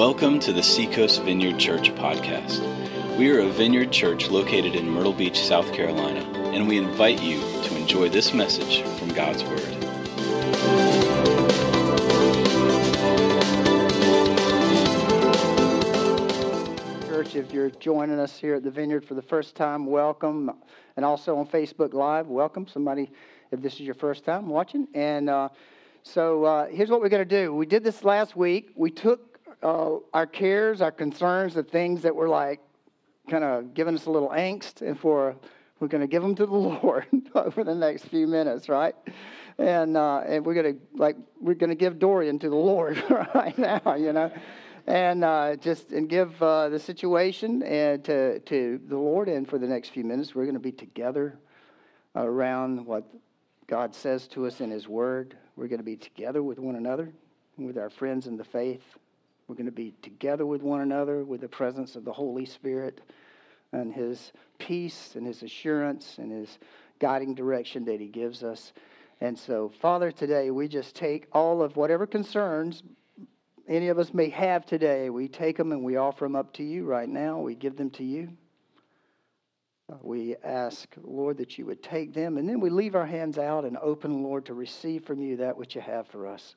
Welcome 0.00 0.40
to 0.40 0.52
the 0.54 0.62
Seacoast 0.62 1.20
Vineyard 1.24 1.58
Church 1.58 1.94
podcast. 1.94 2.58
We 3.18 3.30
are 3.32 3.40
a 3.40 3.50
vineyard 3.50 3.92
church 3.92 4.30
located 4.30 4.74
in 4.74 4.88
Myrtle 4.88 5.12
Beach, 5.12 5.38
South 5.38 5.74
Carolina, 5.74 6.20
and 6.54 6.66
we 6.66 6.78
invite 6.78 7.20
you 7.20 7.38
to 7.64 7.76
enjoy 7.76 8.08
this 8.08 8.32
message 8.32 8.80
from 8.98 9.10
God's 9.10 9.44
Word. 9.44 9.60
Church, 17.06 17.36
if 17.36 17.52
you're 17.52 17.68
joining 17.68 18.18
us 18.18 18.38
here 18.38 18.54
at 18.54 18.62
the 18.62 18.70
Vineyard 18.70 19.04
for 19.04 19.12
the 19.12 19.20
first 19.20 19.54
time, 19.54 19.84
welcome. 19.84 20.50
And 20.96 21.04
also 21.04 21.36
on 21.36 21.46
Facebook 21.46 21.92
Live, 21.92 22.26
welcome. 22.26 22.66
Somebody, 22.66 23.10
if 23.50 23.60
this 23.60 23.74
is 23.74 23.80
your 23.80 23.96
first 23.96 24.24
time 24.24 24.48
watching. 24.48 24.88
And 24.94 25.28
uh, 25.28 25.50
so 26.02 26.44
uh, 26.44 26.66
here's 26.68 26.88
what 26.88 27.02
we're 27.02 27.10
going 27.10 27.28
to 27.28 27.42
do. 27.42 27.54
We 27.54 27.66
did 27.66 27.84
this 27.84 28.02
last 28.02 28.34
week. 28.34 28.70
We 28.74 28.90
took 28.90 29.29
uh, 29.62 29.96
our 30.12 30.26
cares, 30.26 30.80
our 30.80 30.92
concerns, 30.92 31.54
the 31.54 31.62
things 31.62 32.02
that 32.02 32.14
were 32.14 32.28
like 32.28 32.60
kind 33.28 33.44
of 33.44 33.74
giving 33.74 33.94
us 33.94 34.06
a 34.06 34.10
little 34.10 34.30
angst, 34.30 34.82
and 34.82 34.98
for 34.98 35.36
we're 35.78 35.88
going 35.88 36.02
to 36.02 36.06
give 36.06 36.22
them 36.22 36.34
to 36.34 36.46
the 36.46 36.52
Lord 36.54 37.06
over 37.34 37.64
the 37.64 37.74
next 37.74 38.04
few 38.06 38.26
minutes, 38.26 38.68
right? 38.68 38.94
And 39.58 39.96
uh, 39.96 40.22
and 40.26 40.44
we're 40.44 40.54
going 40.54 40.74
to 40.74 40.80
like 40.94 41.16
we're 41.40 41.54
going 41.54 41.70
to 41.70 41.76
give 41.76 41.98
Dorian 41.98 42.38
to 42.38 42.48
the 42.48 42.56
Lord 42.56 43.02
right 43.34 43.56
now, 43.58 43.94
you 43.94 44.12
know, 44.12 44.32
and 44.86 45.24
uh, 45.24 45.56
just 45.56 45.92
and 45.92 46.08
give 46.08 46.42
uh, 46.42 46.68
the 46.68 46.78
situation 46.78 47.62
and 47.62 48.04
to 48.04 48.40
to 48.40 48.80
the 48.86 48.96
Lord. 48.96 49.28
And 49.28 49.48
for 49.48 49.58
the 49.58 49.66
next 49.66 49.90
few 49.90 50.04
minutes, 50.04 50.34
we're 50.34 50.44
going 50.44 50.54
to 50.54 50.60
be 50.60 50.72
together 50.72 51.38
around 52.14 52.86
what 52.86 53.04
God 53.66 53.94
says 53.94 54.26
to 54.28 54.46
us 54.46 54.60
in 54.60 54.70
His 54.70 54.88
Word. 54.88 55.36
We're 55.56 55.68
going 55.68 55.78
to 55.78 55.84
be 55.84 55.96
together 55.96 56.42
with 56.42 56.58
one 56.58 56.76
another, 56.76 57.12
with 57.58 57.76
our 57.76 57.90
friends 57.90 58.26
in 58.26 58.36
the 58.36 58.44
faith, 58.44 58.82
we're 59.50 59.56
going 59.56 59.66
to 59.66 59.72
be 59.72 59.92
together 60.00 60.46
with 60.46 60.62
one 60.62 60.80
another 60.80 61.24
with 61.24 61.40
the 61.40 61.48
presence 61.48 61.96
of 61.96 62.04
the 62.04 62.12
Holy 62.12 62.46
Spirit 62.46 63.00
and 63.72 63.92
His 63.92 64.30
peace 64.60 65.16
and 65.16 65.26
His 65.26 65.42
assurance 65.42 66.18
and 66.18 66.30
His 66.30 66.60
guiding 67.00 67.34
direction 67.34 67.84
that 67.86 68.00
He 68.00 68.06
gives 68.06 68.44
us. 68.44 68.72
And 69.20 69.36
so, 69.36 69.72
Father, 69.82 70.12
today 70.12 70.52
we 70.52 70.68
just 70.68 70.94
take 70.94 71.26
all 71.32 71.62
of 71.62 71.76
whatever 71.76 72.06
concerns 72.06 72.84
any 73.66 73.88
of 73.88 73.98
us 73.98 74.14
may 74.14 74.28
have 74.30 74.66
today, 74.66 75.10
we 75.10 75.26
take 75.26 75.56
them 75.56 75.72
and 75.72 75.84
we 75.84 75.96
offer 75.96 76.24
them 76.24 76.36
up 76.36 76.52
to 76.54 76.62
you 76.62 76.84
right 76.84 77.08
now. 77.08 77.40
We 77.40 77.54
give 77.54 77.76
them 77.76 77.90
to 77.90 78.04
you. 78.04 78.28
Uh, 79.90 79.96
we 80.00 80.36
ask, 80.44 80.88
Lord, 81.02 81.38
that 81.38 81.58
you 81.58 81.66
would 81.66 81.82
take 81.82 82.14
them, 82.14 82.36
and 82.36 82.48
then 82.48 82.60
we 82.60 82.70
leave 82.70 82.94
our 82.94 83.06
hands 83.06 83.38
out 83.38 83.64
and 83.64 83.76
open, 83.78 84.22
Lord, 84.22 84.46
to 84.46 84.54
receive 84.54 85.04
from 85.04 85.20
you 85.20 85.36
that 85.38 85.56
which 85.56 85.74
you 85.74 85.80
have 85.80 86.06
for 86.08 86.26
us. 86.26 86.54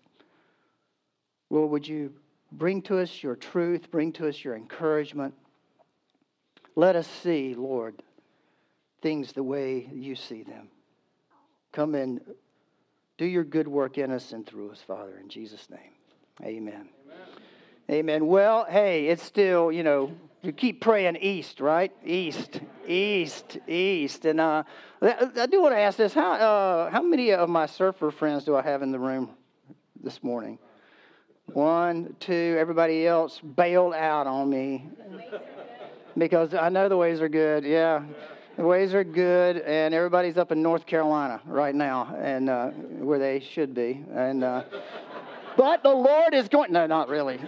Lord, 1.50 1.70
would 1.72 1.88
you 1.88 2.14
Bring 2.56 2.84
to 2.84 3.00
us 3.00 3.24
your 3.24 3.36
truth, 3.36 3.90
bring 3.90 4.12
to 4.14 4.28
us 4.28 4.44
your 4.44 4.56
encouragement. 4.56 5.34
Let 6.76 6.96
us 6.96 7.08
see, 7.08 7.56
Lord, 7.56 7.96
things 9.02 9.34
the 9.34 9.42
way 9.42 9.90
you 9.92 10.16
see 10.16 10.44
them. 10.44 10.70
Come 11.72 11.96
and 11.96 12.22
do 13.18 13.26
your 13.26 13.44
good 13.44 13.68
work 13.68 13.98
in 13.98 14.12
us 14.12 14.34
and 14.34 14.46
through 14.46 14.72
us, 14.72 14.82
Father, 14.86 15.18
in 15.20 15.30
Jesus' 15.30 15.68
name. 15.70 15.80
Amen. 16.44 16.90
Amen. 17.06 17.18
Amen. 17.90 18.28
Well, 18.28 18.66
hey, 18.70 19.08
it's 19.08 19.24
still, 19.24 19.72
you 19.72 19.82
know, 19.82 20.16
you 20.44 20.52
keep 20.52 20.80
praying 20.80 21.18
east, 21.22 21.60
right? 21.60 21.92
East, 22.06 22.60
east, 22.88 23.58
east. 23.68 24.26
And 24.26 24.40
uh, 24.40 24.64
I 25.02 25.48
do 25.48 25.62
want 25.62 25.74
to 25.74 25.80
ask 25.80 25.98
this: 25.98 26.14
how 26.14 26.34
uh, 26.34 26.92
how 26.92 27.02
many 27.02 27.32
of 27.32 27.50
my 27.50 27.66
surfer 27.66 28.12
friends 28.12 28.44
do 28.44 28.56
I 28.56 28.62
have 28.62 28.84
in 28.84 28.92
the 28.92 29.00
room 29.00 29.30
this 30.04 30.22
morning? 30.22 30.60
One, 31.52 32.16
two, 32.20 32.56
everybody 32.58 33.06
else 33.06 33.40
bailed 33.40 33.94
out 33.94 34.28
on 34.28 34.50
me 34.50 34.88
because 36.18 36.54
I 36.54 36.70
know 36.70 36.90
the 36.90 36.98
ways 36.98 37.22
are 37.22 37.30
good. 37.30 37.64
Yeah, 37.64 38.04
the 38.56 38.64
ways 38.64 38.94
are 38.94 39.04
good, 39.04 39.58
and 39.58 39.94
everybody's 39.94 40.38
up 40.38 40.52
in 40.52 40.62
North 40.62 40.86
Carolina 40.86 41.42
right 41.46 41.76
now, 41.76 42.16
and 42.18 42.50
uh, 42.50 42.70
where 42.70 43.20
they 43.20 43.40
should 43.40 43.76
be. 43.76 44.04
And 44.14 44.44
uh, 44.44 44.64
but 45.58 45.84
the 45.84 45.94
Lord 45.94 46.34
is 46.34 46.48
going. 46.48 46.72
No, 46.72 46.88
not 46.88 47.10
really. 47.10 47.40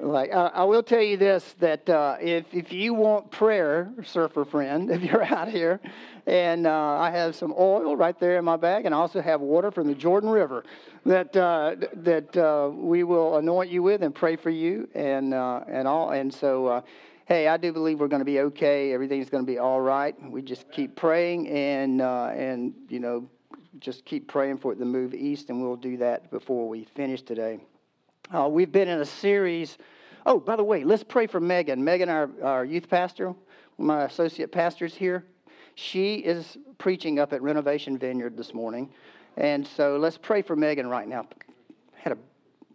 like 0.00 0.32
uh, 0.32 0.50
I 0.54 0.64
will 0.64 0.82
tell 0.82 1.02
you 1.02 1.16
this: 1.16 1.54
that 1.60 1.88
uh, 1.88 2.16
if 2.20 2.46
if 2.52 2.72
you 2.72 2.94
want 2.94 3.30
prayer, 3.30 3.92
surfer 4.04 4.44
friend, 4.44 4.90
if 4.92 5.02
you're 5.02 5.24
out 5.24 5.48
here, 5.48 5.80
and 6.26 6.66
uh, 6.66 6.96
I 6.98 7.10
have 7.10 7.36
some 7.36 7.54
oil 7.56 7.94
right 7.94 8.18
there 8.18 8.38
in 8.38 8.44
my 8.44 8.56
bag, 8.56 8.86
and 8.86 8.94
I 8.94 8.98
also 8.98 9.20
have 9.20 9.40
water 9.40 9.70
from 9.70 9.86
the 9.86 9.94
Jordan 9.94 10.30
River 10.30 10.64
that 11.06 11.36
uh, 11.36 11.76
that 11.94 12.36
uh, 12.36 12.68
we 12.72 13.04
will 13.04 13.36
anoint 13.36 13.70
you 13.70 13.82
with 13.82 14.02
and 14.02 14.14
pray 14.14 14.36
for 14.36 14.50
you 14.50 14.88
and 14.94 15.32
uh, 15.32 15.60
and 15.68 15.86
all. 15.86 16.10
And 16.10 16.32
so, 16.32 16.66
uh, 16.66 16.80
hey, 17.26 17.48
I 17.48 17.56
do 17.56 17.72
believe 17.72 18.00
we're 18.00 18.08
going 18.08 18.20
to 18.20 18.26
be 18.26 18.40
okay. 18.40 18.92
Everything's 18.92 19.30
going 19.30 19.44
to 19.44 19.50
be 19.50 19.58
all 19.58 19.80
right. 19.80 20.14
We 20.30 20.42
just 20.42 20.70
keep 20.70 20.96
praying 20.96 21.48
and 21.48 22.02
uh, 22.02 22.30
and 22.34 22.74
you 22.88 23.00
know 23.00 23.28
just 23.78 24.04
keep 24.04 24.26
praying 24.26 24.58
for 24.58 24.72
it 24.72 24.76
to 24.76 24.84
move 24.84 25.14
east, 25.14 25.48
and 25.48 25.62
we'll 25.62 25.76
do 25.76 25.96
that 25.98 26.30
before 26.30 26.68
we 26.68 26.84
finish 26.84 27.22
today. 27.22 27.60
Uh, 28.34 28.48
we've 28.48 28.72
been 28.72 28.88
in 28.88 29.00
a 29.00 29.06
series. 29.06 29.78
Oh, 30.24 30.40
by 30.40 30.56
the 30.56 30.64
way, 30.64 30.82
let's 30.82 31.04
pray 31.04 31.28
for 31.28 31.38
Megan. 31.38 31.84
Megan, 31.84 32.08
our, 32.08 32.28
our 32.42 32.64
youth 32.64 32.88
pastor, 32.88 33.32
my 33.78 34.04
associate 34.04 34.50
pastors 34.50 34.94
here. 34.94 35.24
She 35.76 36.16
is 36.16 36.56
preaching 36.78 37.20
up 37.20 37.32
at 37.32 37.42
Renovation 37.42 37.96
Vineyard 37.98 38.36
this 38.36 38.54
morning. 38.54 38.90
And 39.36 39.66
so 39.66 39.96
let's 39.98 40.16
pray 40.16 40.42
for 40.42 40.56
Megan 40.56 40.88
right 40.88 41.06
now. 41.06 41.26
Had 41.94 42.14
a 42.14 42.18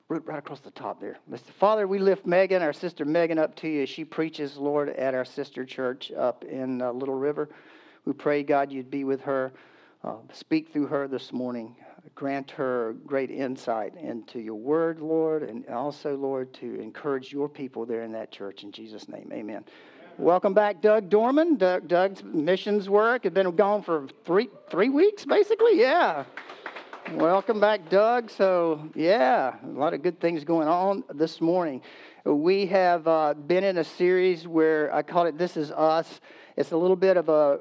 root 0.10 0.24
right 0.26 0.38
across 0.40 0.60
the 0.60 0.72
top 0.72 1.00
there. 1.00 1.18
Father, 1.60 1.88
we 1.88 1.98
lift 1.98 2.26
Megan, 2.26 2.62
our 2.62 2.74
sister 2.74 3.06
Megan, 3.06 3.40
up 3.40 3.56
to 3.58 3.68
you 3.68 3.86
she 3.86 4.06
preaches, 4.06 4.58
Lord, 4.58 4.90
at 4.90 5.16
our 5.16 5.26
sister 5.26 5.66
church 5.66 6.12
up 6.12 6.44
in 6.44 6.82
uh, 6.82 6.92
Little 6.92 7.16
River. 7.16 7.50
We 8.06 8.14
pray, 8.14 8.44
God, 8.44 8.72
you'd 8.72 8.92
be 8.92 9.04
with 9.04 9.22
her. 9.22 9.54
Uh, 10.04 10.16
speak 10.34 10.74
through 10.74 10.88
her 10.88 11.08
this 11.08 11.32
morning. 11.32 11.76
Grant 12.16 12.52
her 12.52 12.96
great 13.06 13.30
insight 13.30 13.96
into 13.96 14.40
your 14.40 14.56
word, 14.56 15.00
Lord, 15.00 15.44
and 15.44 15.68
also, 15.70 16.16
Lord, 16.18 16.52
to 16.56 16.80
encourage 16.80 17.32
your 17.32 17.48
people 17.48 17.86
there 17.86 18.02
in 18.02 18.12
that 18.14 18.32
church. 18.32 18.64
In 18.64 18.72
Jesus' 18.72 19.08
name, 19.08 19.30
amen. 19.32 19.64
Welcome 20.18 20.54
back, 20.54 20.82
Doug 20.82 21.10
Dorman. 21.10 21.56
Doug, 21.56 21.88
Doug's 21.88 22.24
missions 22.24 22.90
work 22.90 23.24
had 23.24 23.34
been 23.34 23.56
gone 23.56 23.82
for 23.82 24.08
three 24.26 24.50
three 24.70 24.90
weeks, 24.90 25.26
basically. 25.26 25.80
Yeah. 25.80 26.26
Welcome 27.14 27.60
back, 27.60 27.90
Doug. 27.90 28.30
So, 28.30 28.90
yeah, 28.94 29.56
a 29.64 29.68
lot 29.68 29.94
of 29.94 30.04
good 30.04 30.20
things 30.20 30.44
going 30.44 30.68
on 30.68 31.04
this 31.14 31.42
morning. 31.42 31.82
We 32.26 32.66
have 32.68 33.08
uh, 33.08 33.34
been 33.34 33.64
in 33.64 33.78
a 33.80 33.84
series 33.84 34.48
where 34.48 34.94
I 34.94 35.02
call 35.02 35.26
it 35.26 35.38
"This 35.38 35.56
Is 35.58 35.72
Us." 35.72 36.20
It's 36.58 36.72
a 36.72 36.78
little 36.78 36.98
bit 36.98 37.18
of 37.18 37.30
a 37.30 37.60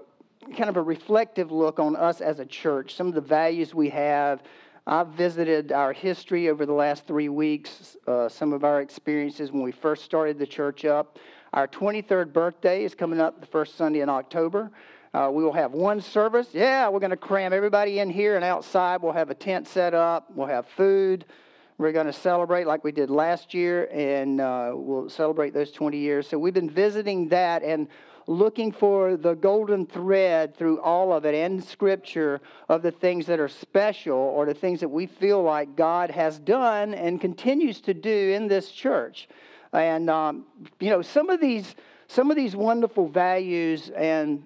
kind 0.56 0.68
of 0.68 0.76
a 0.76 0.82
reflective 0.82 1.52
look 1.52 1.78
on 1.78 1.94
us 1.96 2.20
as 2.20 2.40
a 2.40 2.46
church, 2.46 2.94
some 2.94 3.06
of 3.06 3.14
the 3.14 3.20
values 3.20 3.74
we 3.74 3.88
have. 3.90 4.42
I've 4.86 5.08
visited 5.08 5.72
our 5.72 5.92
history 5.92 6.48
over 6.48 6.66
the 6.66 6.72
last 6.72 7.06
three 7.06 7.28
weeks, 7.28 7.96
uh, 8.06 8.28
some 8.28 8.52
of 8.52 8.64
our 8.64 8.80
experiences 8.80 9.52
when 9.52 9.62
we 9.62 9.72
first 9.72 10.04
started 10.04 10.38
the 10.38 10.46
church 10.46 10.84
up. 10.84 11.18
Our 11.52 11.66
23rd 11.66 12.32
birthday 12.32 12.84
is 12.84 12.94
coming 12.94 13.20
up 13.20 13.40
the 13.40 13.46
first 13.46 13.76
Sunday 13.76 14.02
in 14.02 14.08
October. 14.08 14.70
Uh, 15.12 15.30
we 15.32 15.42
will 15.42 15.52
have 15.52 15.72
one 15.72 16.00
service. 16.00 16.46
Yeah, 16.52 16.88
we're 16.88 17.00
going 17.00 17.10
to 17.10 17.16
cram 17.16 17.52
everybody 17.52 17.98
in 17.98 18.08
here 18.08 18.36
and 18.36 18.44
outside. 18.44 19.02
We'll 19.02 19.14
have 19.14 19.30
a 19.30 19.34
tent 19.34 19.66
set 19.66 19.92
up. 19.92 20.30
We'll 20.32 20.46
have 20.46 20.68
food. 20.76 21.24
We're 21.76 21.90
going 21.90 22.06
to 22.06 22.12
celebrate 22.12 22.68
like 22.68 22.84
we 22.84 22.92
did 22.92 23.10
last 23.10 23.52
year, 23.52 23.88
and 23.90 24.40
uh, 24.40 24.70
we'll 24.74 25.08
celebrate 25.08 25.52
those 25.52 25.72
20 25.72 25.98
years. 25.98 26.28
So 26.28 26.38
we've 26.38 26.54
been 26.54 26.70
visiting 26.70 27.28
that 27.30 27.64
and 27.64 27.88
looking 28.28 28.70
for 28.70 29.16
the 29.16 29.34
golden 29.34 29.86
thread 29.86 30.56
through 30.56 30.80
all 30.80 31.12
of 31.12 31.24
it 31.24 31.34
and 31.34 31.64
Scripture 31.64 32.41
of 32.68 32.82
the 32.82 32.92
things 32.92 33.26
that 33.26 33.41
are 33.41 33.48
special 33.48 34.16
or 34.16 34.46
the 34.46 34.54
things 34.54 34.78
that 34.78 34.88
we 34.88 35.06
feel 35.06 35.42
like 35.42 35.74
God 35.74 36.12
has 36.12 36.38
done 36.38 36.94
and 36.94 37.20
continues 37.20 37.80
to 37.80 37.94
do 37.94 38.30
in 38.36 38.46
this 38.46 38.70
church. 38.70 39.26
And 39.72 40.10
um, 40.10 40.46
you 40.78 40.90
know, 40.90 41.02
some 41.02 41.30
of 41.30 41.40
these 41.40 41.74
some 42.08 42.30
of 42.30 42.36
these 42.36 42.56
wonderful 42.56 43.08
values 43.08 43.90
and 43.90 44.42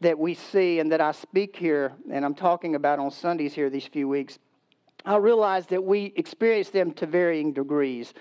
that 0.00 0.18
we 0.18 0.34
see 0.34 0.78
and 0.78 0.92
that 0.92 1.00
I 1.00 1.12
speak 1.12 1.56
here, 1.56 1.92
and 2.10 2.24
I'm 2.24 2.34
talking 2.34 2.74
about 2.74 2.98
on 2.98 3.10
Sundays 3.10 3.52
here 3.52 3.68
these 3.68 3.86
few 3.86 4.08
weeks, 4.08 4.38
I 5.04 5.16
realize 5.16 5.66
that 5.66 5.82
we 5.82 6.12
experience 6.16 6.70
them 6.70 6.92
to 6.92 7.06
varying 7.06 7.52
degrees. 7.52 8.14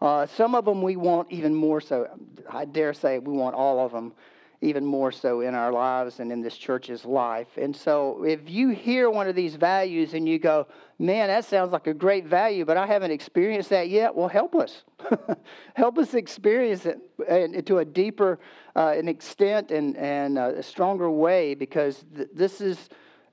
Uh, 0.00 0.26
some 0.26 0.54
of 0.54 0.64
them 0.64 0.82
we 0.82 0.96
want 0.96 1.30
even 1.30 1.54
more 1.54 1.80
so. 1.80 2.06
I 2.50 2.64
dare 2.64 2.92
say 2.92 3.18
we 3.18 3.32
want 3.32 3.54
all 3.54 3.84
of 3.84 3.92
them 3.92 4.12
even 4.60 4.84
more 4.84 5.12
so 5.12 5.40
in 5.40 5.54
our 5.54 5.72
lives 5.72 6.20
and 6.20 6.32
in 6.32 6.40
this 6.40 6.56
church's 6.56 7.04
life. 7.04 7.48
And 7.56 7.74
so 7.74 8.24
if 8.24 8.48
you 8.48 8.70
hear 8.70 9.10
one 9.10 9.28
of 9.28 9.34
these 9.34 9.54
values 9.54 10.14
and 10.14 10.28
you 10.28 10.38
go, 10.38 10.66
man, 10.98 11.28
that 11.28 11.44
sounds 11.44 11.72
like 11.72 11.86
a 11.86 11.94
great 11.94 12.26
value, 12.26 12.64
but 12.64 12.76
I 12.76 12.86
haven't 12.86 13.10
experienced 13.10 13.70
that 13.70 13.88
yet, 13.88 14.14
well, 14.14 14.28
help 14.28 14.54
us. 14.54 14.82
help 15.74 15.98
us 15.98 16.14
experience 16.14 16.86
it 16.86 17.66
to 17.66 17.78
a 17.78 17.84
deeper 17.84 18.38
uh, 18.74 18.94
an 18.96 19.08
extent 19.08 19.70
and, 19.70 19.96
and 19.96 20.38
a 20.38 20.62
stronger 20.62 21.10
way 21.10 21.54
because 21.54 22.04
th- 22.14 22.28
this 22.34 22.60
is 22.60 22.88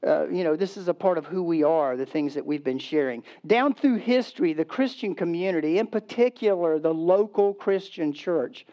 uh, 0.06 0.28
you 0.28 0.44
know, 0.44 0.56
this 0.56 0.76
is 0.76 0.90
a 0.90 0.94
part 0.94 1.18
of 1.18 1.26
who 1.26 1.42
we 1.42 1.64
are, 1.64 1.96
the 1.96 2.06
things 2.06 2.34
that 2.34 2.46
we've 2.46 2.64
been 2.64 2.80
sharing. 2.80 3.24
Down 3.48 3.74
through 3.74 3.96
history, 3.96 4.52
the 4.52 4.66
Christian 4.66 5.16
community, 5.16 5.80
in 5.80 5.88
particular 5.88 6.78
the 6.78 6.94
local 6.94 7.54
Christian 7.54 8.12
church, 8.12 8.66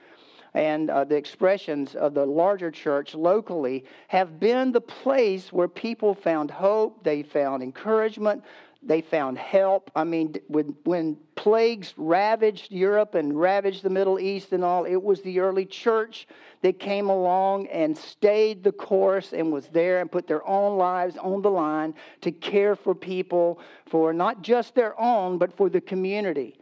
and 0.55 0.91
uh, 0.91 1.05
the 1.05 1.15
expressions 1.15 1.95
of 1.95 2.15
the 2.15 2.27
larger 2.27 2.73
church 2.73 3.15
locally 3.15 3.85
have 4.09 4.41
been 4.41 4.73
the 4.73 4.81
place 4.81 5.53
where 5.53 5.69
people 5.69 6.15
found 6.15 6.51
hope, 6.51 7.05
they 7.05 7.23
found 7.23 7.63
encouragement, 7.63 8.43
they 8.83 9.01
found 9.03 9.39
help. 9.39 9.91
I 9.95 10.05
mean, 10.05 10.37
when, 10.49 10.75
when 10.85 11.17
plagues 11.35 11.95
ravaged 11.97 12.73
Europe 12.73 13.15
and 13.15 13.39
ravaged 13.39 13.83
the 13.83 13.91
Middle 13.91 14.19
East 14.19 14.53
and 14.53 14.65
all, 14.65 14.85
it 14.85 15.03
was 15.03 15.21
the 15.23 15.41
early 15.41 15.67
church 15.67 16.27
that 16.63 16.79
came 16.79 17.09
along 17.09 17.67
and 17.69 17.97
stayed 17.97 18.63
the 18.63 18.73
course 18.73 19.33
and 19.33 19.53
was 19.53 19.69
there 19.69 20.01
and 20.01 20.11
put 20.11 20.27
their 20.27 20.47
own 20.47 20.79
lives 20.79 21.17
on 21.17 21.43
the 21.43 21.51
line 21.51 21.95
to 22.21 22.31
care 22.31 22.75
for 22.75 22.95
people, 22.95 23.61
for 23.87 24.13
not 24.13 24.43
just 24.43 24.75
their 24.75 24.99
own, 25.01 25.39
but 25.39 25.57
for 25.57 25.69
the 25.69 25.81
community. 25.81 26.60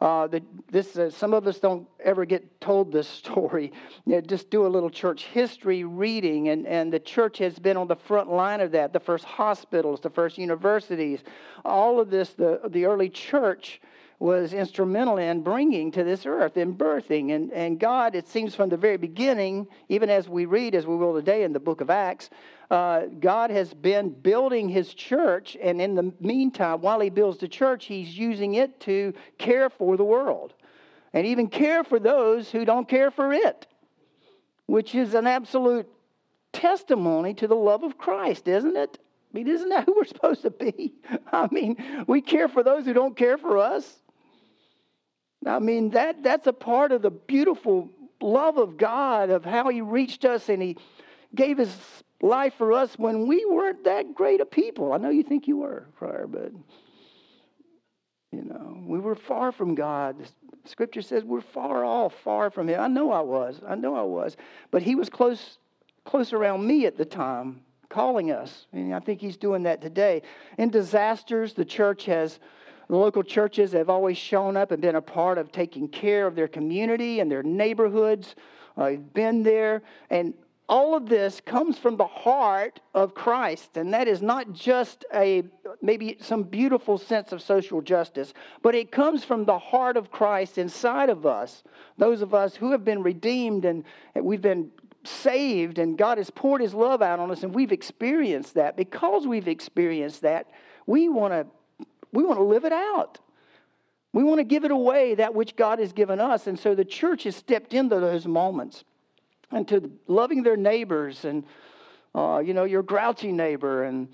Uh, 0.00 0.26
the, 0.26 0.42
this, 0.70 0.96
uh, 0.96 1.10
some 1.10 1.34
of 1.34 1.46
us 1.46 1.58
don't 1.58 1.86
ever 2.02 2.24
get 2.24 2.60
told 2.60 2.90
this 2.90 3.08
story. 3.22 3.72
You 4.06 4.14
know, 4.14 4.20
just 4.20 4.50
do 4.50 4.66
a 4.66 4.68
little 4.68 4.90
church 4.90 5.24
history 5.26 5.84
reading, 5.84 6.48
and, 6.48 6.66
and 6.66 6.92
the 6.92 7.00
church 7.00 7.38
has 7.38 7.58
been 7.58 7.76
on 7.76 7.86
the 7.86 7.96
front 7.96 8.32
line 8.32 8.60
of 8.60 8.72
that. 8.72 8.92
The 8.92 9.00
first 9.00 9.24
hospitals, 9.24 10.00
the 10.00 10.10
first 10.10 10.38
universities, 10.38 11.20
all 11.64 12.00
of 12.00 12.10
this, 12.10 12.30
the, 12.30 12.60
the 12.68 12.86
early 12.86 13.10
church 13.10 13.80
was 14.20 14.52
instrumental 14.52 15.16
in 15.16 15.42
bringing 15.42 15.90
to 15.90 16.04
this 16.04 16.26
earth 16.26 16.58
and 16.58 16.76
birthing. 16.76 17.34
And, 17.34 17.50
and 17.52 17.80
God, 17.80 18.14
it 18.14 18.28
seems 18.28 18.54
from 18.54 18.68
the 18.68 18.76
very 18.76 18.98
beginning, 18.98 19.66
even 19.88 20.10
as 20.10 20.28
we 20.28 20.44
read, 20.44 20.74
as 20.74 20.86
we 20.86 20.94
will 20.94 21.14
today 21.14 21.42
in 21.42 21.54
the 21.54 21.60
book 21.60 21.80
of 21.80 21.88
Acts, 21.88 22.28
uh, 22.70 23.06
God 23.18 23.50
has 23.50 23.74
been 23.74 24.10
building 24.10 24.68
his 24.68 24.94
church. 24.94 25.56
And 25.60 25.80
in 25.80 25.94
the 25.94 26.12
meantime, 26.20 26.80
while 26.80 27.00
he 27.00 27.10
builds 27.10 27.38
the 27.38 27.48
church, 27.48 27.86
he's 27.86 28.16
using 28.16 28.54
it 28.54 28.78
to 28.80 29.12
care 29.38 29.68
for 29.68 29.96
the 29.96 30.04
world 30.04 30.54
and 31.12 31.26
even 31.26 31.48
care 31.48 31.82
for 31.82 31.98
those 31.98 32.50
who 32.50 32.64
don't 32.64 32.88
care 32.88 33.10
for 33.10 33.32
it, 33.32 33.66
which 34.66 34.94
is 34.94 35.14
an 35.14 35.26
absolute 35.26 35.88
testimony 36.52 37.34
to 37.34 37.48
the 37.48 37.56
love 37.56 37.82
of 37.82 37.98
Christ, 37.98 38.46
isn't 38.46 38.76
it? 38.76 38.98
I 39.32 39.38
mean, 39.38 39.48
isn't 39.48 39.68
that 39.68 39.84
who 39.84 39.94
we're 39.96 40.04
supposed 40.06 40.42
to 40.42 40.50
be? 40.50 40.94
I 41.32 41.48
mean, 41.50 42.04
we 42.06 42.20
care 42.20 42.48
for 42.48 42.62
those 42.62 42.84
who 42.84 42.92
don't 42.92 43.16
care 43.16 43.38
for 43.38 43.58
us. 43.58 43.96
I 45.44 45.58
mean, 45.58 45.90
that, 45.90 46.22
that's 46.22 46.46
a 46.46 46.52
part 46.52 46.92
of 46.92 47.02
the 47.02 47.10
beautiful 47.10 47.90
love 48.20 48.58
of 48.58 48.76
God, 48.76 49.30
of 49.30 49.44
how 49.44 49.68
He 49.68 49.80
reached 49.80 50.24
us 50.24 50.48
and 50.48 50.62
He 50.62 50.76
gave 51.34 51.58
His 51.58 51.74
life 52.22 52.54
for 52.58 52.72
us 52.72 52.94
when 52.98 53.26
we 53.26 53.44
weren't 53.46 53.84
that 53.84 54.14
great 54.14 54.40
a 54.40 54.46
people. 54.46 54.92
I 54.92 54.98
know 54.98 55.10
you 55.10 55.22
think 55.22 55.48
you 55.48 55.58
were 55.58 55.86
prior, 55.96 56.26
but, 56.26 56.52
you 58.32 58.44
know, 58.44 58.82
we 58.86 58.98
were 58.98 59.14
far 59.14 59.52
from 59.52 59.74
God. 59.74 60.16
Scripture 60.64 61.02
says 61.02 61.24
we're 61.24 61.40
far 61.40 61.84
off, 61.84 62.14
far 62.22 62.50
from 62.50 62.68
Him. 62.68 62.80
I 62.80 62.88
know 62.88 63.12
I 63.12 63.20
was. 63.20 63.60
I 63.66 63.74
know 63.74 63.94
I 63.94 64.02
was. 64.02 64.36
But 64.70 64.82
He 64.82 64.94
was 64.94 65.08
close, 65.08 65.58
close 66.04 66.32
around 66.32 66.66
me 66.66 66.86
at 66.86 66.96
the 66.96 67.04
time, 67.04 67.62
calling 67.88 68.30
us. 68.30 68.66
And 68.72 68.94
I 68.94 69.00
think 69.00 69.20
He's 69.20 69.36
doing 69.36 69.62
that 69.64 69.80
today. 69.80 70.22
In 70.58 70.70
disasters, 70.70 71.54
the 71.54 71.64
church 71.64 72.04
has 72.06 72.38
the 72.90 72.96
local 72.96 73.22
churches 73.22 73.70
have 73.70 73.88
always 73.88 74.18
shown 74.18 74.56
up 74.56 74.72
and 74.72 74.82
been 74.82 74.96
a 74.96 75.00
part 75.00 75.38
of 75.38 75.52
taking 75.52 75.86
care 75.86 76.26
of 76.26 76.34
their 76.34 76.48
community 76.48 77.20
and 77.20 77.30
their 77.30 77.44
neighborhoods. 77.44 78.34
I've 78.76 79.14
been 79.14 79.44
there. 79.44 79.82
And 80.10 80.34
all 80.70 80.94
of 80.94 81.08
this 81.08 81.40
comes 81.44 81.78
from 81.78 81.96
the 81.96 82.06
heart 82.06 82.78
of 82.94 83.12
Christ. 83.12 83.76
And 83.76 83.92
that 83.92 84.06
is 84.06 84.22
not 84.22 84.52
just 84.52 85.04
a 85.12 85.42
maybe 85.82 86.16
some 86.20 86.44
beautiful 86.44 86.96
sense 86.96 87.32
of 87.32 87.42
social 87.42 87.82
justice, 87.82 88.32
but 88.62 88.76
it 88.76 88.92
comes 88.92 89.24
from 89.24 89.44
the 89.44 89.58
heart 89.58 89.96
of 89.96 90.12
Christ 90.12 90.58
inside 90.58 91.10
of 91.10 91.26
us. 91.26 91.64
Those 91.98 92.22
of 92.22 92.34
us 92.34 92.54
who 92.54 92.70
have 92.70 92.84
been 92.84 93.02
redeemed 93.02 93.64
and 93.64 93.82
we've 94.14 94.40
been 94.40 94.70
saved 95.02 95.80
and 95.80 95.98
God 95.98 96.18
has 96.18 96.30
poured 96.30 96.60
his 96.60 96.72
love 96.72 97.02
out 97.02 97.18
on 97.18 97.32
us 97.32 97.42
and 97.42 97.52
we've 97.52 97.72
experienced 97.72 98.54
that. 98.54 98.76
Because 98.76 99.26
we've 99.26 99.48
experienced 99.48 100.22
that, 100.22 100.46
we 100.86 101.08
want 101.08 101.32
to 101.32 101.46
we 102.12 102.22
want 102.22 102.38
to 102.38 102.44
live 102.44 102.64
it 102.64 102.72
out. 102.72 103.18
We 104.12 104.22
want 104.22 104.38
to 104.38 104.44
give 104.44 104.64
it 104.64 104.70
away, 104.70 105.16
that 105.16 105.34
which 105.34 105.56
God 105.56 105.80
has 105.80 105.92
given 105.92 106.20
us. 106.20 106.46
And 106.46 106.58
so 106.58 106.74
the 106.74 106.84
church 106.84 107.24
has 107.24 107.36
stepped 107.36 107.74
into 107.74 107.98
those 108.00 108.26
moments 108.26 108.84
and 109.52 109.66
to 109.68 109.90
loving 110.06 110.42
their 110.42 110.56
neighbors 110.56 111.24
and, 111.24 111.44
uh, 112.14 112.42
you 112.44 112.54
know, 112.54 112.64
your 112.64 112.82
grouchy 112.82 113.32
neighbor 113.32 113.84
and, 113.84 114.08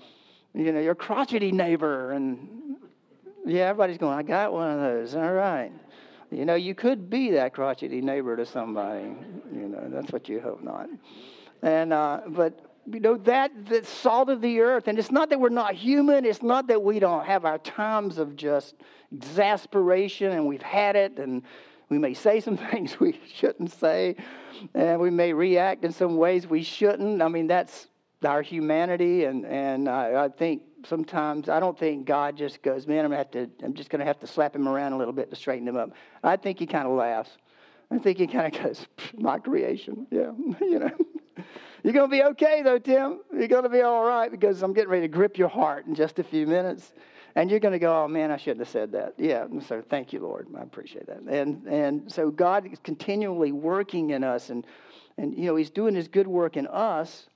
you 0.53 0.71
know, 0.71 0.79
your 0.79 0.95
crotchety 0.95 1.51
neighbor. 1.51 2.11
And 2.11 2.77
yeah, 3.45 3.69
everybody's 3.69 3.97
going, 3.97 4.17
I 4.17 4.23
got 4.23 4.53
one 4.53 4.71
of 4.71 4.79
those. 4.79 5.15
All 5.15 5.33
right. 5.33 5.71
You 6.31 6.45
know, 6.45 6.55
you 6.55 6.75
could 6.75 7.09
be 7.09 7.31
that 7.31 7.53
crotchety 7.53 8.01
neighbor 8.01 8.35
to 8.35 8.45
somebody. 8.45 9.15
You 9.53 9.67
know, 9.69 9.87
that's 9.89 10.11
what 10.11 10.27
you 10.27 10.41
hope 10.41 10.61
not. 10.61 10.89
And, 11.61 11.93
uh, 11.93 12.21
but 12.27 12.59
you 12.91 12.99
know, 12.99 13.17
that, 13.17 13.65
the 13.65 13.83
salt 13.83 14.29
of 14.29 14.41
the 14.41 14.59
earth. 14.59 14.87
And 14.87 14.97
it's 14.97 15.11
not 15.11 15.29
that 15.29 15.39
we're 15.39 15.49
not 15.49 15.75
human. 15.75 16.25
It's 16.25 16.41
not 16.41 16.67
that 16.67 16.81
we 16.81 16.99
don't 16.99 17.25
have 17.25 17.45
our 17.45 17.57
times 17.59 18.17
of 18.17 18.35
just 18.35 18.75
exasperation 19.13 20.31
and 20.31 20.45
we've 20.47 20.61
had 20.61 20.95
it 20.95 21.17
and 21.17 21.43
we 21.89 21.97
may 21.97 22.13
say 22.13 22.39
some 22.39 22.57
things 22.71 22.99
we 22.99 23.19
shouldn't 23.33 23.71
say 23.71 24.15
and 24.73 24.99
we 24.99 25.09
may 25.09 25.33
react 25.33 25.83
in 25.83 25.91
some 25.91 26.17
ways 26.17 26.47
we 26.47 26.63
shouldn't. 26.63 27.21
I 27.21 27.27
mean, 27.27 27.47
that's 27.47 27.87
our 28.25 28.41
humanity. 28.41 29.25
And, 29.25 29.45
and 29.45 29.87
I, 29.87 30.25
I 30.25 30.29
think 30.29 30.63
sometimes, 30.85 31.49
I 31.49 31.59
don't 31.59 31.77
think 31.77 32.05
God 32.05 32.37
just 32.37 32.61
goes, 32.61 32.87
man, 32.87 33.05
I'm, 33.05 33.11
gonna 33.11 33.17
have 33.17 33.31
to, 33.31 33.49
I'm 33.63 33.73
just 33.73 33.89
going 33.89 33.99
to 33.99 34.05
have 34.05 34.19
to 34.19 34.27
slap 34.27 34.55
him 34.55 34.67
around 34.67 34.93
a 34.93 34.97
little 34.97 35.13
bit 35.13 35.29
to 35.29 35.35
straighten 35.35 35.67
him 35.67 35.77
up. 35.77 35.91
I 36.23 36.35
think 36.37 36.59
he 36.59 36.65
kind 36.65 36.87
of 36.87 36.93
laughs. 36.93 37.31
I 37.89 37.97
think 37.99 38.17
he 38.17 38.27
kind 38.27 38.53
of 38.53 38.63
goes, 38.63 38.85
my 39.17 39.39
creation. 39.39 40.07
Yeah, 40.11 40.31
you 40.61 40.79
know. 40.79 40.91
You're 41.83 41.93
going 41.93 42.09
to 42.09 42.11
be 42.11 42.23
okay, 42.23 42.63
though, 42.63 42.79
Tim. 42.79 43.21
You're 43.31 43.47
going 43.47 43.63
to 43.63 43.69
be 43.69 43.81
all 43.81 44.03
right 44.03 44.29
because 44.29 44.61
I'm 44.61 44.73
getting 44.73 44.89
ready 44.89 45.03
to 45.03 45.07
grip 45.07 45.37
your 45.37 45.47
heart 45.47 45.85
in 45.85 45.95
just 45.95 46.19
a 46.19 46.23
few 46.23 46.45
minutes. 46.47 46.93
And 47.37 47.51
you're 47.51 47.59
going 47.59 47.73
to 47.73 47.79
go, 47.79 48.03
oh, 48.03 48.07
man, 48.07 48.31
I 48.31 48.37
shouldn't 48.37 48.61
have 48.61 48.69
said 48.69 48.93
that. 48.93 49.13
Yeah, 49.15 49.45
so 49.67 49.83
thank 49.87 50.11
you, 50.11 50.21
Lord. 50.21 50.47
I 50.57 50.63
appreciate 50.63 51.05
that. 51.05 51.19
And, 51.19 51.67
and 51.67 52.11
so 52.11 52.31
God 52.31 52.65
is 52.65 52.79
continually 52.83 53.51
working 53.51 54.09
in 54.09 54.23
us. 54.23 54.49
And, 54.49 54.65
and, 55.19 55.37
you 55.37 55.45
know, 55.45 55.55
He's 55.55 55.69
doing 55.69 55.93
His 55.93 56.07
good 56.07 56.25
work 56.25 56.57
in 56.57 56.65
us 56.65 57.27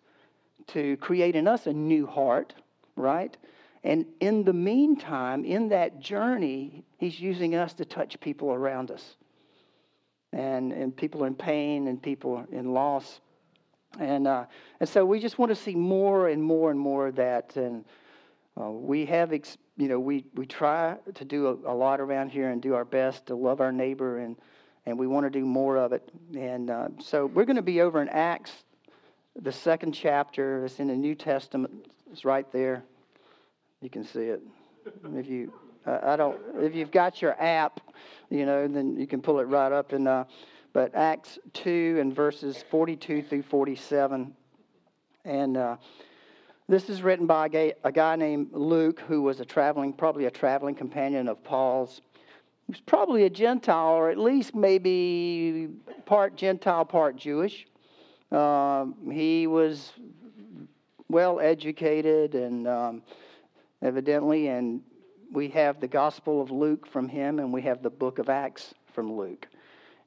to 0.70 0.98
create 0.98 1.36
in 1.36 1.48
us 1.48 1.68
a 1.68 1.74
new 1.74 2.08
heart, 2.08 2.56
right? 2.96 3.38
And 3.84 4.08
in 4.20 4.44
the 4.44 4.54
meantime, 4.54 5.46
in 5.46 5.70
that 5.70 6.00
journey, 6.00 6.84
He's 6.98 7.20
using 7.20 7.54
us 7.54 7.76
to 7.76 7.86
touch 7.86 8.20
people 8.20 8.52
around 8.52 8.90
us. 8.90 9.18
And, 10.34 10.74
and 10.74 10.98
people 10.98 11.24
are 11.24 11.28
in 11.28 11.36
pain 11.36 11.88
and 11.88 12.02
people 12.02 12.38
are 12.38 12.48
in 12.52 12.74
loss. 12.74 13.22
And, 14.00 14.26
uh, 14.26 14.46
and 14.80 14.90
so 14.90 15.06
we 15.06 15.20
just 15.20 15.38
want 15.38 15.52
to 15.52 15.56
see 15.56 15.76
more 15.76 16.28
and 16.30 16.42
more 16.42 16.72
and 16.72 16.80
more 16.80 17.06
of 17.06 17.18
that. 17.18 17.56
And 17.56 17.86
uh, 18.60 18.72
we 18.72 19.06
have, 19.06 19.32
ex- 19.32 19.58
you 19.78 19.88
know, 19.88 20.00
we, 20.00 20.26
we 20.36 20.46
try 20.46 20.96
to 21.16 21.26
do 21.26 21.48
a, 21.48 21.72
a, 21.72 21.76
lot 21.76 22.00
around 22.00 22.30
here 22.30 22.50
and 22.50 22.62
do 22.62 22.76
our 22.76 22.86
best 22.86 23.28
to 23.28 23.36
love 23.36 23.62
our 23.62 23.72
neighbor, 23.72 24.20
and, 24.20 24.36
and 24.86 24.98
we 24.98 25.08
want 25.08 25.26
to 25.26 25.30
do 25.30 25.46
more 25.46 25.78
of 25.78 25.94
it. 25.94 26.10
And 26.36 26.70
uh, 26.70 26.90
so 27.00 27.26
we're 27.26 27.46
going 27.46 27.56
to 27.56 27.62
be 27.62 27.82
over 27.82 28.02
in 28.02 28.10
Acts, 28.10 28.52
the 29.42 29.52
second 29.52 29.94
chapter. 29.94 30.66
It's 30.66 30.80
in 30.80 30.88
the 30.88 30.96
New 30.96 31.16
Testament. 31.16 31.88
It's 32.12 32.26
right 32.26 32.52
there. 32.52 32.84
You 33.82 33.90
can 33.90 34.04
see 34.04 34.26
it. 34.26 34.42
If 35.16 35.28
you, 35.28 35.54
I 35.86 36.16
don't, 36.16 36.40
if 36.56 36.76
you've 36.76 36.92
got 36.92 37.22
your 37.22 37.42
app, 37.42 37.80
you 38.30 38.46
know, 38.46 38.68
then 38.68 38.98
you 38.98 39.08
can 39.08 39.22
pull 39.22 39.40
it 39.40 39.46
right 39.46 39.72
up 39.72 39.94
and. 39.94 40.08
Uh, 40.08 40.26
but 40.74 40.96
Acts 40.96 41.38
2 41.54 41.98
and 42.00 42.16
verses 42.16 42.64
42 42.70 43.24
through 43.24 43.44
47. 43.44 44.34
And 45.26 45.58
uh, 45.58 45.78
this 46.72 46.90
is 46.90 47.02
written 47.02 47.26
by 47.26 47.48
a 47.48 47.50
guy, 47.50 47.74
a 47.84 47.92
guy 47.92 48.16
named 48.16 48.48
Luke, 48.54 49.02
who 49.02 49.22
was 49.22 49.42
a 49.42 49.46
traveling, 49.46 49.92
probably 49.92 50.24
a 50.24 50.32
traveling 50.32 50.74
companion 50.74 51.28
of 51.28 51.44
Paul's. 51.44 52.00
He 52.66 52.72
was 52.72 52.80
probably 52.80 53.26
a 53.26 53.30
Gentile, 53.30 53.90
or 53.90 54.10
at 54.10 54.18
least 54.18 54.56
maybe 54.56 55.68
part 56.06 56.38
Gentile, 56.38 56.86
part 56.86 57.18
Jewish. 57.18 57.68
Um, 58.32 58.96
he 59.12 59.48
was 59.48 59.92
well 61.10 61.42
educated 61.42 62.36
and 62.36 62.66
um, 62.70 63.02
evidently, 63.82 64.48
and 64.48 64.80
we 65.34 65.50
have 65.50 65.82
the 65.82 65.90
Gospel 65.90 66.42
of 66.42 66.52
Luke 66.52 66.88
from 66.88 67.10
him, 67.10 67.40
and 67.40 67.52
we 67.52 67.64
have 67.64 67.84
the 67.84 67.90
book 67.90 68.18
of 68.18 68.30
Acts 68.30 68.74
from 68.94 69.12
Luke 69.12 69.46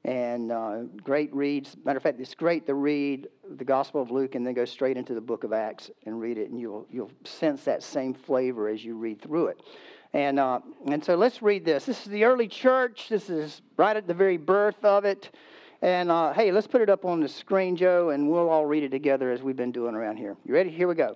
and 0.05 0.51
uh, 0.51 0.83
great 1.03 1.33
reads. 1.33 1.75
Matter 1.83 1.97
of 1.97 2.03
fact, 2.03 2.19
it's 2.19 2.35
great 2.35 2.67
to 2.67 2.75
read 2.75 3.27
the 3.57 3.65
Gospel 3.65 4.03
of 4.03 4.11
Luke 4.11 4.35
and 4.35 4.45
then 4.45 4.53
go 4.53 4.63
straight 4.63 4.97
into 4.97 5.15
the 5.15 5.21
book 5.21 5.43
of 5.43 5.51
Acts 5.51 5.89
and 6.05 6.21
read 6.21 6.37
it, 6.37 6.51
and 6.51 6.59
you'll 6.59 6.85
you'll 6.91 7.11
sense 7.23 7.63
that 7.63 7.81
same 7.81 8.13
flavor 8.13 8.69
as 8.69 8.85
you 8.85 8.95
read 8.95 9.19
through 9.19 9.47
it. 9.47 9.61
And 10.13 10.39
uh, 10.39 10.59
and 10.91 11.03
so 11.03 11.15
let's 11.15 11.41
read 11.41 11.65
this. 11.65 11.85
This 11.85 12.05
is 12.05 12.11
the 12.11 12.23
early 12.23 12.47
church. 12.47 13.09
This 13.09 13.31
is 13.31 13.63
right 13.77 13.97
at 13.97 14.05
the 14.05 14.13
very 14.13 14.37
birth 14.37 14.85
of 14.85 15.05
it. 15.05 15.31
And 15.81 16.11
uh, 16.11 16.33
hey, 16.33 16.51
let's 16.51 16.67
put 16.67 16.81
it 16.81 16.89
up 16.89 17.03
on 17.03 17.19
the 17.19 17.27
screen, 17.27 17.75
Joe, 17.75 18.11
and 18.11 18.29
we'll 18.29 18.49
all 18.49 18.65
read 18.65 18.83
it 18.83 18.89
together 18.89 19.31
as 19.31 19.41
we've 19.41 19.57
been 19.57 19.71
doing 19.71 19.95
around 19.95 20.17
here. 20.17 20.37
You 20.45 20.53
ready? 20.53 20.69
Here 20.69 20.87
we 20.87 20.95
go. 20.95 21.15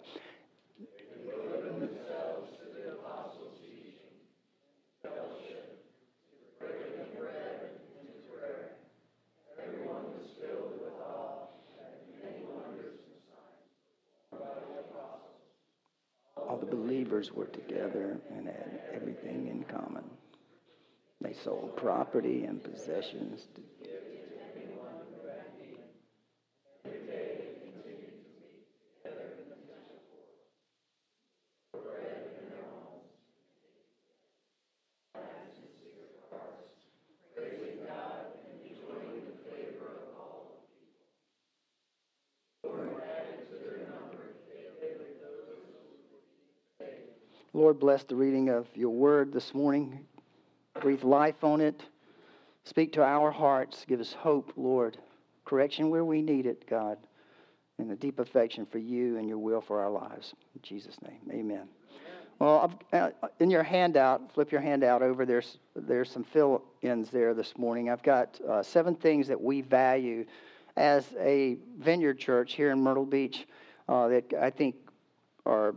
the 16.70 16.76
believers 17.00 17.32
were 17.32 17.46
together 17.46 18.20
and 18.36 18.46
had 18.46 18.82
everything 18.94 19.48
in 19.48 19.64
common. 19.64 20.04
They 21.22 21.34
sold 21.46 21.78
property 21.78 22.44
and 22.44 22.62
possessions 22.62 23.48
to 23.56 23.62
Lord, 47.60 47.78
bless 47.78 48.06
the 48.06 48.16
reading 48.16 48.48
of 48.48 48.68
your 48.74 48.92
word 48.92 49.34
this 49.34 49.54
morning. 49.54 50.00
Breathe 50.80 51.04
life 51.04 51.44
on 51.44 51.60
it. 51.60 51.84
Speak 52.64 52.94
to 52.94 53.04
our 53.04 53.32
hearts. 53.32 53.84
Give 53.86 54.00
us 54.00 54.14
hope, 54.14 54.54
Lord. 54.56 54.98
Correction 55.44 55.90
where 55.90 56.06
we 56.06 56.22
need 56.22 56.46
it, 56.46 56.66
God. 56.70 56.98
And 57.78 57.92
a 57.92 57.98
deep 57.98 58.20
affection 58.20 58.66
for 58.66 58.78
you 58.78 59.18
and 59.18 59.28
your 59.28 59.40
will 59.40 59.60
for 59.60 59.82
our 59.82 59.92
lives. 59.92 60.34
In 60.56 60.62
Jesus' 60.62 60.96
name, 61.02 61.20
amen. 61.30 61.68
Well, 62.40 62.80
uh, 62.94 63.10
in 63.42 63.50
your 63.50 63.64
handout, 63.64 64.32
flip 64.34 64.54
your 64.54 64.62
handout 64.62 65.02
over. 65.02 65.26
There's 65.26 65.58
there's 65.76 66.10
some 66.10 66.24
fill-ins 66.24 67.10
there 67.10 67.34
this 67.34 67.58
morning. 67.58 67.90
I've 67.90 68.04
got 68.04 68.40
uh, 68.40 68.64
seven 68.64 68.96
things 68.96 69.28
that 69.28 69.42
we 69.42 69.60
value 69.60 70.26
as 70.78 71.14
a 71.20 71.58
vineyard 71.78 72.20
church 72.20 72.54
here 72.54 72.72
in 72.72 72.80
Myrtle 72.80 73.06
Beach 73.06 73.46
uh, 73.90 74.08
that 74.08 74.34
I 74.40 74.50
think 74.50 74.76
are 75.46 75.76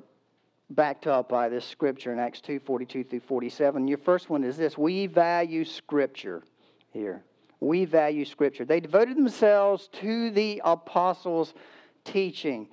backed 0.74 1.06
up 1.06 1.28
by 1.28 1.48
this 1.48 1.64
scripture 1.64 2.12
in 2.12 2.18
Acts 2.18 2.40
2 2.40 2.60
42 2.60 3.04
through 3.04 3.20
47. 3.20 3.88
Your 3.88 3.98
first 3.98 4.30
one 4.30 4.44
is 4.44 4.56
this 4.56 4.76
we 4.76 5.06
value 5.06 5.64
scripture 5.64 6.42
here. 6.90 7.22
We 7.60 7.84
value 7.84 8.24
scripture. 8.24 8.64
They 8.64 8.80
devoted 8.80 9.16
themselves 9.16 9.88
to 10.00 10.30
the 10.30 10.60
apostles' 10.64 11.54
teaching. 12.04 12.68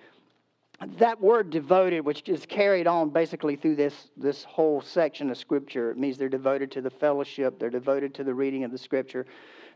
That 0.98 1.20
word 1.20 1.50
devoted, 1.50 2.06
which 2.06 2.27
is 2.27 2.46
carried 2.46 2.88
on 2.88 3.10
basically 3.10 3.56
through 3.56 3.75
this, 3.75 4.10
this 4.15 4.44
whole 4.46 4.82
section 4.82 5.29
of 5.29 5.38
scripture, 5.38 5.91
it 5.91 5.98
means 5.98 6.18
they're 6.18 6.29
devoted 6.29 6.72
to 6.72 6.82
the 6.82 6.89
fellowship, 6.89 7.60
they're 7.60 7.70
devoted 7.70 8.15
to 8.15 8.24
the 8.24 8.34
reading 8.34 8.63
of 8.63 8.72
the 8.72 8.77
scripture. 8.77 9.25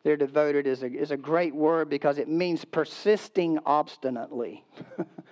They're 0.03 0.17
devoted 0.17 0.67
is 0.67 0.83
a, 0.83 0.91
is 0.91 1.11
a 1.11 1.17
great 1.17 1.55
word 1.55 1.89
because 1.89 2.17
it 2.17 2.27
means 2.27 2.65
persisting 2.65 3.59
obstinately. 3.65 4.65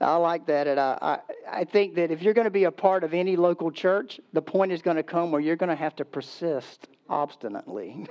I 0.00 0.16
like 0.16 0.46
that. 0.46 0.66
And 0.66 0.78
I, 0.78 0.98
I, 1.00 1.60
I 1.60 1.64
think 1.64 1.94
that 1.94 2.10
if 2.10 2.22
you're 2.22 2.34
going 2.34 2.46
to 2.46 2.50
be 2.50 2.64
a 2.64 2.70
part 2.70 3.04
of 3.04 3.14
any 3.14 3.36
local 3.36 3.70
church, 3.70 4.20
the 4.32 4.42
point 4.42 4.72
is 4.72 4.82
going 4.82 4.96
to 4.96 5.02
come 5.02 5.30
where 5.30 5.40
you're 5.40 5.56
going 5.56 5.70
to 5.70 5.76
have 5.76 5.96
to 5.96 6.04
persist 6.04 6.88
obstinately. 7.08 8.06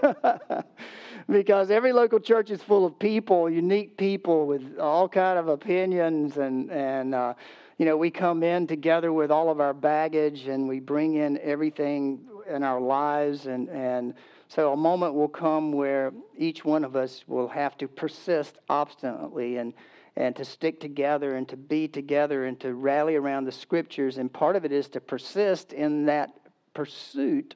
because 1.29 1.71
every 1.71 1.93
local 1.93 2.19
church 2.19 2.49
is 2.49 2.61
full 2.61 2.85
of 2.85 2.97
people, 2.97 3.49
unique 3.49 3.97
people 3.97 4.47
with 4.47 4.79
all 4.79 5.07
kind 5.07 5.37
of 5.37 5.47
opinions 5.47 6.37
and, 6.37 6.71
and 6.71 7.13
uh, 7.13 7.33
you 7.77 7.85
know, 7.85 7.97
we 7.97 8.09
come 8.09 8.41
in 8.41 8.67
together 8.67 9.11
with 9.11 9.31
all 9.31 9.49
of 9.49 9.59
our 9.59 9.73
baggage 9.73 10.47
and 10.47 10.67
we 10.67 10.79
bring 10.79 11.15
in 11.15 11.37
everything 11.39 12.21
in 12.47 12.63
our 12.63 12.79
lives 12.79 13.47
and, 13.47 13.69
and 13.69 14.13
so 14.47 14.71
a 14.71 14.77
moment 14.77 15.13
will 15.13 15.27
come 15.27 15.71
where 15.71 16.13
each 16.37 16.63
one 16.63 16.85
of 16.85 16.95
us 16.95 17.23
will 17.27 17.47
have 17.47 17.77
to 17.77 17.87
persist 17.87 18.59
obstinately 18.69 19.57
and 19.57 19.73
and 20.17 20.35
to 20.35 20.45
stick 20.45 20.79
together 20.79 21.35
and 21.35 21.47
to 21.49 21.57
be 21.57 21.87
together 21.87 22.45
and 22.45 22.59
to 22.61 22.73
rally 22.73 23.15
around 23.15 23.45
the 23.45 23.51
scriptures. 23.51 24.17
And 24.17 24.31
part 24.31 24.55
of 24.55 24.63
it 24.63 24.71
is 24.71 24.87
to 24.89 25.01
persist 25.01 25.73
in 25.73 26.05
that 26.05 26.31
pursuit 26.73 27.55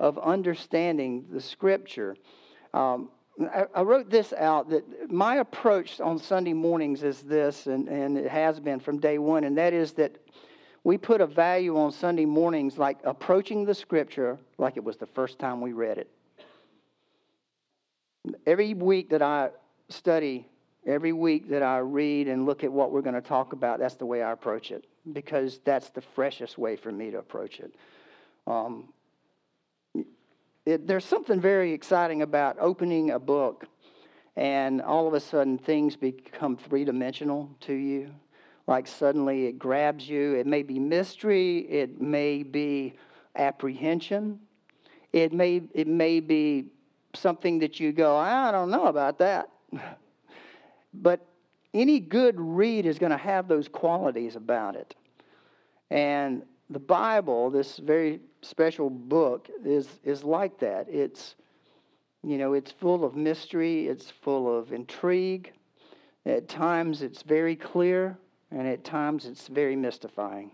of 0.00 0.18
understanding 0.18 1.26
the 1.30 1.40
scripture. 1.40 2.16
Um, 2.72 3.10
I, 3.40 3.66
I, 3.74 3.82
wrote 3.82 4.10
this 4.10 4.32
out 4.32 4.70
that 4.70 5.10
my 5.10 5.36
approach 5.36 6.00
on 6.00 6.18
Sunday 6.18 6.52
mornings 6.52 7.02
is 7.02 7.20
this, 7.22 7.66
and, 7.66 7.88
and 7.88 8.16
it 8.16 8.30
has 8.30 8.60
been 8.60 8.80
from 8.80 8.98
day 8.98 9.18
one, 9.18 9.44
and 9.44 9.58
that 9.58 9.72
is 9.72 9.92
that 9.92 10.16
we 10.84 10.98
put 10.98 11.20
a 11.20 11.26
value 11.26 11.78
on 11.78 11.92
Sunday 11.92 12.24
mornings 12.24 12.78
like 12.78 12.98
approaching 13.04 13.64
the 13.64 13.74
scripture 13.74 14.38
like 14.58 14.76
it 14.76 14.84
was 14.84 14.96
the 14.98 15.06
first 15.06 15.38
time 15.38 15.60
we 15.60 15.72
read 15.72 15.98
it. 15.98 16.10
Every 18.46 18.74
week 18.74 19.10
that 19.10 19.22
I 19.22 19.50
study 19.88 20.46
Every 20.86 21.12
week 21.12 21.48
that 21.48 21.62
I 21.62 21.78
read 21.78 22.28
and 22.28 22.44
look 22.44 22.62
at 22.62 22.70
what 22.70 22.92
we're 22.92 23.02
going 23.02 23.14
to 23.14 23.22
talk 23.22 23.54
about, 23.54 23.78
that's 23.78 23.94
the 23.94 24.04
way 24.04 24.22
I 24.22 24.32
approach 24.32 24.70
it 24.70 24.86
because 25.12 25.60
that's 25.64 25.90
the 25.90 26.02
freshest 26.02 26.58
way 26.58 26.76
for 26.76 26.92
me 26.92 27.10
to 27.10 27.18
approach 27.18 27.60
it. 27.60 27.74
Um, 28.46 28.92
it 30.66 30.86
there's 30.86 31.04
something 31.04 31.40
very 31.40 31.72
exciting 31.72 32.22
about 32.22 32.56
opening 32.58 33.10
a 33.10 33.18
book 33.18 33.66
and 34.36 34.82
all 34.82 35.06
of 35.06 35.14
a 35.14 35.20
sudden 35.20 35.58
things 35.58 35.96
become 35.96 36.56
three 36.56 36.84
dimensional 36.84 37.50
to 37.60 37.72
you. 37.72 38.10
Like 38.66 38.86
suddenly 38.86 39.46
it 39.46 39.58
grabs 39.58 40.08
you. 40.08 40.34
It 40.34 40.46
may 40.46 40.62
be 40.62 40.78
mystery, 40.78 41.58
it 41.68 42.00
may 42.00 42.42
be 42.42 42.94
apprehension, 43.36 44.40
it 45.12 45.32
may, 45.32 45.62
it 45.72 45.86
may 45.86 46.20
be 46.20 46.66
something 47.14 47.58
that 47.60 47.78
you 47.78 47.92
go, 47.92 48.16
I 48.16 48.50
don't 48.50 48.70
know 48.70 48.86
about 48.86 49.18
that. 49.18 49.48
But 51.02 51.26
any 51.72 52.00
good 52.00 52.38
read 52.38 52.86
is 52.86 52.98
going 52.98 53.12
to 53.12 53.18
have 53.18 53.48
those 53.48 53.68
qualities 53.68 54.36
about 54.36 54.76
it. 54.76 54.94
And 55.90 56.42
the 56.70 56.78
Bible, 56.78 57.50
this 57.50 57.78
very 57.78 58.20
special 58.42 58.88
book, 58.90 59.48
is, 59.64 59.88
is 60.04 60.24
like 60.24 60.58
that. 60.60 60.88
It's, 60.88 61.34
you 62.22 62.38
know, 62.38 62.54
it's 62.54 62.70
full 62.70 63.04
of 63.04 63.16
mystery, 63.16 63.88
it's 63.88 64.10
full 64.10 64.56
of 64.56 64.72
intrigue. 64.72 65.52
At 66.26 66.48
times 66.48 67.02
it's 67.02 67.22
very 67.22 67.56
clear, 67.56 68.16
and 68.50 68.66
at 68.66 68.84
times 68.84 69.26
it's 69.26 69.48
very 69.48 69.76
mystifying 69.76 70.52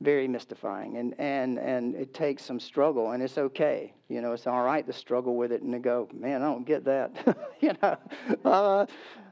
very 0.00 0.28
mystifying 0.28 0.96
and, 0.96 1.14
and, 1.18 1.58
and 1.58 1.94
it 1.94 2.14
takes 2.14 2.44
some 2.44 2.60
struggle 2.60 3.12
and 3.12 3.22
it's 3.22 3.38
okay. 3.38 3.92
You 4.08 4.20
know 4.20 4.32
it's 4.32 4.46
all 4.46 4.62
right 4.62 4.86
to 4.86 4.92
struggle 4.92 5.36
with 5.36 5.52
it 5.52 5.62
and 5.62 5.72
to 5.72 5.78
go 5.78 6.08
man 6.12 6.42
i 6.42 6.46
don't 6.46 6.66
get 6.66 6.84
that. 6.84 7.12
You 7.60 7.72
know 7.82 7.96
uh, 8.44 8.86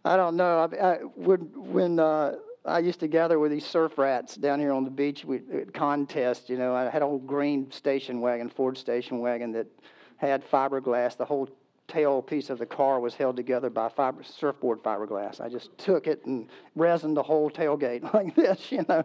i 0.04 0.16
don't 0.16 0.36
know. 0.36 0.68
I, 0.72 0.76
I 0.76 0.94
when, 1.14 1.40
when 1.54 2.00
uh, 2.00 2.36
i 2.64 2.80
used 2.80 3.00
to 3.00 3.08
gather 3.08 3.38
with 3.38 3.52
these 3.52 3.64
surf 3.64 3.96
rats 3.96 4.34
down 4.36 4.58
here 4.58 4.72
on 4.72 4.84
the 4.84 4.90
beach 4.90 5.24
we 5.24 5.40
contest 5.72 6.50
you 6.50 6.58
know 6.58 6.74
i 6.74 6.90
had 6.90 7.02
a 7.02 7.04
old 7.04 7.26
green 7.26 7.70
station 7.70 8.20
wagon 8.20 8.50
ford 8.50 8.76
station 8.76 9.20
wagon 9.20 9.52
that 9.52 9.68
had 10.16 10.48
fiberglass. 10.48 11.16
The 11.16 11.24
whole 11.24 11.48
tail 11.88 12.20
piece 12.20 12.50
of 12.50 12.58
the 12.58 12.66
car 12.66 12.98
was 13.00 13.14
held 13.14 13.36
together 13.36 13.70
by 13.70 13.88
fiber, 13.88 14.22
surfboard 14.22 14.82
fiberglass. 14.82 15.40
I 15.40 15.48
just 15.48 15.76
took 15.78 16.06
it 16.06 16.24
and 16.26 16.48
resined 16.76 17.14
the 17.14 17.22
whole 17.22 17.50
tailgate 17.50 18.02
like 18.14 18.34
this 18.34 18.72
you 18.72 18.84
know 18.88 19.04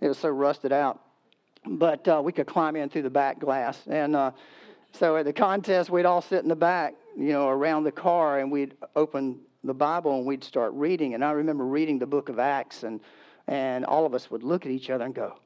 it 0.00 0.08
was 0.08 0.18
so 0.18 0.28
rusted 0.28 0.72
out. 0.72 1.00
But 1.66 2.06
uh, 2.06 2.20
we 2.24 2.32
could 2.32 2.46
climb 2.46 2.76
in 2.76 2.88
through 2.88 3.02
the 3.02 3.10
back 3.10 3.38
glass. 3.38 3.80
And 3.88 4.14
uh, 4.14 4.32
so 4.92 5.16
at 5.16 5.24
the 5.24 5.32
contest, 5.32 5.90
we'd 5.90 6.04
all 6.04 6.20
sit 6.20 6.42
in 6.42 6.48
the 6.48 6.56
back, 6.56 6.94
you 7.16 7.32
know, 7.32 7.48
around 7.48 7.84
the 7.84 7.92
car, 7.92 8.40
and 8.40 8.50
we'd 8.52 8.74
open 8.94 9.40
the 9.62 9.74
Bible 9.74 10.18
and 10.18 10.26
we'd 10.26 10.44
start 10.44 10.72
reading. 10.74 11.14
And 11.14 11.24
I 11.24 11.32
remember 11.32 11.64
reading 11.64 11.98
the 11.98 12.06
book 12.06 12.28
of 12.28 12.38
Acts, 12.38 12.82
and, 12.82 13.00
and 13.46 13.84
all 13.86 14.04
of 14.04 14.14
us 14.14 14.30
would 14.30 14.42
look 14.42 14.66
at 14.66 14.72
each 14.72 14.90
other 14.90 15.04
and 15.04 15.14
go, 15.14 15.38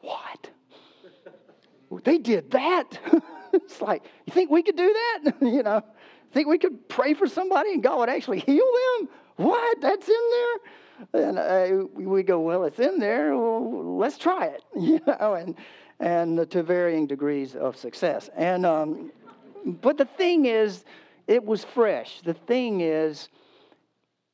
What? 0.00 0.50
they 2.04 2.18
did 2.18 2.50
that? 2.50 2.98
it's 3.52 3.80
like, 3.80 4.02
you 4.26 4.32
think 4.32 4.50
we 4.50 4.62
could 4.62 4.76
do 4.76 4.92
that? 4.92 5.34
you 5.40 5.62
know, 5.62 5.82
think 6.34 6.48
we 6.48 6.58
could 6.58 6.88
pray 6.88 7.14
for 7.14 7.26
somebody 7.26 7.72
and 7.72 7.82
God 7.82 7.98
would 8.00 8.08
actually 8.08 8.40
heal 8.40 8.64
them? 8.98 9.08
What? 9.36 9.80
That's 9.80 10.08
in 10.08 10.14
there? 10.30 10.72
And 11.12 11.38
uh, 11.38 11.86
we 11.94 12.22
go, 12.22 12.40
well, 12.40 12.64
it's 12.64 12.78
in 12.78 12.98
there. 12.98 13.36
Well, 13.36 13.96
let's 13.96 14.18
try 14.18 14.46
it, 14.46 14.62
you 14.76 15.00
know, 15.06 15.34
and 15.34 15.56
and 16.00 16.50
to 16.50 16.62
varying 16.62 17.06
degrees 17.06 17.54
of 17.54 17.76
success. 17.76 18.30
And 18.36 18.66
um, 18.66 19.12
but 19.64 19.96
the 19.96 20.04
thing 20.04 20.46
is, 20.46 20.84
it 21.26 21.44
was 21.44 21.64
fresh. 21.64 22.20
The 22.22 22.34
thing 22.34 22.80
is, 22.80 23.28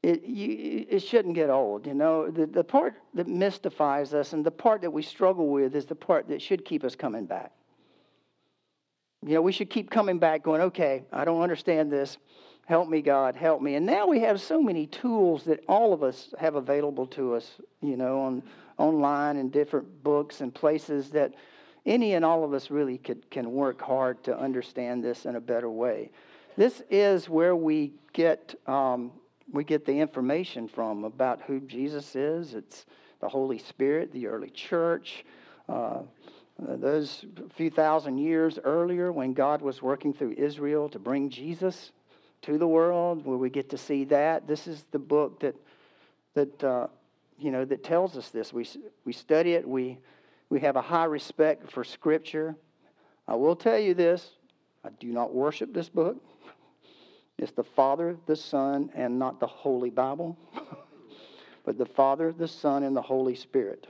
it 0.02 0.22
you, 0.22 0.86
it 0.88 1.00
shouldn't 1.00 1.34
get 1.34 1.50
old. 1.50 1.86
You 1.86 1.94
know, 1.94 2.30
the 2.30 2.46
the 2.46 2.64
part 2.64 2.94
that 3.14 3.28
mystifies 3.28 4.14
us 4.14 4.32
and 4.32 4.44
the 4.44 4.50
part 4.50 4.80
that 4.82 4.90
we 4.90 5.02
struggle 5.02 5.48
with 5.48 5.74
is 5.74 5.86
the 5.86 5.94
part 5.94 6.28
that 6.28 6.40
should 6.40 6.64
keep 6.64 6.84
us 6.84 6.94
coming 6.94 7.26
back. 7.26 7.52
You 9.22 9.34
know, 9.34 9.42
we 9.42 9.52
should 9.52 9.68
keep 9.68 9.90
coming 9.90 10.18
back, 10.18 10.42
going, 10.42 10.62
okay, 10.62 11.04
I 11.12 11.26
don't 11.26 11.42
understand 11.42 11.92
this. 11.92 12.16
Help 12.70 12.88
me, 12.88 13.02
God, 13.02 13.34
help 13.34 13.60
me. 13.60 13.74
And 13.74 13.84
now 13.84 14.06
we 14.06 14.20
have 14.20 14.40
so 14.40 14.62
many 14.62 14.86
tools 14.86 15.42
that 15.46 15.64
all 15.66 15.92
of 15.92 16.04
us 16.04 16.32
have 16.38 16.54
available 16.54 17.04
to 17.08 17.34
us, 17.34 17.60
you 17.82 17.96
know, 17.96 18.20
on 18.20 18.44
online 18.78 19.38
and 19.38 19.50
different 19.50 20.04
books 20.04 20.40
and 20.40 20.54
places 20.54 21.10
that 21.10 21.34
any 21.84 22.14
and 22.14 22.24
all 22.24 22.44
of 22.44 22.54
us 22.54 22.70
really 22.70 22.96
could, 22.96 23.28
can 23.28 23.50
work 23.50 23.82
hard 23.82 24.22
to 24.22 24.38
understand 24.38 25.02
this 25.02 25.26
in 25.26 25.34
a 25.34 25.40
better 25.40 25.68
way. 25.68 26.12
This 26.56 26.80
is 26.90 27.28
where 27.28 27.56
we 27.56 27.92
get 28.12 28.54
um, 28.68 29.10
we 29.50 29.64
get 29.64 29.84
the 29.84 29.98
information 29.98 30.68
from 30.68 31.02
about 31.02 31.42
who 31.42 31.58
Jesus 31.62 32.14
is. 32.14 32.54
It's 32.54 32.86
the 33.18 33.28
Holy 33.28 33.58
Spirit, 33.58 34.12
the 34.12 34.28
early 34.28 34.50
church. 34.50 35.24
Uh, 35.68 36.02
those 36.56 37.24
few 37.56 37.70
thousand 37.70 38.18
years 38.18 38.60
earlier, 38.62 39.10
when 39.10 39.32
God 39.32 39.60
was 39.60 39.82
working 39.82 40.14
through 40.14 40.34
Israel 40.38 40.88
to 40.90 41.00
bring 41.00 41.30
Jesus 41.30 41.90
to 42.42 42.58
the 42.58 42.66
world, 42.66 43.24
where 43.24 43.36
we 43.36 43.50
get 43.50 43.70
to 43.70 43.78
see 43.78 44.04
that. 44.04 44.46
This 44.46 44.66
is 44.66 44.84
the 44.90 44.98
book 44.98 45.40
that 45.40 45.56
that 46.34 46.64
uh, 46.64 46.86
you 47.38 47.50
know 47.50 47.64
that 47.64 47.84
tells 47.84 48.16
us 48.16 48.30
this. 48.30 48.52
We 48.52 48.66
we 49.04 49.12
study 49.12 49.52
it. 49.52 49.66
We 49.66 49.98
we 50.48 50.60
have 50.60 50.76
a 50.76 50.82
high 50.82 51.04
respect 51.04 51.70
for 51.70 51.84
Scripture. 51.84 52.56
I 53.28 53.34
will 53.34 53.56
tell 53.56 53.78
you 53.78 53.94
this: 53.94 54.30
I 54.84 54.90
do 54.98 55.08
not 55.08 55.34
worship 55.34 55.72
this 55.72 55.88
book. 55.88 56.16
It's 57.38 57.52
the 57.52 57.64
Father, 57.64 58.18
the 58.26 58.36
Son, 58.36 58.90
and 58.94 59.18
not 59.18 59.40
the 59.40 59.46
Holy 59.46 59.88
Bible, 59.88 60.36
but 61.64 61.78
the 61.78 61.86
Father, 61.86 62.32
the 62.32 62.46
Son, 62.46 62.82
and 62.82 62.94
the 62.94 63.00
Holy 63.00 63.34
Spirit. 63.34 63.86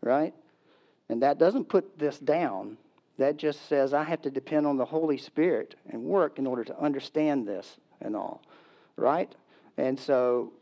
Right? 0.00 0.32
And 1.08 1.22
that 1.22 1.38
doesn't 1.38 1.68
put 1.68 1.98
this 1.98 2.20
down. 2.20 2.76
That 3.18 3.36
just 3.36 3.68
says 3.68 3.92
I 3.92 4.04
have 4.04 4.22
to 4.22 4.30
depend 4.30 4.66
on 4.66 4.76
the 4.76 4.84
Holy 4.84 5.18
Spirit 5.18 5.74
and 5.90 6.02
work 6.02 6.38
in 6.38 6.46
order 6.46 6.64
to 6.64 6.78
understand 6.80 7.46
this 7.46 7.76
and 8.00 8.16
all. 8.16 8.42
Right? 8.96 9.32
And 9.76 9.98
so, 9.98 10.52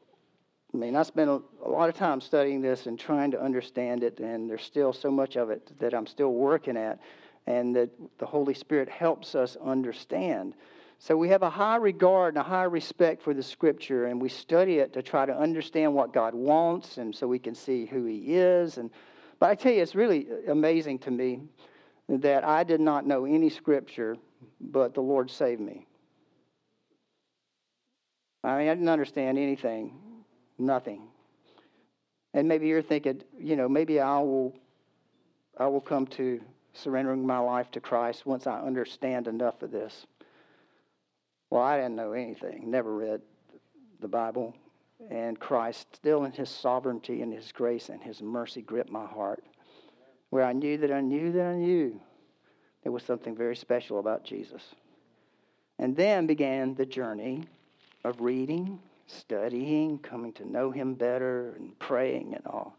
I 0.75 0.79
mean, 0.79 0.97
I 0.97 1.03
spent 1.03 1.31
a, 1.31 1.41
a 1.65 1.69
lot 1.69 1.89
of 1.89 1.95
time 1.95 2.21
studying 2.21 2.61
this 2.61 2.87
and 2.87 2.99
trying 2.99 3.31
to 3.33 3.41
understand 3.41 4.03
it, 4.03 4.21
and 4.21 4.49
there's 4.49 4.63
still 4.63 4.93
so 4.93 5.11
much 5.11 5.37
of 5.37 5.51
it 5.51 5.71
that 5.79 5.95
I'm 5.95 6.07
still 6.07 6.33
working 6.33 6.77
at, 6.77 6.99
and 7.47 7.77
that 7.77 7.91
the 8.19 8.27
Holy 8.27 8.55
Spirit 8.55 8.89
helps 8.89 9.35
us 9.35 9.57
understand. 9.63 10.55
So 10.99 11.17
we 11.17 11.29
have 11.29 11.43
a 11.43 11.51
high 11.51 11.77
regard 11.77 12.35
and 12.35 12.45
a 12.45 12.49
high 12.49 12.65
respect 12.65 13.23
for 13.23 13.35
the 13.35 13.43
Scripture, 13.43 14.07
and 14.07 14.21
we 14.21 14.31
study 14.31 14.79
it 14.79 14.95
to 14.95 15.03
try 15.03 15.27
to 15.27 15.37
understand 15.37 15.95
what 15.95 16.13
God 16.13 16.35
wants, 16.35 16.97
and 16.97 17.15
so 17.15 17.27
we 17.27 17.39
can 17.39 17.55
see 17.55 17.85
who 17.85 18.05
He 18.07 18.35
is. 18.35 18.79
And 18.79 18.91
but 19.39 19.51
I 19.51 19.55
tell 19.55 19.73
you, 19.73 19.83
it's 19.83 19.95
really 19.95 20.27
amazing 20.49 21.01
to 21.01 21.11
me 21.11 21.41
that 22.09 22.45
I 22.45 22.65
did 22.65 22.81
not 22.81 23.07
know 23.07 23.25
any 23.25 23.51
Scripture, 23.51 24.17
but 24.61 24.95
the 24.95 25.01
Lord 25.01 25.31
saved 25.31 25.61
me. 25.61 25.87
I 28.45 28.59
mean, 28.59 28.69
I 28.69 28.75
didn't 28.75 28.89
understand 28.89 29.39
anything, 29.39 29.93
nothing. 30.57 31.09
And 32.33 32.47
maybe 32.47 32.69
you're 32.69 32.83
thinking, 32.83 33.23
you 33.39 33.57
know, 33.57 33.69
maybe 33.69 33.99
I 33.99 34.19
will, 34.19 34.55
I 35.59 35.67
will 35.67 35.81
come 35.81 36.07
to 36.09 36.41
surrendering 36.73 37.27
my 37.27 37.39
life 37.39 37.71
to 37.73 37.81
Christ 37.81 38.27
once 38.27 38.47
I 38.47 38.61
understand 38.61 39.27
enough 39.27 39.63
of 39.63 39.73
this. 39.73 40.07
Well, 41.51 41.63
I 41.63 41.79
didn't 41.79 41.97
know 41.97 42.13
anything, 42.13 42.71
never 42.71 42.95
read 42.95 43.23
the 44.01 44.09
Bible. 44.09 44.55
And 45.11 45.39
Christ, 45.39 45.89
still 45.95 46.25
in 46.25 46.33
his 46.33 46.49
sovereignty 46.49 47.23
and 47.23 47.33
his 47.33 47.53
grace 47.53 47.89
and 47.89 48.03
his 48.03 48.23
mercy, 48.23 48.63
gripped 48.63 48.91
my 48.91 49.07
heart. 49.07 49.45
Where 50.31 50.45
I 50.45 50.53
knew 50.53 50.77
that 50.79 50.93
I 50.93 51.01
knew 51.01 51.33
that 51.33 51.47
I 51.47 51.55
knew 51.55 52.01
there 52.83 52.93
was 52.93 53.03
something 53.03 53.35
very 53.35 53.57
special 53.57 53.99
about 53.99 54.25
Jesus. 54.25 54.63
And 55.79 55.97
then 55.97 56.27
began 56.27 56.75
the 56.75 56.87
journey 56.87 57.45
of 58.05 58.21
reading, 58.21 58.79
studying, 59.07 59.99
coming 59.99 60.33
to 60.35 60.49
know 60.49 60.71
him 60.71 60.95
better, 60.95 61.55
and 61.59 61.79
praying 61.79 62.35
and 62.35 62.47
all. 62.47 62.77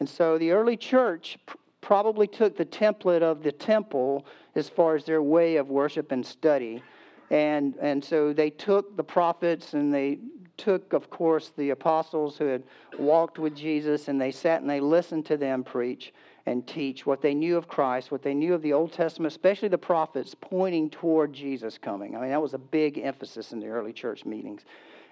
And 0.00 0.08
so 0.08 0.38
the 0.38 0.52
early 0.52 0.76
church 0.76 1.38
probably 1.80 2.26
took 2.26 2.56
the 2.56 2.64
template 2.64 3.22
of 3.22 3.42
the 3.42 3.52
temple 3.52 4.24
as 4.54 4.68
far 4.68 4.96
as 4.96 5.04
their 5.04 5.22
way 5.22 5.56
of 5.56 5.68
worship 5.68 6.12
and 6.12 6.24
study 6.24 6.82
and, 7.30 7.74
and 7.80 8.04
so 8.04 8.32
they 8.32 8.50
took 8.50 8.96
the 8.96 9.04
prophets 9.04 9.74
and 9.74 9.92
they 9.92 10.18
took, 10.56 10.92
of 10.92 11.10
course, 11.10 11.52
the 11.56 11.70
apostles 11.70 12.38
who 12.38 12.46
had 12.46 12.62
walked 12.98 13.38
with 13.38 13.56
Jesus 13.56 14.08
and 14.08 14.20
they 14.20 14.30
sat 14.30 14.60
and 14.60 14.70
they 14.70 14.80
listened 14.80 15.26
to 15.26 15.36
them 15.36 15.64
preach 15.64 16.12
and 16.46 16.66
teach 16.66 17.06
what 17.06 17.22
they 17.22 17.34
knew 17.34 17.56
of 17.56 17.68
Christ, 17.68 18.10
what 18.10 18.22
they 18.22 18.34
knew 18.34 18.54
of 18.54 18.62
the 18.62 18.72
Old 18.72 18.92
Testament, 18.92 19.32
especially 19.32 19.68
the 19.68 19.78
prophets, 19.78 20.34
pointing 20.38 20.90
toward 20.90 21.32
Jesus 21.32 21.78
coming. 21.78 22.14
I 22.16 22.20
mean, 22.20 22.30
that 22.30 22.42
was 22.42 22.54
a 22.54 22.58
big 22.58 22.98
emphasis 22.98 23.52
in 23.52 23.60
the 23.60 23.68
early 23.68 23.92
church 23.92 24.24
meetings. 24.24 24.62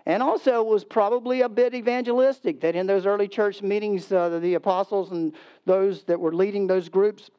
And 0.04 0.22
also, 0.22 0.62
was 0.62 0.84
probably 0.84 1.42
a 1.42 1.48
bit 1.48 1.74
evangelistic 1.74 2.60
that 2.62 2.74
in 2.74 2.86
those 2.86 3.06
early 3.06 3.28
church 3.28 3.62
meetings, 3.62 4.10
uh, 4.10 4.40
the 4.40 4.54
apostles 4.54 5.12
and 5.12 5.32
those 5.64 6.02
that 6.04 6.18
were 6.18 6.34
leading 6.34 6.66
those 6.66 6.88
groups 6.88 7.30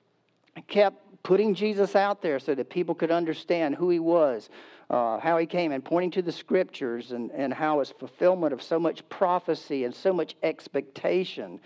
kept 0.68 0.98
putting 1.24 1.54
Jesus 1.54 1.96
out 1.96 2.22
there 2.22 2.40
so 2.40 2.56
that 2.56 2.70
people 2.70 2.96
could 2.96 3.12
understand 3.12 3.76
who 3.76 3.90
he 3.90 4.00
was, 4.00 4.50
uh, 4.90 5.20
how 5.20 5.38
he 5.38 5.46
came, 5.46 5.72
and 5.72 5.84
pointing 5.84 6.12
to 6.12 6.22
the 6.22 6.32
scriptures 6.32 7.12
and, 7.12 7.32
and 7.32 7.54
how 7.54 7.80
it's 7.80 7.92
fulfillment 7.92 8.54
of 8.54 8.62
so 8.62 8.80
much 8.80 9.08
prophecy 9.10 9.84
and 9.84 9.94
so 9.94 10.14
much 10.14 10.36
expectation. 10.42 11.60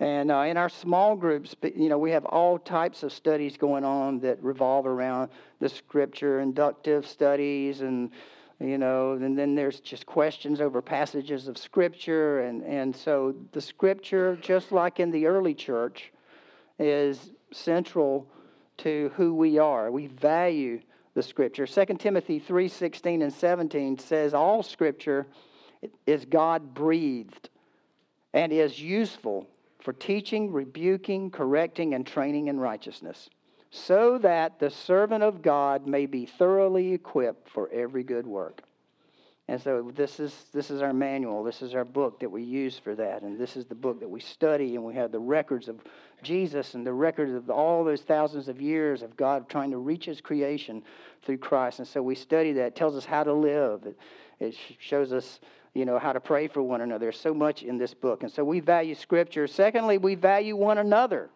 And 0.00 0.30
uh, 0.30 0.40
in 0.40 0.56
our 0.56 0.68
small 0.68 1.16
groups, 1.16 1.56
you 1.74 1.88
know, 1.88 1.98
we 1.98 2.12
have 2.12 2.24
all 2.24 2.58
types 2.58 3.02
of 3.02 3.12
studies 3.12 3.56
going 3.56 3.84
on 3.84 4.20
that 4.20 4.40
revolve 4.42 4.86
around 4.86 5.30
the 5.58 5.68
scripture, 5.68 6.40
inductive 6.40 7.06
studies, 7.06 7.80
and 7.80 8.10
you 8.60 8.78
know, 8.78 9.12
and 9.12 9.38
then 9.38 9.54
there's 9.54 9.78
just 9.80 10.04
questions 10.04 10.60
over 10.60 10.82
passages 10.82 11.46
of 11.48 11.56
scripture, 11.58 12.40
and 12.40 12.62
and 12.62 12.94
so 12.94 13.34
the 13.52 13.60
scripture, 13.60 14.36
just 14.40 14.72
like 14.72 15.00
in 15.00 15.10
the 15.10 15.26
early 15.26 15.54
church, 15.54 16.12
is 16.78 17.30
central 17.52 18.28
to 18.78 19.10
who 19.16 19.34
we 19.34 19.58
are. 19.58 19.90
We 19.90 20.06
value 20.06 20.80
the 21.14 21.22
scripture. 21.22 21.66
2 21.66 21.98
Timothy 21.98 22.38
3:16 22.38 23.22
and 23.22 23.32
17 23.32 23.98
says 23.98 24.34
all 24.34 24.62
scripture 24.62 25.26
is 26.06 26.24
God 26.24 26.74
breathed 26.74 27.50
and 28.32 28.52
is 28.52 28.80
useful 28.80 29.48
for 29.80 29.92
teaching, 29.92 30.52
rebuking, 30.52 31.30
correcting 31.30 31.94
and 31.94 32.06
training 32.06 32.48
in 32.48 32.58
righteousness, 32.58 33.30
so 33.70 34.18
that 34.18 34.58
the 34.58 34.70
servant 34.70 35.22
of 35.22 35.42
God 35.42 35.86
may 35.86 36.06
be 36.06 36.26
thoroughly 36.26 36.92
equipped 36.92 37.48
for 37.48 37.68
every 37.70 38.02
good 38.02 38.26
work. 38.26 38.62
And 39.50 39.60
so 39.60 39.90
this 39.96 40.20
is 40.20 40.44
this 40.52 40.70
is 40.70 40.82
our 40.82 40.92
manual. 40.92 41.42
This 41.42 41.62
is 41.62 41.74
our 41.74 41.84
book 41.84 42.20
that 42.20 42.30
we 42.30 42.42
use 42.42 42.78
for 42.78 42.94
that. 42.94 43.22
And 43.22 43.38
this 43.38 43.56
is 43.56 43.64
the 43.64 43.74
book 43.74 43.98
that 44.00 44.08
we 44.08 44.20
study 44.20 44.74
and 44.74 44.84
we 44.84 44.94
have 44.94 45.10
the 45.10 45.18
records 45.18 45.68
of 45.68 45.80
Jesus 46.22 46.74
and 46.74 46.86
the 46.86 46.92
records 46.92 47.32
of 47.32 47.48
all 47.48 47.82
those 47.82 48.02
thousands 48.02 48.48
of 48.48 48.60
years 48.60 49.02
of 49.02 49.16
God 49.16 49.48
trying 49.48 49.70
to 49.70 49.78
reach 49.78 50.04
his 50.04 50.20
creation 50.20 50.82
through 51.24 51.38
Christ. 51.38 51.78
And 51.78 51.88
so 51.88 52.02
we 52.02 52.14
study 52.14 52.52
that. 52.52 52.66
It 52.66 52.76
tells 52.76 52.94
us 52.94 53.06
how 53.06 53.24
to 53.24 53.32
live. 53.32 53.86
It, 53.86 53.98
it 54.38 54.54
shows 54.78 55.12
us, 55.14 55.40
you 55.74 55.84
know, 55.84 55.98
how 55.98 56.12
to 56.12 56.20
pray 56.20 56.48
for 56.48 56.62
one 56.62 56.80
another. 56.80 57.06
There's 57.06 57.20
so 57.20 57.34
much 57.34 57.62
in 57.62 57.78
this 57.78 57.94
book. 57.94 58.22
And 58.22 58.32
so 58.32 58.44
we 58.44 58.60
value 58.60 58.94
scripture. 58.94 59.46
Secondly, 59.46 59.98
we 59.98 60.14
value 60.14 60.56
one 60.56 60.78
another. 60.78 61.30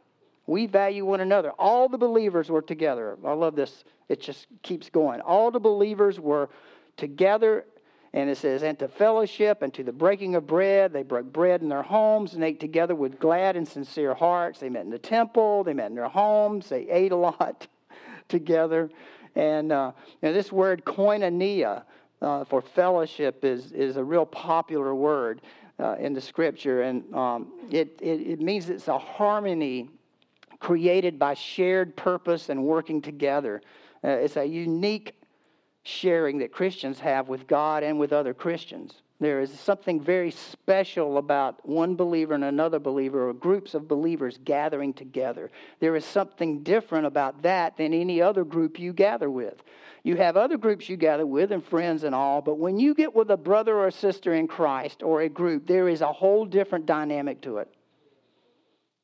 We 0.47 0.67
value 0.67 1.05
one 1.05 1.21
another. 1.21 1.51
All 1.53 1.89
the 1.89 1.99
believers 1.99 2.51
were 2.51 2.63
together. 2.63 3.17
I 3.25 3.33
love 3.33 3.55
this. 3.55 3.85
It 4.09 4.21
just 4.21 4.47
keeps 4.63 4.91
going. 4.91 5.21
All 5.21 5.51
the 5.51 5.61
believers 5.61 6.19
were 6.19 6.51
together 6.97 7.65
and 8.15 8.29
it 8.29 8.37
says, 8.37 8.63
and 8.63 8.79
to 8.79 8.89
fellowship 8.89 9.63
and 9.63 9.73
to 9.73 9.83
the 9.83 9.93
breaking 9.93 10.35
of 10.35 10.47
bread. 10.47 10.93
They 10.93 11.03
broke 11.03 11.33
bread 11.33 11.63
in 11.63 11.71
their 11.71 11.83
homes 11.83 12.35
and 12.35 12.45
ate 12.45 12.61
together 12.61 12.95
with 12.95 13.19
glad 13.19 13.57
and 13.57 13.67
sincere 13.67 14.13
hearts. 14.13 14.61
They 14.61 14.69
met 14.69 14.85
in 14.85 14.91
the 14.91 14.99
temple, 14.99 15.65
they 15.65 15.73
met 15.73 15.87
in 15.87 15.95
their 15.95 16.09
homes, 16.09 16.69
they 16.69 16.91
ate 16.91 17.13
a 17.13 17.17
lot 17.17 17.67
together. 18.29 18.91
And 19.35 19.73
uh, 19.73 19.93
this 20.21 20.53
word 20.53 20.85
koinonia 20.85 21.85
uh, 22.23 22.45
for 22.45 22.63
fellowship 22.63 23.45
is, 23.45 23.73
is 23.73 23.97
a 23.97 24.05
real 24.05 24.25
popular 24.25 24.95
word 24.95 25.43
uh, 25.79 25.97
in 25.99 26.15
the 26.15 26.21
scripture. 26.21 26.83
And 26.83 27.15
um, 27.15 27.53
it, 27.71 27.99
it, 28.01 28.21
it 28.21 28.41
means 28.41 28.71
it's 28.71 28.89
a 28.89 28.99
harmony 28.99 29.91
created 30.61 31.19
by 31.19 31.35
shared 31.35 31.97
purpose 31.97 32.49
and 32.49 32.65
working 32.65 33.03
together. 33.03 33.61
Uh, 34.05 34.09
it's 34.09 34.37
a 34.37 34.45
unique 34.45 35.15
sharing 35.83 36.39
that 36.39 36.53
Christians 36.53 37.01
have 37.01 37.29
with 37.29 37.47
God 37.49 37.83
and 37.83 37.99
with 37.99 38.13
other 38.13 38.33
Christians. 38.33 38.95
There 39.19 39.41
is 39.41 39.53
something 39.59 40.01
very 40.01 40.33
special 40.33 41.19
about 41.19 41.69
one 41.69 41.95
believer 41.95 42.35
and 42.35 42.43
another 42.43 42.81
believer, 42.81 43.29
or 43.29 43.33
groups 43.33 43.75
of 43.75 43.87
believers 43.87 44.39
gathering 44.45 44.93
together. 44.93 45.51
There 45.79 45.95
is 45.95 46.05
something 46.05 46.65
different 46.65 47.07
about 47.07 47.43
that 47.43 47.77
than 47.77 47.95
any 47.95 48.21
other 48.21 48.45
group 48.45 48.81
you 48.81 48.93
gather 48.93 49.31
with. 49.31 49.63
You 50.05 50.17
have 50.17 50.37
other 50.37 50.57
groups 50.57 50.89
you 50.89 50.97
gather 50.97 51.25
with 51.25 51.53
and 51.53 51.65
friends 51.65 52.03
and 52.03 52.15
all, 52.15 52.43
but 52.43 52.59
when 52.59 52.79
you 52.79 52.95
get 52.95 53.15
with 53.15 53.31
a 53.31 53.37
brother 53.37 53.79
or 53.79 53.91
sister 53.91 54.35
in 54.35 54.49
Christ 54.49 55.03
or 55.03 55.21
a 55.21 55.29
group, 55.29 55.67
there 55.67 55.89
is 55.89 56.01
a 56.01 56.13
whole 56.13 56.45
different 56.45 56.87
dynamic 56.87 57.41
to 57.43 57.59
it. 57.59 57.73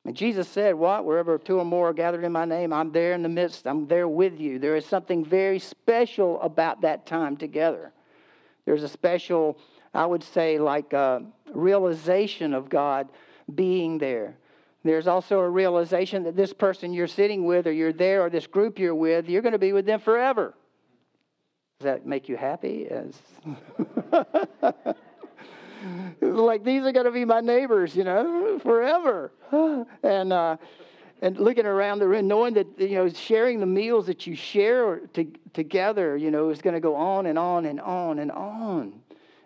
And 0.05 0.15
Jesus 0.15 0.47
said, 0.47 0.75
What? 0.75 1.05
Wherever 1.05 1.37
two 1.37 1.59
or 1.59 1.65
more 1.65 1.89
are 1.89 1.93
gathered 1.93 2.23
in 2.23 2.31
my 2.31 2.45
name, 2.45 2.73
I'm 2.73 2.91
there 2.91 3.13
in 3.13 3.23
the 3.23 3.29
midst. 3.29 3.65
I'm 3.65 3.87
there 3.87 4.07
with 4.07 4.39
you. 4.39 4.59
There 4.59 4.75
is 4.75 4.85
something 4.85 5.23
very 5.23 5.59
special 5.59 6.41
about 6.41 6.81
that 6.81 7.05
time 7.05 7.37
together. 7.37 7.93
There's 8.65 8.83
a 8.83 8.89
special, 8.89 9.57
I 9.93 10.05
would 10.05 10.23
say, 10.23 10.59
like 10.59 10.93
a 10.93 11.23
realization 11.53 12.53
of 12.53 12.69
God 12.69 13.09
being 13.53 13.99
there. 13.99 14.35
There's 14.83 15.07
also 15.07 15.39
a 15.39 15.49
realization 15.49 16.23
that 16.23 16.35
this 16.35 16.53
person 16.53 16.93
you're 16.93 17.07
sitting 17.07 17.45
with, 17.45 17.67
or 17.67 17.71
you're 17.71 17.93
there, 17.93 18.23
or 18.23 18.29
this 18.29 18.47
group 18.47 18.79
you're 18.79 18.95
with, 18.95 19.29
you're 19.29 19.41
going 19.41 19.53
to 19.53 19.59
be 19.59 19.73
with 19.73 19.85
them 19.85 19.99
forever. 19.99 20.53
Does 21.79 21.85
that 21.85 22.05
make 22.05 22.27
you 22.27 22.35
happy? 22.35 22.89
Like 26.21 26.65
these 26.65 26.83
are 26.83 26.91
going 26.91 27.05
to 27.05 27.11
be 27.11 27.23
my 27.23 27.39
neighbors, 27.39 27.95
you 27.95 28.03
know, 28.03 28.59
forever. 28.59 29.31
and 30.03 30.33
uh, 30.33 30.57
and 31.21 31.37
looking 31.37 31.65
around 31.65 31.99
the 31.99 32.07
room, 32.09 32.27
knowing 32.27 32.53
that 32.55 32.67
you 32.77 32.95
know, 32.95 33.07
sharing 33.07 33.61
the 33.61 33.65
meals 33.65 34.07
that 34.07 34.27
you 34.27 34.35
share 34.35 34.99
to, 35.13 35.31
together, 35.53 36.17
you 36.17 36.31
know, 36.31 36.49
is 36.49 36.61
going 36.61 36.73
to 36.73 36.81
go 36.81 36.97
on 36.97 37.27
and 37.27 37.39
on 37.39 37.65
and 37.65 37.79
on 37.79 38.19
and 38.19 38.31
on. 38.33 38.99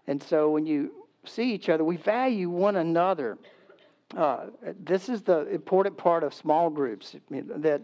And 0.07 0.23
so 0.23 0.49
when 0.49 0.65
you 0.65 0.91
see 1.25 1.53
each 1.53 1.69
other, 1.69 1.83
we 1.83 1.97
value 1.97 2.49
one 2.49 2.77
another. 2.77 3.37
Uh, 4.17 4.45
this 4.83 5.07
is 5.07 5.21
the 5.21 5.45
important 5.49 5.95
part 5.97 6.23
of 6.23 6.33
small 6.33 6.71
groups 6.71 7.15
that 7.29 7.83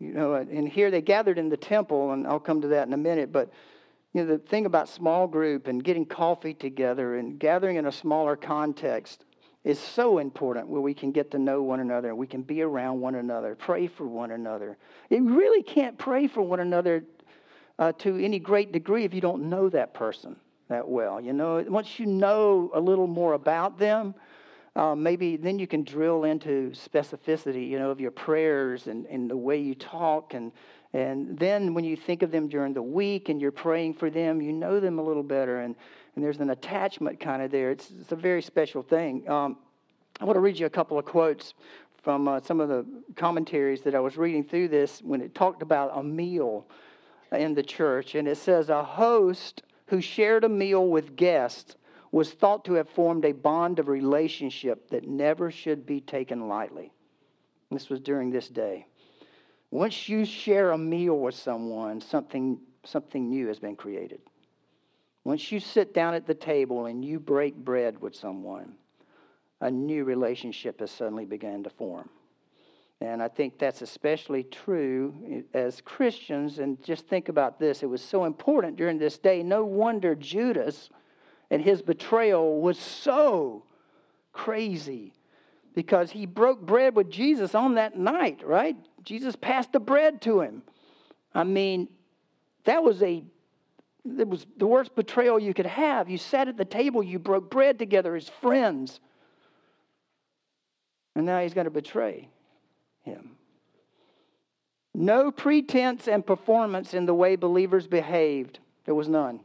you 0.00 0.12
know. 0.12 0.34
And 0.34 0.68
here 0.68 0.90
they 0.90 1.00
gathered 1.00 1.38
in 1.38 1.48
the 1.48 1.56
temple, 1.56 2.12
and 2.12 2.26
I'll 2.26 2.40
come 2.40 2.60
to 2.62 2.68
that 2.68 2.86
in 2.86 2.92
a 2.92 2.98
minute. 2.98 3.30
But 3.30 3.52
you 4.12 4.22
know, 4.24 4.26
the 4.26 4.38
thing 4.38 4.66
about 4.66 4.88
small 4.88 5.28
group 5.28 5.68
and 5.68 5.84
getting 5.84 6.04
coffee 6.04 6.54
together 6.54 7.16
and 7.16 7.38
gathering 7.38 7.76
in 7.76 7.86
a 7.86 7.92
smaller 7.92 8.34
context 8.34 9.24
is 9.62 9.78
so 9.78 10.18
important 10.18 10.66
where 10.68 10.80
we 10.80 10.94
can 10.94 11.12
get 11.12 11.30
to 11.30 11.38
know 11.38 11.62
one 11.62 11.80
another, 11.80 12.08
and 12.08 12.18
we 12.18 12.26
can 12.26 12.42
be 12.42 12.62
around 12.62 13.00
one 13.00 13.14
another, 13.14 13.54
pray 13.54 13.86
for 13.86 14.06
one 14.06 14.30
another. 14.30 14.78
You 15.10 15.36
really 15.36 15.62
can't 15.62 15.98
pray 15.98 16.26
for 16.26 16.40
one 16.40 16.60
another 16.60 17.04
uh, 17.78 17.92
to 17.98 18.16
any 18.22 18.38
great 18.38 18.72
degree 18.72 19.04
if 19.04 19.12
you 19.12 19.20
don't 19.20 19.50
know 19.50 19.68
that 19.68 19.92
person 19.92 20.36
that 20.68 20.88
well. 20.88 21.20
You 21.20 21.34
know, 21.34 21.64
once 21.68 21.98
you 21.98 22.06
know 22.06 22.70
a 22.74 22.80
little 22.80 23.06
more 23.06 23.34
about 23.34 23.78
them, 23.78 24.14
uh, 24.80 24.94
maybe 24.94 25.36
then 25.36 25.58
you 25.58 25.66
can 25.66 25.84
drill 25.84 26.24
into 26.24 26.70
specificity, 26.70 27.68
you 27.68 27.78
know, 27.78 27.90
of 27.90 28.00
your 28.00 28.10
prayers 28.10 28.86
and, 28.86 29.04
and 29.06 29.30
the 29.30 29.36
way 29.36 29.58
you 29.58 29.74
talk. 29.74 30.32
And, 30.32 30.52
and 30.94 31.38
then 31.38 31.74
when 31.74 31.84
you 31.84 31.98
think 31.98 32.22
of 32.22 32.30
them 32.30 32.48
during 32.48 32.72
the 32.72 32.80
week 32.82 33.28
and 33.28 33.42
you're 33.42 33.52
praying 33.52 33.92
for 33.92 34.08
them, 34.08 34.40
you 34.40 34.54
know 34.54 34.80
them 34.80 34.98
a 34.98 35.02
little 35.02 35.22
better. 35.22 35.60
And, 35.60 35.76
and 36.14 36.24
there's 36.24 36.38
an 36.38 36.48
attachment 36.48 37.20
kind 37.20 37.42
of 37.42 37.50
there. 37.50 37.70
It's, 37.70 37.90
it's 38.00 38.12
a 38.12 38.16
very 38.16 38.40
special 38.40 38.82
thing. 38.82 39.28
Um, 39.28 39.58
I 40.18 40.24
want 40.24 40.36
to 40.36 40.40
read 40.40 40.58
you 40.58 40.64
a 40.64 40.70
couple 40.70 40.98
of 40.98 41.04
quotes 41.04 41.52
from 42.02 42.26
uh, 42.26 42.40
some 42.40 42.58
of 42.58 42.70
the 42.70 42.86
commentaries 43.16 43.82
that 43.82 43.94
I 43.94 44.00
was 44.00 44.16
reading 44.16 44.44
through 44.44 44.68
this 44.68 45.02
when 45.02 45.20
it 45.20 45.34
talked 45.34 45.60
about 45.60 45.90
a 45.94 46.02
meal 46.02 46.66
in 47.32 47.52
the 47.52 47.62
church. 47.62 48.14
And 48.14 48.26
it 48.26 48.38
says, 48.38 48.70
A 48.70 48.82
host 48.82 49.62
who 49.88 50.00
shared 50.00 50.44
a 50.44 50.48
meal 50.48 50.88
with 50.88 51.16
guests 51.16 51.76
was 52.12 52.32
thought 52.32 52.64
to 52.64 52.74
have 52.74 52.88
formed 52.88 53.24
a 53.24 53.32
bond 53.32 53.78
of 53.78 53.88
relationship 53.88 54.90
that 54.90 55.06
never 55.06 55.50
should 55.50 55.86
be 55.86 56.00
taken 56.00 56.48
lightly. 56.48 56.92
This 57.70 57.88
was 57.88 58.00
during 58.00 58.30
this 58.30 58.48
day. 58.48 58.86
Once 59.70 60.08
you 60.08 60.24
share 60.24 60.72
a 60.72 60.78
meal 60.78 61.18
with 61.18 61.34
someone, 61.34 62.00
something, 62.00 62.58
something 62.84 63.28
new 63.28 63.46
has 63.46 63.60
been 63.60 63.76
created. 63.76 64.20
Once 65.22 65.52
you 65.52 65.60
sit 65.60 65.94
down 65.94 66.14
at 66.14 66.26
the 66.26 66.34
table 66.34 66.86
and 66.86 67.04
you 67.04 67.20
break 67.20 67.54
bread 67.54 68.00
with 68.00 68.16
someone, 68.16 68.74
a 69.60 69.70
new 69.70 70.04
relationship 70.04 70.80
has 70.80 70.90
suddenly 70.90 71.24
begun 71.24 71.62
to 71.62 71.70
form. 71.70 72.08
And 73.02 73.22
I 73.22 73.28
think 73.28 73.58
that's 73.58 73.80
especially 73.82 74.42
true 74.42 75.44
as 75.54 75.80
Christians. 75.80 76.58
And 76.58 76.82
just 76.82 77.06
think 77.06 77.28
about 77.28 77.58
this 77.58 77.82
it 77.82 77.86
was 77.86 78.02
so 78.02 78.24
important 78.24 78.76
during 78.76 78.98
this 78.98 79.18
day. 79.18 79.42
No 79.42 79.64
wonder 79.64 80.14
Judas 80.14 80.90
and 81.50 81.60
his 81.62 81.82
betrayal 81.82 82.60
was 82.60 82.78
so 82.78 83.64
crazy 84.32 85.12
because 85.74 86.10
he 86.10 86.26
broke 86.26 86.60
bread 86.60 86.94
with 86.94 87.10
Jesus 87.10 87.54
on 87.54 87.74
that 87.74 87.98
night, 87.98 88.44
right? 88.44 88.76
Jesus 89.02 89.36
passed 89.36 89.72
the 89.72 89.80
bread 89.80 90.20
to 90.22 90.40
him. 90.40 90.62
I 91.34 91.44
mean, 91.44 91.88
that 92.64 92.82
was 92.82 93.02
a 93.02 93.24
it 94.18 94.26
was 94.26 94.46
the 94.56 94.66
worst 94.66 94.94
betrayal 94.94 95.38
you 95.38 95.52
could 95.52 95.66
have. 95.66 96.08
You 96.08 96.16
sat 96.16 96.48
at 96.48 96.56
the 96.56 96.64
table, 96.64 97.02
you 97.02 97.18
broke 97.18 97.50
bread 97.50 97.78
together 97.78 98.16
as 98.16 98.28
friends. 98.28 98.98
And 101.14 101.26
now 101.26 101.42
he's 101.42 101.52
going 101.52 101.66
to 101.66 101.70
betray 101.70 102.28
him. 103.02 103.32
No 104.94 105.30
pretense 105.30 106.08
and 106.08 106.24
performance 106.24 106.94
in 106.94 107.04
the 107.04 107.14
way 107.14 107.36
believers 107.36 107.86
behaved. 107.86 108.58
There 108.86 108.94
was 108.94 109.08
none. 109.08 109.40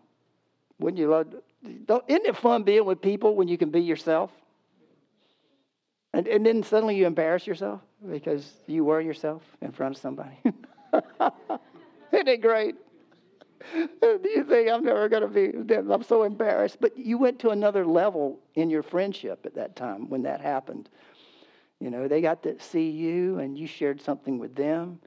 Wouldn't 0.79 0.99
you 0.99 1.09
love? 1.09 1.27
Isn't 1.63 2.25
it 2.25 2.35
fun 2.37 2.63
being 2.63 2.85
with 2.85 3.01
people 3.01 3.35
when 3.35 3.47
you 3.47 3.57
can 3.57 3.69
be 3.69 3.81
yourself? 3.81 4.31
And, 6.13 6.27
and 6.27 6.45
then 6.45 6.63
suddenly 6.63 6.95
you 6.95 7.05
embarrass 7.05 7.45
yourself 7.45 7.81
because 8.09 8.53
you 8.67 8.85
were 8.85 9.01
yourself 9.01 9.41
in 9.61 9.71
front 9.71 9.95
of 9.95 10.01
somebody. 10.01 10.37
Isn't 12.11 12.27
it 12.27 12.41
great? 12.41 12.75
Do 13.73 14.19
you 14.23 14.43
think 14.43 14.69
I'm 14.69 14.83
never 14.83 15.09
going 15.09 15.23
to 15.23 15.27
be? 15.27 15.83
I'm 15.91 16.03
so 16.03 16.23
embarrassed. 16.23 16.77
But 16.79 16.97
you 16.97 17.17
went 17.17 17.39
to 17.39 17.49
another 17.49 17.85
level 17.85 18.39
in 18.53 18.69
your 18.69 18.83
friendship 18.83 19.45
at 19.45 19.55
that 19.55 19.75
time 19.75 20.09
when 20.09 20.23
that 20.23 20.39
happened. 20.39 20.89
You 21.79 21.89
know, 21.89 22.07
they 22.07 22.21
got 22.21 22.43
to 22.43 22.59
see 22.61 22.89
you 22.89 23.39
and 23.39 23.57
you 23.57 23.67
shared 23.67 23.99
something 23.99 24.37
with 24.39 24.55
them, 24.55 24.99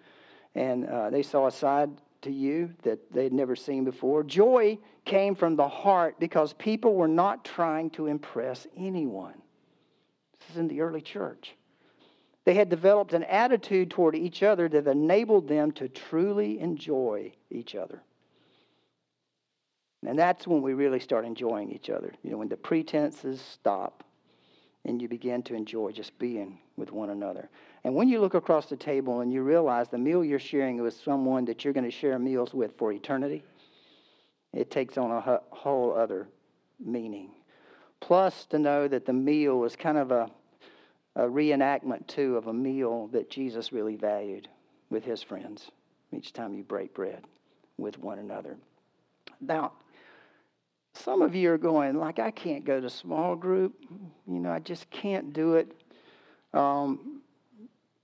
and 0.54 0.87
uh, 0.87 1.09
they 1.11 1.22
saw 1.22 1.46
a 1.46 1.50
side 1.50 1.90
to 2.22 2.31
you 2.31 2.74
that 2.83 3.12
they 3.12 3.24
had 3.24 3.33
never 3.33 3.57
seen 3.57 3.85
before. 3.85 4.22
Joy 4.22 4.78
came 5.04 5.35
from 5.35 5.57
the 5.57 5.68
heart 5.68 6.18
because 6.18 6.52
people 6.54 6.94
were 6.94 7.09
not 7.09 7.44
trying 7.44 7.90
to 7.90 8.07
impress 8.07 8.66
anyone. 8.76 9.35
This 10.38 10.50
is 10.50 10.57
in 10.57 10.68
the 10.68 10.81
early 10.81 11.00
church. 11.00 11.54
They 12.44 12.54
had 12.54 12.70
developed 12.70 13.12
an 13.12 13.24
attitude 13.24 13.90
toward 13.90 14.14
each 14.14 14.42
other 14.42 14.68
that 14.68 14.87
enabled 14.87 15.48
them 15.48 15.72
to 15.72 15.88
truly 15.88 16.59
enjoy 16.61 17.33
each 17.50 17.74
other. 17.74 18.02
And 20.07 20.18
that's 20.18 20.46
when 20.46 20.62
we 20.62 20.74
really 20.74 21.00
start 21.00 21.24
enjoying 21.24 21.70
each 21.72 21.90
other. 21.90 22.12
You 22.22 22.31
know, 22.31 22.38
when 22.38 22.48
the 22.48 22.57
pretenses 22.57 23.40
stop 23.40 24.04
and 24.85 25.02
you 25.02 25.09
begin 25.09 25.42
to 25.42 25.54
enjoy 25.54 25.92
just 25.92 26.18
being 26.18 26.59
with 26.76 26.92
one 26.92 27.11
another. 27.11 27.50
And 27.88 27.96
when 27.96 28.11
you 28.11 28.20
look 28.20 28.35
across 28.35 28.66
the 28.66 28.77
table 28.77 29.20
and 29.20 29.33
you 29.33 29.42
realize 29.42 29.88
the 29.88 29.96
meal 29.96 30.22
you're 30.22 30.38
sharing 30.38 30.83
with 30.83 30.92
someone 30.92 31.46
that 31.46 31.64
you're 31.64 31.72
going 31.72 31.87
to 31.87 31.90
share 31.90 32.18
meals 32.18 32.53
with 32.53 32.77
for 32.77 32.92
eternity, 32.92 33.42
it 34.53 34.70
takes 34.70 34.98
on 34.98 35.11
a 35.11 35.40
whole 35.48 35.96
other 35.96 36.29
meaning. 36.79 37.31
Plus, 38.01 38.44
to 38.51 38.59
know 38.59 38.88
that 38.88 39.07
the 39.07 39.14
meal 39.14 39.64
is 39.64 39.74
kind 39.74 39.96
of 39.96 40.11
a, 40.11 40.31
a 41.16 41.22
reenactment, 41.22 42.07
too, 42.07 42.37
of 42.37 42.48
a 42.48 42.53
meal 42.53 43.07
that 43.07 43.31
Jesus 43.31 43.72
really 43.72 43.96
valued 43.96 44.48
with 44.90 45.03
his 45.03 45.22
friends 45.22 45.70
each 46.12 46.35
time 46.35 46.53
you 46.53 46.64
break 46.64 46.92
bread 46.92 47.24
with 47.79 47.98
one 47.98 48.18
another. 48.18 48.59
Now, 49.40 49.72
some 50.92 51.22
of 51.22 51.35
you 51.35 51.51
are 51.53 51.57
going, 51.57 51.96
like, 51.96 52.18
I 52.18 52.33
can't 52.33 52.66
go 52.66 52.83
to 52.83 52.90
small 52.90 53.35
group. 53.35 53.77
You 54.27 54.40
know, 54.40 54.53
I 54.53 54.59
just 54.59 54.90
can't 54.90 55.33
do 55.33 55.55
it. 55.55 55.72
Um, 56.53 57.17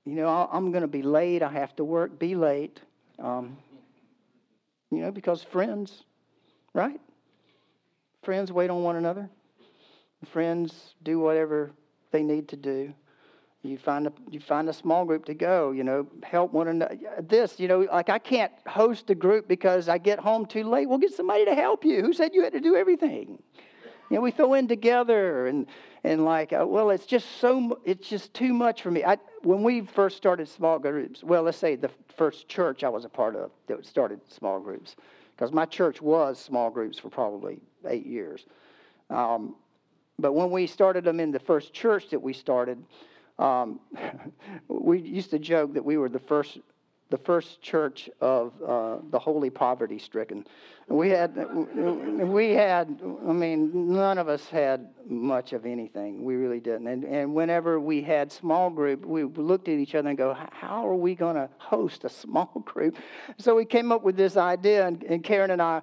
you 0.05 0.15
know, 0.15 0.49
I'm 0.53 0.71
going 0.71 0.83
to 0.83 0.89
be 0.89 1.03
late. 1.03 1.43
I 1.43 1.51
have 1.51 1.75
to 1.77 1.85
work, 1.85 2.19
be 2.19 2.35
late. 2.35 2.81
Um, 3.19 3.57
you 4.91 4.99
know, 4.99 5.11
because 5.11 5.43
friends, 5.43 6.05
right? 6.73 7.01
Friends 8.23 8.53
wait 8.53 8.71
on 8.71 8.83
one 8.83 8.97
another. 8.97 9.29
Friends 10.31 10.95
do 11.03 11.19
whatever 11.19 11.73
they 12.11 12.23
need 12.23 12.49
to 12.49 12.57
do. 12.57 12.93
You 13.63 13.79
find 13.79 14.07
a 14.07 14.13
you 14.31 14.41
find 14.41 14.69
a 14.69 14.75
small 14.75 15.07
group 15.07 15.25
to 15.25 15.35
go. 15.35 15.71
You 15.71 15.85
know, 15.85 16.07
help 16.23 16.53
one 16.53 16.69
another. 16.69 16.99
This, 17.23 17.59
you 17.59 17.67
know, 17.67 17.81
like 17.91 18.11
I 18.11 18.19
can't 18.19 18.53
host 18.67 19.09
a 19.09 19.15
group 19.15 19.49
because 19.49 19.89
I 19.89 19.97
get 19.97 20.19
home 20.19 20.45
too 20.45 20.65
late. 20.65 20.87
We'll 20.87 20.99
get 20.99 21.15
somebody 21.15 21.47
to 21.47 21.55
help 21.55 21.83
you. 21.83 22.03
Who 22.03 22.13
said 22.13 22.35
you 22.35 22.45
had 22.45 22.53
to 22.53 22.61
do 22.61 22.77
everything? 22.77 23.43
Know, 24.15 24.21
we 24.21 24.31
throw 24.31 24.55
in 24.55 24.69
together 24.69 25.47
and 25.47 25.67
and 26.05 26.25
like, 26.25 26.53
uh, 26.53 26.67
well, 26.67 26.91
it's 26.91 27.07
just 27.07 27.41
so 27.41 27.81
it's 27.85 28.09
just 28.09 28.33
too 28.35 28.53
much 28.53 28.83
for 28.83 28.91
me. 28.91 29.05
I 29.05 29.19
when 29.43 29.63
we 29.63 29.83
first 29.83 30.17
started 30.17 30.49
small 30.49 30.79
groups. 30.79 31.23
Well, 31.23 31.43
let's 31.43 31.59
say 31.59 31.77
the 31.77 31.91
first 32.17 32.49
church 32.49 32.85
I 32.85 32.89
was 32.89 33.05
a 33.05 33.09
part 33.09 33.35
of 33.37 33.51
that 33.67 33.85
started 33.85 34.21
small 34.29 34.61
groups, 34.61 34.97
because 35.37 35.53
my 35.53 35.65
church 35.65 36.01
was 36.01 36.39
small 36.39 36.71
groups 36.71 36.99
for 36.99 37.11
probably 37.11 37.61
eight 37.89 38.07
years. 38.07 38.47
Um, 39.11 39.57
but 40.19 40.33
when 40.33 40.51
we 40.51 40.67
started 40.67 41.05
them 41.05 41.19
in 41.19 41.33
the 41.33 41.41
first 41.41 41.73
church 41.73 42.11
that 42.11 42.23
we 42.23 42.33
started 42.33 42.83
um, 43.39 43.81
we 44.69 45.01
used 45.01 45.31
to 45.31 45.39
joke 45.39 45.75
that 45.75 45.85
we 45.85 45.97
were 45.97 46.09
the 46.09 46.19
first 46.21 46.59
the 47.15 47.19
first 47.19 47.63
church 47.63 48.11
of 48.21 48.53
uh, 48.61 48.97
the 49.11 49.19
holy 49.21 49.49
poverty 49.49 50.01
stricken. 50.01 50.45
We 50.89 51.11
had, 51.11 51.37
we 51.77 52.51
had, 52.51 53.01
I 53.29 53.33
mean, 53.33 53.93
none 53.93 54.19
of 54.19 54.29
us 54.29 54.49
had 54.49 54.89
much 55.07 55.53
of 55.53 55.65
anything. 55.65 56.25
We 56.25 56.35
really 56.35 56.59
didn't. 56.59 56.89
And, 56.89 57.05
and 57.05 57.33
whenever 57.33 57.79
we 57.79 58.03
had 58.03 58.33
small 58.33 58.69
group, 58.69 59.07
we 59.07 59.23
looked 59.23 59.69
at 59.69 59.79
each 59.79 59.95
other 59.95 60.09
and 60.09 60.19
go, 60.19 60.37
how 60.51 60.89
are 60.89 60.97
we 60.97 61.15
going 61.15 61.37
to 61.37 61.49
host 61.59 62.03
a 62.03 62.09
small 62.25 62.51
group? 62.65 62.97
So 63.39 63.55
we 63.55 63.65
came 63.65 63.93
up 63.93 64.03
with 64.03 64.17
this 64.17 64.37
idea, 64.37 64.85
and, 64.85 65.05
and 65.05 65.23
Karen 65.23 65.53
and 65.53 65.63
I 65.63 65.83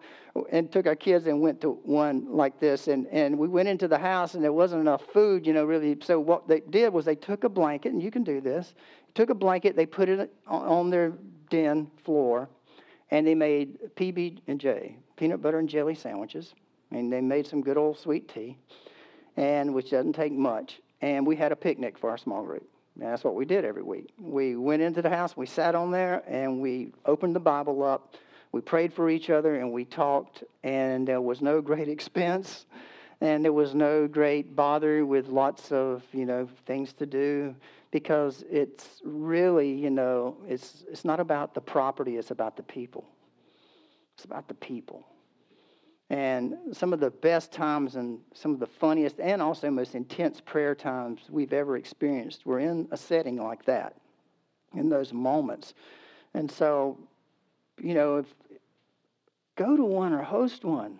and 0.51 0.71
took 0.71 0.87
our 0.87 0.95
kids 0.95 1.27
and 1.27 1.41
went 1.41 1.59
to 1.61 1.71
one 1.83 2.25
like 2.29 2.59
this. 2.59 2.87
And, 2.87 3.07
and 3.07 3.37
we 3.37 3.47
went 3.47 3.67
into 3.67 3.87
the 3.87 3.97
house, 3.97 4.33
and 4.33 4.43
there 4.43 4.53
wasn't 4.53 4.81
enough 4.81 5.03
food, 5.13 5.45
you 5.45 5.53
know, 5.53 5.65
really. 5.65 5.97
So 6.01 6.19
what 6.19 6.47
they 6.47 6.61
did 6.61 6.93
was 6.93 7.05
they 7.05 7.15
took 7.15 7.43
a 7.43 7.49
blanket, 7.49 7.91
and 7.91 8.01
you 8.01 8.11
can 8.11 8.23
do 8.23 8.39
this, 8.41 8.73
took 9.13 9.29
a 9.29 9.35
blanket, 9.35 9.75
they 9.75 9.85
put 9.85 10.09
it 10.09 10.33
on 10.47 10.89
their 10.89 11.13
den 11.49 11.91
floor, 12.03 12.47
and 13.11 13.27
they 13.27 13.35
made 13.35 13.77
PB 13.95 14.39
and 14.47 14.59
J, 14.59 14.95
peanut 15.17 15.41
butter 15.41 15.59
and 15.59 15.67
jelly 15.67 15.95
sandwiches, 15.95 16.53
and 16.91 17.11
they 17.11 17.19
made 17.21 17.45
some 17.45 17.61
good 17.61 17.77
old 17.77 17.99
sweet 17.99 18.29
tea. 18.29 18.57
and 19.37 19.73
which 19.73 19.91
doesn't 19.91 20.13
take 20.13 20.31
much. 20.31 20.81
And 21.01 21.25
we 21.25 21.35
had 21.35 21.51
a 21.51 21.55
picnic 21.55 21.97
for 21.97 22.09
our 22.09 22.17
small 22.17 22.43
group. 22.43 22.67
And 22.95 23.05
that's 23.05 23.23
what 23.23 23.35
we 23.35 23.45
did 23.45 23.65
every 23.65 23.81
week. 23.81 24.09
We 24.19 24.55
went 24.55 24.81
into 24.81 25.01
the 25.01 25.09
house, 25.09 25.35
we 25.35 25.45
sat 25.45 25.75
on 25.75 25.91
there, 25.91 26.23
and 26.27 26.61
we 26.61 26.91
opened 27.05 27.35
the 27.35 27.39
Bible 27.39 27.83
up. 27.83 28.15
We 28.51 28.61
prayed 28.61 28.93
for 28.93 29.09
each 29.09 29.29
other, 29.29 29.55
and 29.55 29.71
we 29.71 29.85
talked, 29.85 30.43
and 30.63 31.07
there 31.07 31.21
was 31.21 31.41
no 31.41 31.61
great 31.69 31.87
expense, 31.87 32.65
and 33.21 33.43
there 33.43 33.53
was 33.53 33.75
no 33.75 34.07
great 34.07 34.55
bother 34.55 35.05
with 35.05 35.27
lots 35.27 35.71
of 35.71 36.03
you 36.11 36.25
know 36.25 36.49
things 36.65 36.93
to 36.93 37.05
do, 37.05 37.55
because 37.91 38.43
it's 38.49 39.01
really 39.03 39.71
you 39.71 39.89
know 39.89 40.37
it's 40.47 40.83
it's 40.89 41.05
not 41.05 41.19
about 41.19 41.53
the 41.53 41.61
property, 41.61 42.17
it's 42.17 42.31
about 42.31 42.57
the 42.57 42.63
people. 42.63 43.05
It's 44.15 44.25
about 44.25 44.47
the 44.47 44.53
people. 44.53 45.05
And 46.11 46.57
some 46.73 46.91
of 46.91 46.99
the 46.99 47.09
best 47.09 47.53
times 47.53 47.95
and 47.95 48.19
some 48.33 48.51
of 48.51 48.59
the 48.59 48.67
funniest 48.67 49.17
and 49.21 49.41
also 49.41 49.71
most 49.71 49.95
intense 49.95 50.41
prayer 50.41 50.75
times 50.75 51.21
we've 51.29 51.53
ever 51.53 51.77
experienced 51.77 52.45
were 52.45 52.59
in 52.59 52.89
a 52.91 52.97
setting 52.97 53.37
like 53.37 53.63
that, 53.63 53.95
in 54.75 54.89
those 54.89 55.13
moments. 55.13 55.73
And 56.33 56.51
so, 56.51 56.99
you 57.81 57.93
know, 57.93 58.17
if, 58.17 58.25
go 59.55 59.75
to 59.75 59.83
one 59.83 60.13
or 60.13 60.23
host 60.23 60.63
one. 60.63 60.99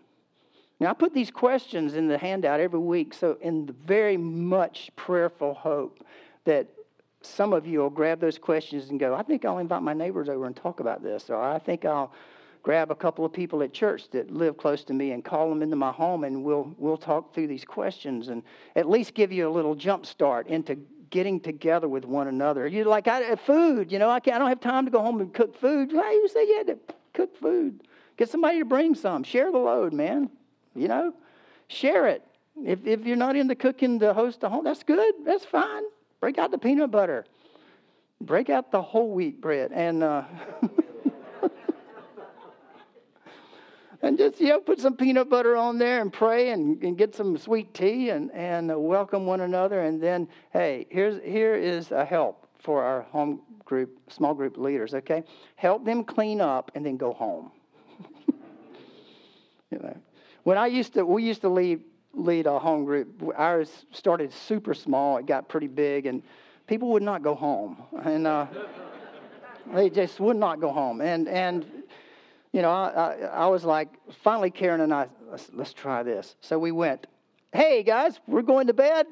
Now, 0.80 0.90
I 0.90 0.94
put 0.94 1.14
these 1.14 1.30
questions 1.30 1.94
in 1.94 2.08
the 2.08 2.18
handout 2.18 2.60
every 2.60 2.80
week, 2.80 3.14
so 3.14 3.38
in 3.42 3.68
the 3.68 3.74
very 3.74 4.18
much 4.18 4.90
prayerful 4.96 5.54
hope 5.54 6.04
that 6.46 6.68
some 7.22 7.54
of 7.54 7.68
you 7.68 7.80
will 7.80 7.90
grab 7.90 8.20
those 8.20 8.40
questions 8.40 8.90
and 8.90 9.00
go, 9.00 9.14
I 9.14 9.22
think 9.22 9.46
I'll 9.46 9.60
invite 9.60 9.84
my 9.84 9.94
neighbors 9.94 10.28
over 10.28 10.48
and 10.48 10.56
talk 10.56 10.80
about 10.80 11.04
this, 11.04 11.30
or 11.30 11.40
I 11.40 11.60
think 11.60 11.86
I'll 11.86 12.12
grab 12.64 12.92
a 12.92 12.96
couple 12.96 13.26
of 13.26 13.34
people 13.34 13.62
at 13.64 13.74
church 13.74 14.10
that 14.12 14.32
live 14.32 14.58
close 14.58 14.84
to 14.86 14.94
me 14.94 15.12
and 15.12 15.24
call 15.24 15.50
them 15.50 15.62
into 15.62 15.76
my 15.76 15.92
home 15.92 16.24
and 16.24 16.44
we'll 16.44 16.74
we'll 16.78 16.98
talk 16.98 17.34
through 17.34 17.48
these 17.48 17.66
questions 17.66 18.28
and 18.28 18.44
at 18.76 18.88
least 18.88 19.16
give 19.16 19.32
you 19.32 19.48
a 19.48 19.50
little 19.50 19.74
jump 19.74 20.06
start 20.06 20.48
into 20.48 20.78
getting 21.10 21.40
together 21.40 21.88
with 21.88 22.06
one 22.06 22.28
another. 22.28 22.68
You 22.68 22.84
like 22.84 23.08
I 23.08 23.36
food, 23.36 23.92
you 23.92 24.00
know, 24.00 24.10
I 24.10 24.18
I 24.18 24.20
don't 24.20 24.48
have 24.48 24.60
time 24.60 24.86
to 24.86 24.92
go 24.92 25.02
home 25.02 25.22
and 25.22 25.34
cook 25.34 25.60
food. 25.60 25.92
Why 25.92 26.12
you 26.12 26.28
say 26.28 26.48
you 26.48 26.58
had 26.58 26.68
to 26.68 26.78
cook 27.14 27.36
food? 27.38 27.82
Get 28.22 28.30
somebody 28.30 28.60
to 28.60 28.66
bring 28.66 28.94
some. 28.94 29.24
Share 29.24 29.52
the 29.52 29.58
load, 29.58 29.94
man. 29.94 30.30
You 30.76 30.88
know, 30.88 31.12
share 31.70 32.06
it. 32.06 32.24
If 32.64 32.86
if 32.86 33.04
you're 33.04 33.16
not 33.16 33.36
into 33.36 33.56
cooking 33.56 33.98
to 33.98 34.14
host 34.14 34.44
a 34.44 34.50
home, 34.50 34.64
that's 34.64 34.84
good. 34.84 35.16
That's 35.26 35.44
fine. 35.44 35.82
Break 36.20 36.38
out 36.38 36.52
the 36.52 36.60
peanut 36.60 36.92
butter. 36.92 37.26
Break 38.22 38.52
out 38.52 38.72
the 38.72 38.80
whole 38.80 39.10
wheat 39.10 39.42
bread 39.42 39.72
and. 39.72 40.04
Uh, 40.04 40.22
and 44.04 44.20
just 44.20 44.40
you 44.40 44.50
know 44.50 44.60
put 44.60 44.80
some 44.80 44.96
peanut 44.96 45.28
butter 45.28 45.56
on 45.56 45.80
there 45.80 46.00
and 46.00 46.14
pray 46.14 46.52
and, 46.52 46.80
and 46.84 47.00
get 47.00 47.16
some 47.16 47.40
sweet 47.40 47.74
tea 47.74 48.12
and 48.12 48.30
and 48.34 48.72
welcome 48.86 49.26
one 49.26 49.42
another 49.42 49.82
and 49.82 50.00
then 50.00 50.28
hey 50.54 50.86
here's 50.92 51.20
here 51.24 51.56
is 51.56 51.90
a 51.90 52.06
help 52.06 52.46
for 52.60 52.84
our 52.84 53.02
home 53.02 53.42
group 53.66 53.98
small 54.12 54.36
group 54.36 54.60
leaders 54.60 54.94
okay 54.94 55.24
help 55.56 55.84
them 55.86 56.04
clean 56.04 56.40
up 56.40 56.72
and 56.76 56.86
then 56.86 56.98
go 56.98 57.14
home 57.14 57.52
you 59.72 59.80
know. 59.80 59.98
When 60.44 60.58
i 60.58 60.68
used 60.68 60.94
to 60.94 61.06
we 61.06 61.24
used 61.24 61.42
to 61.42 61.50
lead 61.50 61.82
lead 62.14 62.46
a 62.46 62.60
home 62.60 62.86
group. 62.86 63.24
Ours 63.36 63.86
started 63.92 64.34
super 64.34 64.74
small. 64.74 65.18
It 65.18 65.26
got 65.26 65.48
pretty 65.48 65.68
big 65.68 66.06
and 66.06 66.22
people 66.68 66.90
would 66.90 67.04
not 67.04 67.24
go 67.24 67.36
home. 67.36 67.78
And 68.04 68.28
uh, 68.28 68.48
they 69.74 69.90
just 69.90 70.20
would 70.20 70.38
not 70.38 70.60
go 70.60 70.72
home. 70.72 71.02
And 71.02 71.28
and 71.28 71.66
you 72.52 72.62
know, 72.62 72.70
I, 72.70 72.90
I, 72.90 73.14
I, 73.28 73.48
was 73.48 73.64
like, 73.64 73.88
finally, 74.24 74.52
Karen 74.52 74.82
and 74.82 74.94
I, 74.94 75.08
let's, 75.30 75.50
let's 75.54 75.72
try 75.72 76.04
this. 76.04 76.36
So 76.42 76.60
we 76.60 76.74
went, 76.74 77.08
hey, 77.54 77.82
guys, 77.82 78.20
we're 78.28 78.42
going 78.42 78.68
to 78.68 78.74
bed. 78.74 79.06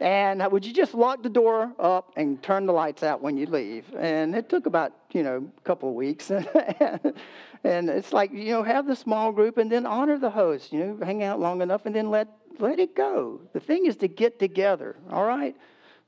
And 0.00 0.42
would 0.50 0.64
you 0.64 0.72
just 0.72 0.94
lock 0.94 1.22
the 1.22 1.28
door 1.28 1.72
up 1.78 2.12
and 2.16 2.42
turn 2.42 2.64
the 2.64 2.72
lights 2.72 3.02
out 3.02 3.20
when 3.20 3.36
you 3.36 3.44
leave? 3.46 3.84
And 3.98 4.34
it 4.34 4.48
took 4.48 4.64
about, 4.64 4.94
you 5.12 5.22
know, 5.22 5.46
a 5.56 5.60
couple 5.60 5.90
of 5.90 5.94
weeks. 5.94 6.30
and 7.64 7.90
it's 7.90 8.12
like, 8.12 8.32
you 8.32 8.52
know, 8.52 8.62
have 8.62 8.86
the 8.86 8.96
small 8.96 9.30
group 9.30 9.58
and 9.58 9.70
then 9.70 9.84
honor 9.84 10.18
the 10.18 10.30
host, 10.30 10.72
you 10.72 10.80
know, 10.80 11.04
hang 11.04 11.22
out 11.22 11.38
long 11.38 11.60
enough 11.60 11.84
and 11.84 11.94
then 11.94 12.08
let, 12.10 12.28
let 12.58 12.78
it 12.78 12.96
go. 12.96 13.42
The 13.52 13.60
thing 13.60 13.84
is 13.84 13.96
to 13.98 14.08
get 14.08 14.38
together, 14.38 14.96
all 15.10 15.26
right? 15.26 15.54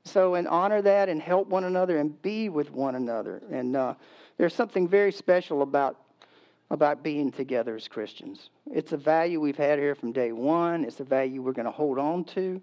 So, 0.05 0.35
and 0.35 0.47
honor 0.47 0.81
that 0.81 1.07
and 1.07 1.21
help 1.21 1.47
one 1.47 1.63
another 1.63 1.99
and 1.99 2.19
be 2.23 2.49
with 2.49 2.71
one 2.71 2.95
another. 2.95 3.43
And, 3.51 3.75
uh, 3.75 3.93
there's 4.37 4.55
something 4.55 4.87
very 4.87 5.11
special 5.11 5.61
about, 5.61 5.97
about 6.71 7.03
being 7.03 7.31
together 7.31 7.75
as 7.75 7.87
Christians. 7.87 8.49
It's 8.71 8.91
a 8.91 8.97
value 8.97 9.39
we've 9.39 9.55
had 9.55 9.77
here 9.77 9.93
from 9.93 10.11
day 10.11 10.31
one, 10.31 10.83
it's 10.83 10.99
a 10.99 11.03
value 11.03 11.41
we're 11.41 11.53
going 11.53 11.65
to 11.65 11.71
hold 11.71 11.99
on 11.99 12.23
to, 12.25 12.61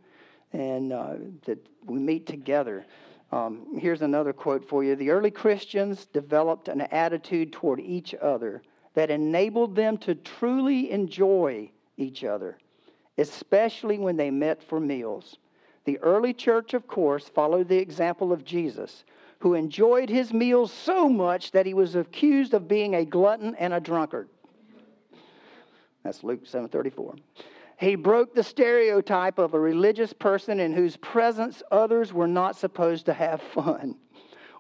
and 0.53 0.93
uh, 0.93 1.15
that 1.45 1.65
we 1.85 1.99
meet 1.99 2.27
together. 2.27 2.87
Um, 3.33 3.79
here's 3.79 4.03
another 4.03 4.33
quote 4.33 4.69
for 4.69 4.83
you 4.83 4.97
The 4.97 5.11
early 5.11 5.31
Christians 5.31 6.07
developed 6.07 6.69
an 6.69 6.81
attitude 6.81 7.53
toward 7.53 7.81
each 7.81 8.15
other 8.15 8.63
that 8.95 9.11
enabled 9.11 9.77
them 9.77 9.97
to 9.99 10.15
truly 10.15 10.91
enjoy 10.91 11.71
each 11.97 12.25
other, 12.25 12.59
especially 13.19 13.99
when 13.99 14.17
they 14.17 14.31
met 14.31 14.63
for 14.63 14.81
meals. 14.81 15.39
The 15.85 15.99
early 15.99 16.35
church, 16.35 16.75
of 16.75 16.87
course, 16.87 17.29
followed 17.29 17.69
the 17.69 17.79
example 17.79 18.33
of 18.33 18.45
Jesus, 18.45 19.05
who 19.39 19.55
enjoyed 19.55 20.11
his 20.11 20.33
meals 20.33 20.73
so 20.73 21.09
much 21.09 21.53
that 21.53 21.67
he 21.67 21.75
was 21.75 21.95
accused 21.95 22.53
of 22.53 22.69
being 22.69 22.95
a 22.95 23.05
glutton 23.05 23.55
and 23.55 23.73
a 23.73 23.81
drunkard. 23.81 24.29
That's 26.03 26.25
Luke 26.25 26.47
7:34. 26.47 27.17
He 27.81 27.95
broke 27.95 28.35
the 28.35 28.43
stereotype 28.43 29.39
of 29.39 29.55
a 29.55 29.61
religious 29.61 30.13
person 30.13 30.61
in 30.61 30.73
whose 30.73 30.97
presence 30.99 31.63
others 31.71 32.13
were 32.13 32.29
not 32.29 32.57
supposed 32.57 33.07
to 33.07 33.15
have 33.15 33.41
fun. 33.41 33.97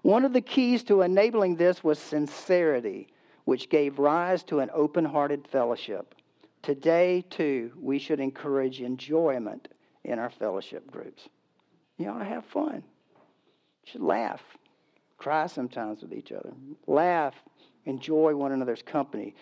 One 0.02 0.24
of 0.24 0.32
the 0.32 0.40
keys 0.40 0.82
to 0.84 1.02
enabling 1.02 1.56
this 1.56 1.84
was 1.84 1.98
sincerity, 1.98 3.08
which 3.44 3.68
gave 3.68 3.98
rise 3.98 4.42
to 4.44 4.60
an 4.60 4.70
open 4.72 5.04
hearted 5.04 5.46
fellowship. 5.46 6.14
Today, 6.62 7.22
too, 7.28 7.72
we 7.78 7.98
should 7.98 8.20
encourage 8.20 8.80
enjoyment 8.80 9.68
in 10.04 10.18
our 10.18 10.30
fellowship 10.30 10.90
groups. 10.90 11.28
You 11.98 12.08
ought 12.08 12.20
to 12.20 12.24
have 12.24 12.46
fun. 12.46 12.82
You 13.84 13.92
should 13.92 14.02
laugh 14.02 14.42
cry 15.20 15.46
sometimes 15.46 16.02
with 16.02 16.12
each 16.12 16.32
other, 16.32 16.52
laugh, 16.86 17.34
enjoy 17.84 18.34
one 18.34 18.52
another's 18.52 18.82
company. 18.82 19.34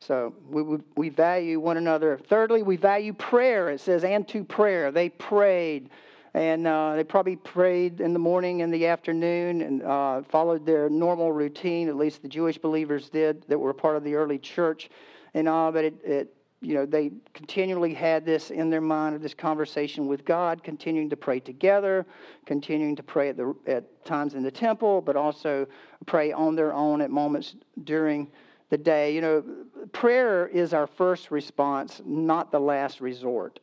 So 0.00 0.34
we, 0.48 0.62
we, 0.62 0.78
we, 0.96 1.08
value 1.08 1.58
one 1.58 1.76
another. 1.76 2.18
Thirdly, 2.28 2.62
we 2.62 2.76
value 2.76 3.12
prayer. 3.12 3.70
It 3.70 3.80
says, 3.80 4.04
and 4.04 4.26
to 4.28 4.44
prayer. 4.44 4.90
They 4.90 5.08
prayed, 5.08 5.90
and 6.34 6.66
uh, 6.66 6.96
they 6.96 7.04
probably 7.04 7.36
prayed 7.36 8.00
in 8.00 8.12
the 8.12 8.18
morning 8.18 8.62
and 8.62 8.72
the 8.72 8.86
afternoon 8.86 9.62
and 9.62 9.82
uh, 9.82 10.22
followed 10.22 10.66
their 10.66 10.90
normal 10.90 11.32
routine, 11.32 11.88
at 11.88 11.96
least 11.96 12.22
the 12.22 12.28
Jewish 12.28 12.58
believers 12.58 13.08
did 13.08 13.42
that 13.48 13.58
were 13.58 13.72
part 13.72 13.96
of 13.96 14.04
the 14.04 14.14
early 14.14 14.38
church. 14.38 14.90
And 15.34 15.48
all, 15.48 15.72
but 15.72 15.86
it, 15.86 15.94
it 16.04 16.36
you 16.60 16.74
know, 16.74 16.86
they 16.86 17.12
continually 17.34 17.94
had 17.94 18.24
this 18.24 18.50
in 18.50 18.70
their 18.70 18.80
mind 18.80 19.14
of 19.14 19.22
this 19.22 19.34
conversation 19.34 20.06
with 20.06 20.24
God, 20.24 20.62
continuing 20.62 21.10
to 21.10 21.16
pray 21.16 21.38
together, 21.38 22.06
continuing 22.44 22.96
to 22.96 23.02
pray 23.02 23.28
at, 23.28 23.36
the, 23.36 23.54
at 23.66 24.04
times 24.04 24.34
in 24.34 24.42
the 24.42 24.50
temple, 24.50 25.00
but 25.00 25.16
also 25.16 25.66
pray 26.06 26.32
on 26.32 26.56
their 26.56 26.72
own 26.72 27.00
at 27.02 27.10
moments 27.10 27.56
during 27.84 28.30
the 28.70 28.78
day. 28.78 29.14
You 29.14 29.20
know, 29.20 29.44
prayer 29.92 30.46
is 30.46 30.72
our 30.72 30.86
first 30.86 31.30
response, 31.30 32.00
not 32.04 32.50
the 32.50 32.60
last 32.60 33.00
resort. 33.00 33.60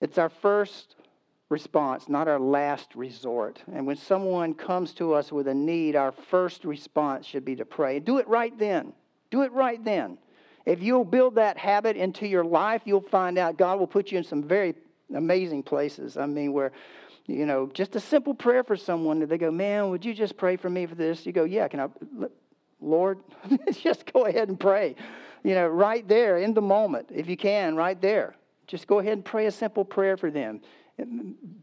It's 0.00 0.18
our 0.18 0.30
first 0.30 0.96
response, 1.50 2.08
not 2.08 2.28
our 2.28 2.38
last 2.38 2.94
resort. 2.94 3.62
And 3.72 3.86
when 3.86 3.96
someone 3.96 4.54
comes 4.54 4.92
to 4.94 5.12
us 5.14 5.30
with 5.30 5.48
a 5.48 5.54
need, 5.54 5.96
our 5.96 6.12
first 6.12 6.64
response 6.64 7.26
should 7.26 7.44
be 7.44 7.56
to 7.56 7.64
pray. 7.64 8.00
Do 8.00 8.18
it 8.18 8.28
right 8.28 8.56
then. 8.58 8.92
Do 9.30 9.42
it 9.42 9.52
right 9.52 9.82
then. 9.84 10.16
If 10.64 10.82
you'll 10.82 11.04
build 11.04 11.34
that 11.34 11.58
habit 11.58 11.96
into 11.96 12.26
your 12.26 12.44
life, 12.44 12.82
you'll 12.84 13.00
find 13.00 13.38
out 13.38 13.56
God 13.56 13.78
will 13.78 13.86
put 13.86 14.12
you 14.12 14.18
in 14.18 14.24
some 14.24 14.42
very 14.42 14.74
amazing 15.14 15.62
places. 15.62 16.16
I 16.16 16.26
mean, 16.26 16.52
where, 16.52 16.72
you 17.26 17.46
know, 17.46 17.70
just 17.72 17.96
a 17.96 18.00
simple 18.00 18.34
prayer 18.34 18.62
for 18.62 18.76
someone, 18.76 19.26
they 19.26 19.38
go, 19.38 19.50
Man, 19.50 19.90
would 19.90 20.04
you 20.04 20.14
just 20.14 20.36
pray 20.36 20.56
for 20.56 20.70
me 20.70 20.86
for 20.86 20.94
this? 20.94 21.26
You 21.26 21.32
go, 21.32 21.44
Yeah, 21.44 21.66
can 21.68 21.80
I, 21.80 21.88
Lord, 22.80 23.18
just 23.72 24.10
go 24.12 24.26
ahead 24.26 24.48
and 24.48 24.58
pray. 24.58 24.94
You 25.42 25.54
know, 25.54 25.68
right 25.68 26.06
there 26.06 26.38
in 26.38 26.54
the 26.54 26.62
moment, 26.62 27.08
if 27.12 27.28
you 27.28 27.36
can, 27.36 27.76
right 27.76 28.00
there. 28.00 28.34
Just 28.66 28.86
go 28.86 28.98
ahead 28.98 29.14
and 29.14 29.24
pray 29.24 29.46
a 29.46 29.50
simple 29.50 29.84
prayer 29.84 30.16
for 30.16 30.30
them. 30.30 30.60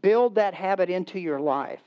Build 0.02 0.34
that 0.34 0.52
habit 0.54 0.90
into 0.90 1.18
your 1.18 1.40
life 1.40 1.80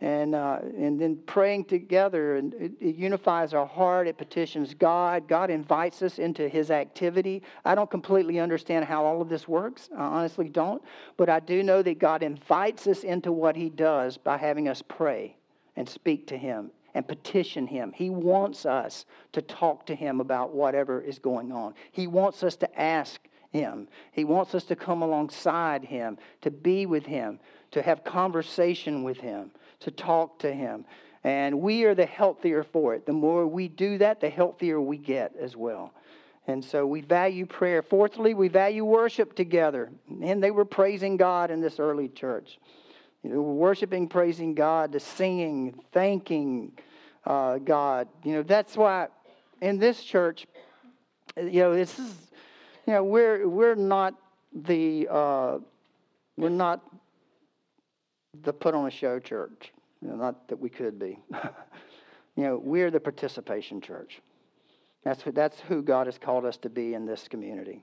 and 0.00 0.34
uh, 0.34 0.58
and 0.76 1.00
then 1.00 1.16
praying 1.26 1.64
together 1.64 2.36
and 2.36 2.54
it, 2.54 2.72
it, 2.80 2.94
unifies 2.94 3.52
our 3.52 3.66
heart 3.66 4.06
it 4.06 4.16
petitions 4.16 4.72
god 4.74 5.26
god 5.26 5.50
invites 5.50 6.02
us 6.02 6.18
into 6.18 6.48
his 6.48 6.70
activity 6.70 7.42
i 7.64 7.74
don't 7.74 7.90
completely 7.90 8.38
understand 8.38 8.84
how 8.84 9.04
all 9.04 9.20
of 9.20 9.28
this 9.28 9.48
works 9.48 9.88
i 9.96 10.02
honestly 10.02 10.48
don't 10.48 10.82
but 11.16 11.28
i 11.28 11.40
do 11.40 11.62
know 11.64 11.82
that 11.82 11.98
god 11.98 12.22
invites 12.22 12.86
us 12.86 13.02
into 13.02 13.32
what 13.32 13.56
he 13.56 13.68
does 13.68 14.16
by 14.16 14.36
having 14.36 14.68
us 14.68 14.82
pray 14.86 15.36
and 15.74 15.88
speak 15.88 16.26
to 16.28 16.38
him 16.38 16.70
and 16.98 17.06
petition 17.06 17.66
him 17.66 17.92
he 17.94 18.10
wants 18.10 18.66
us 18.66 19.06
to 19.32 19.40
talk 19.40 19.86
to 19.86 19.94
him 19.94 20.20
about 20.20 20.52
whatever 20.52 21.00
is 21.00 21.18
going 21.18 21.52
on 21.52 21.72
he 21.92 22.06
wants 22.06 22.42
us 22.42 22.56
to 22.56 22.80
ask 22.80 23.20
him. 23.50 23.88
He 24.12 24.24
wants 24.24 24.54
us 24.54 24.64
to 24.64 24.76
come 24.76 25.02
alongside 25.02 25.84
him, 25.84 26.18
to 26.42 26.50
be 26.50 26.86
with 26.86 27.06
him, 27.06 27.40
to 27.70 27.82
have 27.82 28.04
conversation 28.04 29.02
with 29.02 29.18
him, 29.18 29.50
to 29.80 29.90
talk 29.90 30.38
to 30.40 30.52
him. 30.52 30.84
And 31.24 31.60
we 31.60 31.84
are 31.84 31.94
the 31.94 32.06
healthier 32.06 32.62
for 32.62 32.94
it. 32.94 33.06
The 33.06 33.12
more 33.12 33.46
we 33.46 33.68
do 33.68 33.98
that, 33.98 34.20
the 34.20 34.30
healthier 34.30 34.80
we 34.80 34.96
get 34.96 35.34
as 35.40 35.56
well. 35.56 35.92
And 36.46 36.64
so 36.64 36.86
we 36.86 37.02
value 37.02 37.44
prayer. 37.44 37.82
Fourthly, 37.82 38.32
we 38.32 38.48
value 38.48 38.84
worship 38.84 39.34
together. 39.34 39.90
And 40.22 40.42
they 40.42 40.50
were 40.50 40.64
praising 40.64 41.16
God 41.16 41.50
in 41.50 41.60
this 41.60 41.78
early 41.78 42.08
church. 42.08 42.58
You 43.22 43.30
know, 43.30 43.42
worshiping, 43.42 44.08
praising 44.08 44.54
God, 44.54 44.92
the 44.92 45.00
singing, 45.00 45.78
thanking 45.92 46.72
uh, 47.28 47.58
God. 47.58 48.08
You 48.24 48.32
know, 48.32 48.42
that's 48.42 48.76
why 48.76 49.08
in 49.60 49.78
this 49.78 50.02
church, 50.02 50.46
you 51.36 51.60
know, 51.60 51.74
this 51.74 51.96
is, 51.98 52.12
you 52.86 52.94
know, 52.94 53.04
we're 53.04 53.46
we're 53.46 53.74
not 53.74 54.14
the 54.52 55.06
uh, 55.08 55.58
we're 56.36 56.48
not 56.48 56.82
the 58.42 58.52
put 58.52 58.74
on 58.74 58.86
a 58.86 58.90
show 58.90 59.20
church. 59.20 59.72
You 60.00 60.08
know, 60.08 60.16
not 60.16 60.48
that 60.48 60.58
we 60.58 60.70
could 60.70 60.98
be. 60.98 61.18
you 62.36 62.44
know, 62.44 62.60
we're 62.62 62.90
the 62.90 63.00
participation 63.00 63.80
church. 63.80 64.20
That's 65.04 65.22
who, 65.22 65.32
that's 65.32 65.60
who 65.60 65.82
God 65.82 66.06
has 66.06 66.18
called 66.18 66.44
us 66.44 66.56
to 66.58 66.70
be 66.70 66.94
in 66.94 67.04
this 67.04 67.28
community. 67.28 67.82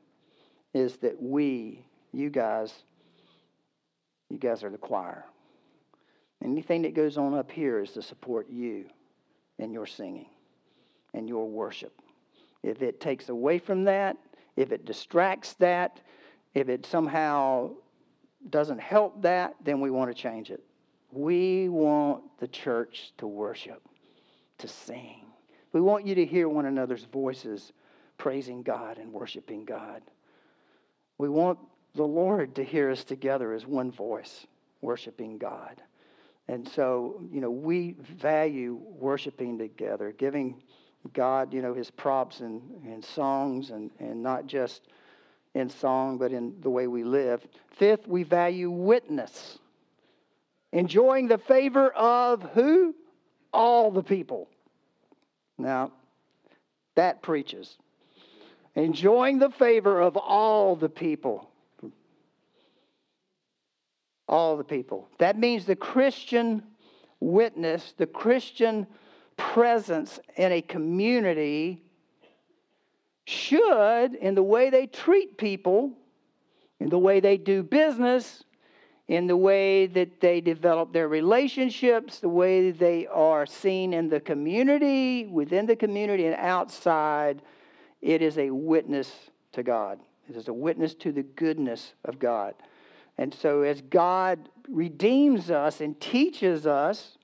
Is 0.73 0.97
that 0.97 1.21
we, 1.21 1.85
you 2.13 2.29
guys, 2.29 2.73
you 4.29 4.37
guys 4.37 4.63
are 4.63 4.69
the 4.69 4.77
choir. 4.77 5.25
Anything 6.43 6.81
that 6.83 6.93
goes 6.93 7.17
on 7.17 7.33
up 7.33 7.51
here 7.51 7.81
is 7.81 7.91
to 7.91 8.01
support 8.01 8.49
you 8.49 8.85
in 9.59 9.71
your 9.71 9.85
singing 9.85 10.29
and 11.13 11.27
your 11.27 11.47
worship. 11.47 11.93
If 12.63 12.81
it 12.81 12.99
takes 12.99 13.29
away 13.29 13.59
from 13.59 13.83
that, 13.85 14.17
if 14.55 14.71
it 14.71 14.85
distracts 14.85 15.53
that, 15.53 15.99
if 16.53 16.69
it 16.69 16.85
somehow 16.85 17.71
doesn't 18.49 18.79
help 18.79 19.21
that, 19.21 19.55
then 19.63 19.81
we 19.81 19.91
want 19.91 20.15
to 20.15 20.21
change 20.21 20.51
it. 20.51 20.63
We 21.11 21.69
want 21.69 22.23
the 22.39 22.47
church 22.47 23.13
to 23.17 23.27
worship, 23.27 23.81
to 24.57 24.67
sing. 24.67 25.25
We 25.71 25.81
want 25.81 26.05
you 26.05 26.15
to 26.15 26.25
hear 26.25 26.47
one 26.49 26.65
another's 26.65 27.05
voices 27.05 27.73
praising 28.17 28.63
God 28.63 28.97
and 28.97 29.11
worshiping 29.11 29.65
God. 29.65 30.01
We 31.17 31.29
want 31.29 31.59
the 31.95 32.03
Lord 32.03 32.55
to 32.55 32.63
hear 32.63 32.91
us 32.91 33.03
together 33.03 33.53
as 33.53 33.65
one 33.65 33.91
voice, 33.91 34.45
worshiping 34.81 35.37
God. 35.37 35.81
And 36.47 36.67
so, 36.67 37.21
you 37.31 37.41
know, 37.41 37.49
we 37.49 37.95
value 37.99 38.79
worshiping 38.81 39.57
together, 39.57 40.11
giving 40.11 40.61
God, 41.13 41.53
you 41.53 41.61
know, 41.61 41.73
his 41.73 41.89
props 41.89 42.39
and, 42.39 42.61
and 42.85 43.03
songs, 43.03 43.71
and, 43.71 43.91
and 43.99 44.21
not 44.21 44.45
just 44.45 44.83
in 45.53 45.69
song, 45.69 46.17
but 46.17 46.31
in 46.31 46.55
the 46.61 46.69
way 46.69 46.87
we 46.87 47.03
live. 47.03 47.45
Fifth, 47.77 48.07
we 48.07 48.23
value 48.23 48.69
witness, 48.69 49.57
enjoying 50.71 51.27
the 51.27 51.37
favor 51.37 51.89
of 51.89 52.43
who? 52.53 52.93
All 53.53 53.89
the 53.89 54.03
people. 54.03 54.49
Now, 55.57 55.93
that 56.95 57.21
preaches. 57.21 57.77
Enjoying 58.75 59.39
the 59.39 59.49
favor 59.49 60.01
of 60.01 60.17
all 60.17 60.75
the 60.75 60.89
people 60.89 61.49
all 64.27 64.57
the 64.57 64.63
people. 64.63 65.07
That 65.19 65.37
means 65.37 65.65
the 65.65 65.75
Christian 65.75 66.63
witness, 67.19 67.93
the 67.97 68.07
Christian 68.07 68.87
presence 69.37 70.19
in 70.37 70.51
a 70.51 70.61
community 70.61 71.81
should, 73.25 74.15
in 74.15 74.35
the 74.35 74.43
way 74.43 74.69
they 74.69 74.87
treat 74.87 75.37
people, 75.37 75.91
in 76.79 76.89
the 76.89 76.97
way 76.97 77.19
they 77.19 77.37
do 77.37 77.63
business, 77.63 78.43
in 79.07 79.27
the 79.27 79.37
way 79.37 79.85
that 79.85 80.19
they 80.19 80.41
develop 80.41 80.91
their 80.91 81.07
relationships, 81.07 82.19
the 82.19 82.29
way 82.29 82.71
they 82.71 83.05
are 83.07 83.45
seen 83.45 83.93
in 83.93 84.09
the 84.09 84.19
community, 84.19 85.27
within 85.27 85.65
the 85.65 85.75
community, 85.75 86.25
and 86.25 86.35
outside, 86.35 87.41
it 88.01 88.21
is 88.21 88.37
a 88.37 88.49
witness 88.49 89.11
to 89.51 89.63
God. 89.63 89.99
It 90.27 90.35
is 90.35 90.47
a 90.47 90.53
witness 90.53 90.95
to 90.95 91.11
the 91.11 91.23
goodness 91.23 91.93
of 92.03 92.17
God. 92.17 92.55
And 93.17 93.33
so, 93.33 93.61
as 93.61 93.81
God 93.81 94.49
redeems 94.67 95.49
us 95.49 95.81
and 95.81 95.99
teaches 95.99 96.67
us, 96.67 97.17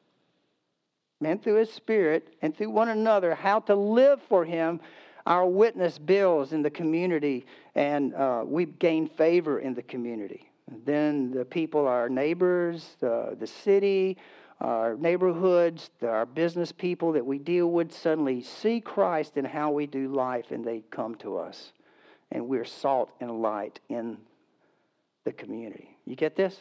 and 1.24 1.42
through 1.42 1.56
His 1.56 1.72
Spirit 1.72 2.34
and 2.42 2.56
through 2.56 2.70
one 2.70 2.90
another, 2.90 3.36
how 3.36 3.60
to 3.62 3.76
live 3.76 4.22
for 4.28 4.46
Him, 4.46 4.80
our 5.26 5.46
witness 5.46 6.00
builds 6.00 6.54
in 6.54 6.62
the 6.62 6.70
community, 6.70 7.46
and 7.76 8.14
uh, 8.16 8.44
we 8.46 8.66
gain 8.66 9.08
favor 9.08 9.60
in 9.60 9.74
the 9.74 9.84
community. 9.84 10.50
And 10.70 10.84
then 10.86 11.32
the 11.32 11.46
people, 11.46 11.88
our 11.88 12.10
neighbors, 12.10 12.96
the, 13.00 13.36
the 13.40 13.48
city, 13.48 14.18
our 14.62 14.96
neighborhoods, 14.96 15.90
our 16.02 16.26
business 16.26 16.72
people 16.72 17.12
that 17.14 17.26
we 17.26 17.40
deal 17.40 17.70
with 17.70 17.92
suddenly 17.92 18.42
see 18.42 18.80
Christ 18.80 19.38
in 19.38 19.46
how 19.46 19.72
we 19.72 19.86
do 19.88 20.08
life, 20.08 20.52
and 20.52 20.64
they 20.64 20.84
come 20.92 21.16
to 21.16 21.38
us. 21.38 21.74
And 22.32 22.48
we're 22.48 22.66
salt 22.66 23.12
and 23.20 23.42
light 23.42 23.80
in 23.90 24.18
the 25.24 25.32
community. 25.32 25.98
You 26.06 26.16
get 26.16 26.36
this? 26.36 26.60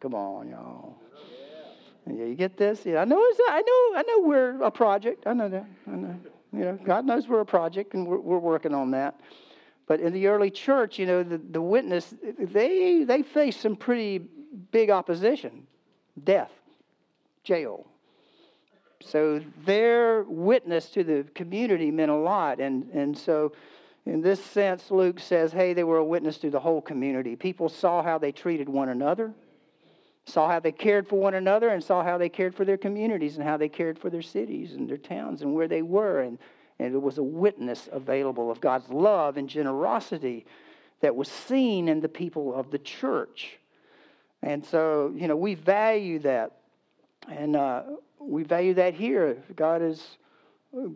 Come 0.00 0.14
on, 0.14 0.48
y'all. 0.48 0.96
Yeah, 2.06 2.24
you 2.24 2.34
get 2.34 2.56
this? 2.56 2.86
Yeah, 2.86 3.00
I 3.00 3.04
know. 3.04 3.18
I 3.18 3.62
know. 3.66 3.98
I 3.98 4.04
know 4.06 4.20
we're 4.20 4.62
a 4.62 4.70
project. 4.70 5.26
I 5.26 5.32
know 5.32 5.48
that. 5.48 5.66
I 5.88 5.90
know. 5.90 6.16
You 6.52 6.60
know, 6.60 6.78
God 6.84 7.04
knows 7.04 7.26
we're 7.26 7.40
a 7.40 7.46
project, 7.46 7.94
and 7.94 8.06
we're, 8.06 8.18
we're 8.18 8.38
working 8.38 8.72
on 8.72 8.92
that. 8.92 9.20
But 9.86 10.00
in 10.00 10.12
the 10.12 10.26
early 10.26 10.50
church, 10.50 10.98
you 10.98 11.06
know, 11.06 11.22
the, 11.22 11.38
the 11.38 11.62
witness 11.62 12.14
they 12.38 13.04
they 13.04 13.22
faced 13.22 13.60
some 13.60 13.76
pretty 13.76 14.18
big 14.70 14.90
opposition, 14.90 15.66
death, 16.24 16.52
jail. 17.44 17.86
So 19.00 19.40
their 19.64 20.22
witness 20.24 20.90
to 20.90 21.04
the 21.04 21.24
community 21.34 21.90
meant 21.90 22.10
a 22.10 22.16
lot, 22.16 22.60
and 22.60 22.88
and 22.92 23.16
so 23.16 23.52
in 24.06 24.20
this 24.20 24.42
sense, 24.42 24.92
Luke 24.92 25.18
says, 25.18 25.50
hey, 25.52 25.74
they 25.74 25.82
were 25.82 25.98
a 25.98 26.04
witness 26.04 26.38
to 26.38 26.48
the 26.48 26.60
whole 26.60 26.80
community. 26.80 27.34
People 27.34 27.68
saw 27.68 28.04
how 28.04 28.18
they 28.18 28.30
treated 28.30 28.68
one 28.68 28.88
another, 28.88 29.34
saw 30.24 30.48
how 30.48 30.60
they 30.60 30.70
cared 30.70 31.08
for 31.08 31.18
one 31.18 31.34
another, 31.34 31.70
and 31.70 31.82
saw 31.82 32.04
how 32.04 32.16
they 32.16 32.28
cared 32.28 32.54
for 32.54 32.64
their 32.64 32.76
communities 32.76 33.36
and 33.36 33.44
how 33.44 33.56
they 33.56 33.68
cared 33.68 33.98
for 33.98 34.08
their 34.08 34.22
cities 34.22 34.74
and 34.74 34.88
their 34.88 34.96
towns 34.96 35.42
and 35.42 35.52
where 35.52 35.66
they 35.66 35.82
were. 35.82 36.20
And, 36.20 36.38
and 36.78 36.94
it 36.94 37.02
was 37.02 37.18
a 37.18 37.22
witness 37.22 37.88
available 37.90 38.48
of 38.48 38.60
God's 38.60 38.88
love 38.90 39.36
and 39.36 39.48
generosity 39.48 40.46
that 41.00 41.16
was 41.16 41.28
seen 41.28 41.88
in 41.88 42.00
the 42.00 42.08
people 42.08 42.54
of 42.54 42.70
the 42.70 42.78
church. 42.78 43.58
And 44.40 44.64
so, 44.64 45.12
you 45.16 45.26
know, 45.26 45.36
we 45.36 45.54
value 45.54 46.20
that. 46.20 46.52
And 47.28 47.56
uh, 47.56 47.82
we 48.20 48.44
value 48.44 48.74
that 48.74 48.94
here. 48.94 49.42
God 49.56 49.80
has 49.80 50.00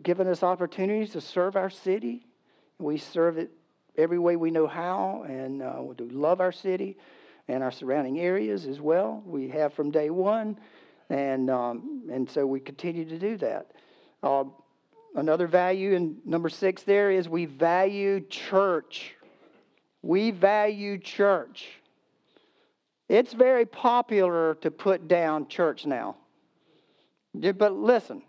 given 0.01 0.27
us 0.27 0.43
opportunities 0.43 1.11
to 1.11 1.19
serve 1.19 1.57
our 1.57 1.69
city 1.69 2.25
we 2.81 2.97
serve 2.97 3.37
it 3.37 3.51
every 3.97 4.19
way 4.19 4.35
we 4.35 4.51
know 4.51 4.67
how, 4.67 5.25
and 5.27 5.61
uh, 5.61 5.77
we 5.81 5.95
do 5.95 6.09
love 6.09 6.41
our 6.41 6.51
city 6.51 6.97
and 7.47 7.63
our 7.63 7.71
surrounding 7.71 8.19
areas 8.19 8.65
as 8.65 8.79
well. 8.79 9.21
We 9.25 9.49
have 9.49 9.73
from 9.73 9.91
day 9.91 10.09
one, 10.09 10.57
and 11.09 11.49
um, 11.49 12.03
and 12.11 12.29
so 12.29 12.45
we 12.45 12.59
continue 12.59 13.05
to 13.05 13.19
do 13.19 13.37
that. 13.37 13.71
Uh, 14.23 14.45
another 15.15 15.47
value 15.47 15.93
in 15.93 16.17
number 16.25 16.49
six 16.49 16.83
there 16.83 17.11
is 17.11 17.27
we 17.27 17.45
value 17.45 18.21
church. 18.21 19.13
We 20.01 20.31
value 20.31 20.97
church. 20.97 21.67
It's 23.07 23.33
very 23.33 23.65
popular 23.65 24.55
to 24.61 24.71
put 24.71 25.07
down 25.07 25.47
church 25.47 25.85
now. 25.85 26.15
But 27.33 27.73
listen, 27.73 28.23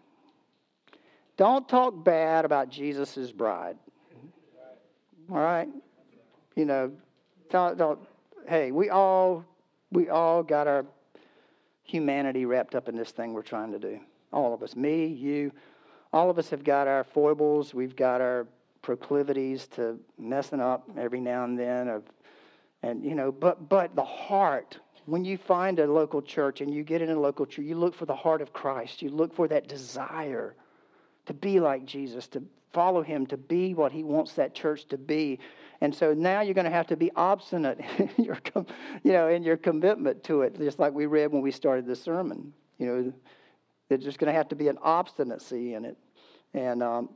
don't 1.36 1.68
talk 1.68 2.04
bad 2.04 2.44
about 2.44 2.68
Jesus' 2.68 3.30
bride. 3.30 3.76
All 5.32 5.38
right, 5.38 5.66
you 6.56 6.66
know, 6.66 6.92
don't, 7.48 7.78
don't, 7.78 7.98
hey, 8.46 8.70
we 8.70 8.90
all 8.90 9.46
we 9.90 10.10
all 10.10 10.42
got 10.42 10.66
our 10.66 10.84
humanity 11.84 12.44
wrapped 12.44 12.74
up 12.74 12.86
in 12.86 12.96
this 12.96 13.12
thing 13.12 13.32
we're 13.32 13.40
trying 13.40 13.72
to 13.72 13.78
do. 13.78 13.98
All 14.30 14.52
of 14.52 14.62
us, 14.62 14.76
me, 14.76 15.06
you, 15.06 15.50
all 16.12 16.28
of 16.28 16.38
us 16.38 16.50
have 16.50 16.62
got 16.64 16.86
our 16.86 17.02
foibles. 17.02 17.72
We've 17.72 17.96
got 17.96 18.20
our 18.20 18.46
proclivities 18.82 19.68
to 19.68 19.98
messing 20.18 20.60
up 20.60 20.86
every 20.98 21.20
now 21.20 21.44
and 21.44 21.58
then. 21.58 21.88
Of, 21.88 22.02
and 22.82 23.02
you 23.02 23.14
know, 23.14 23.32
but 23.32 23.70
but 23.70 23.96
the 23.96 24.04
heart. 24.04 24.80
When 25.06 25.24
you 25.24 25.38
find 25.38 25.78
a 25.78 25.86
local 25.86 26.20
church 26.20 26.60
and 26.60 26.72
you 26.72 26.84
get 26.84 27.00
in 27.00 27.08
a 27.08 27.18
local 27.18 27.46
church, 27.46 27.64
you 27.64 27.78
look 27.78 27.94
for 27.94 28.04
the 28.04 28.14
heart 28.14 28.42
of 28.42 28.52
Christ. 28.52 29.00
You 29.00 29.08
look 29.08 29.34
for 29.34 29.48
that 29.48 29.66
desire 29.66 30.56
to 31.26 31.34
be 31.34 31.60
like 31.60 31.84
Jesus, 31.84 32.26
to 32.28 32.42
follow 32.72 33.02
him, 33.02 33.26
to 33.26 33.36
be 33.36 33.74
what 33.74 33.92
he 33.92 34.02
wants 34.02 34.32
that 34.34 34.54
church 34.54 34.86
to 34.88 34.98
be. 34.98 35.38
And 35.80 35.94
so 35.94 36.14
now 36.14 36.40
you're 36.40 36.54
going 36.54 36.64
to 36.64 36.70
have 36.70 36.86
to 36.88 36.96
be 36.96 37.10
obstinate 37.16 37.80
in 37.98 38.24
your, 38.24 38.38
you 39.02 39.12
know, 39.12 39.28
in 39.28 39.42
your 39.42 39.56
commitment 39.56 40.24
to 40.24 40.42
it, 40.42 40.58
just 40.58 40.78
like 40.78 40.92
we 40.92 41.06
read 41.06 41.32
when 41.32 41.42
we 41.42 41.50
started 41.50 41.86
the 41.86 41.96
sermon. 41.96 42.52
You 42.78 42.86
know, 42.86 43.12
there's 43.88 44.04
just 44.04 44.18
going 44.18 44.32
to 44.32 44.36
have 44.36 44.48
to 44.48 44.56
be 44.56 44.68
an 44.68 44.78
obstinacy 44.82 45.74
in 45.74 45.84
it. 45.84 45.96
And 46.54 46.82
um, 46.82 47.10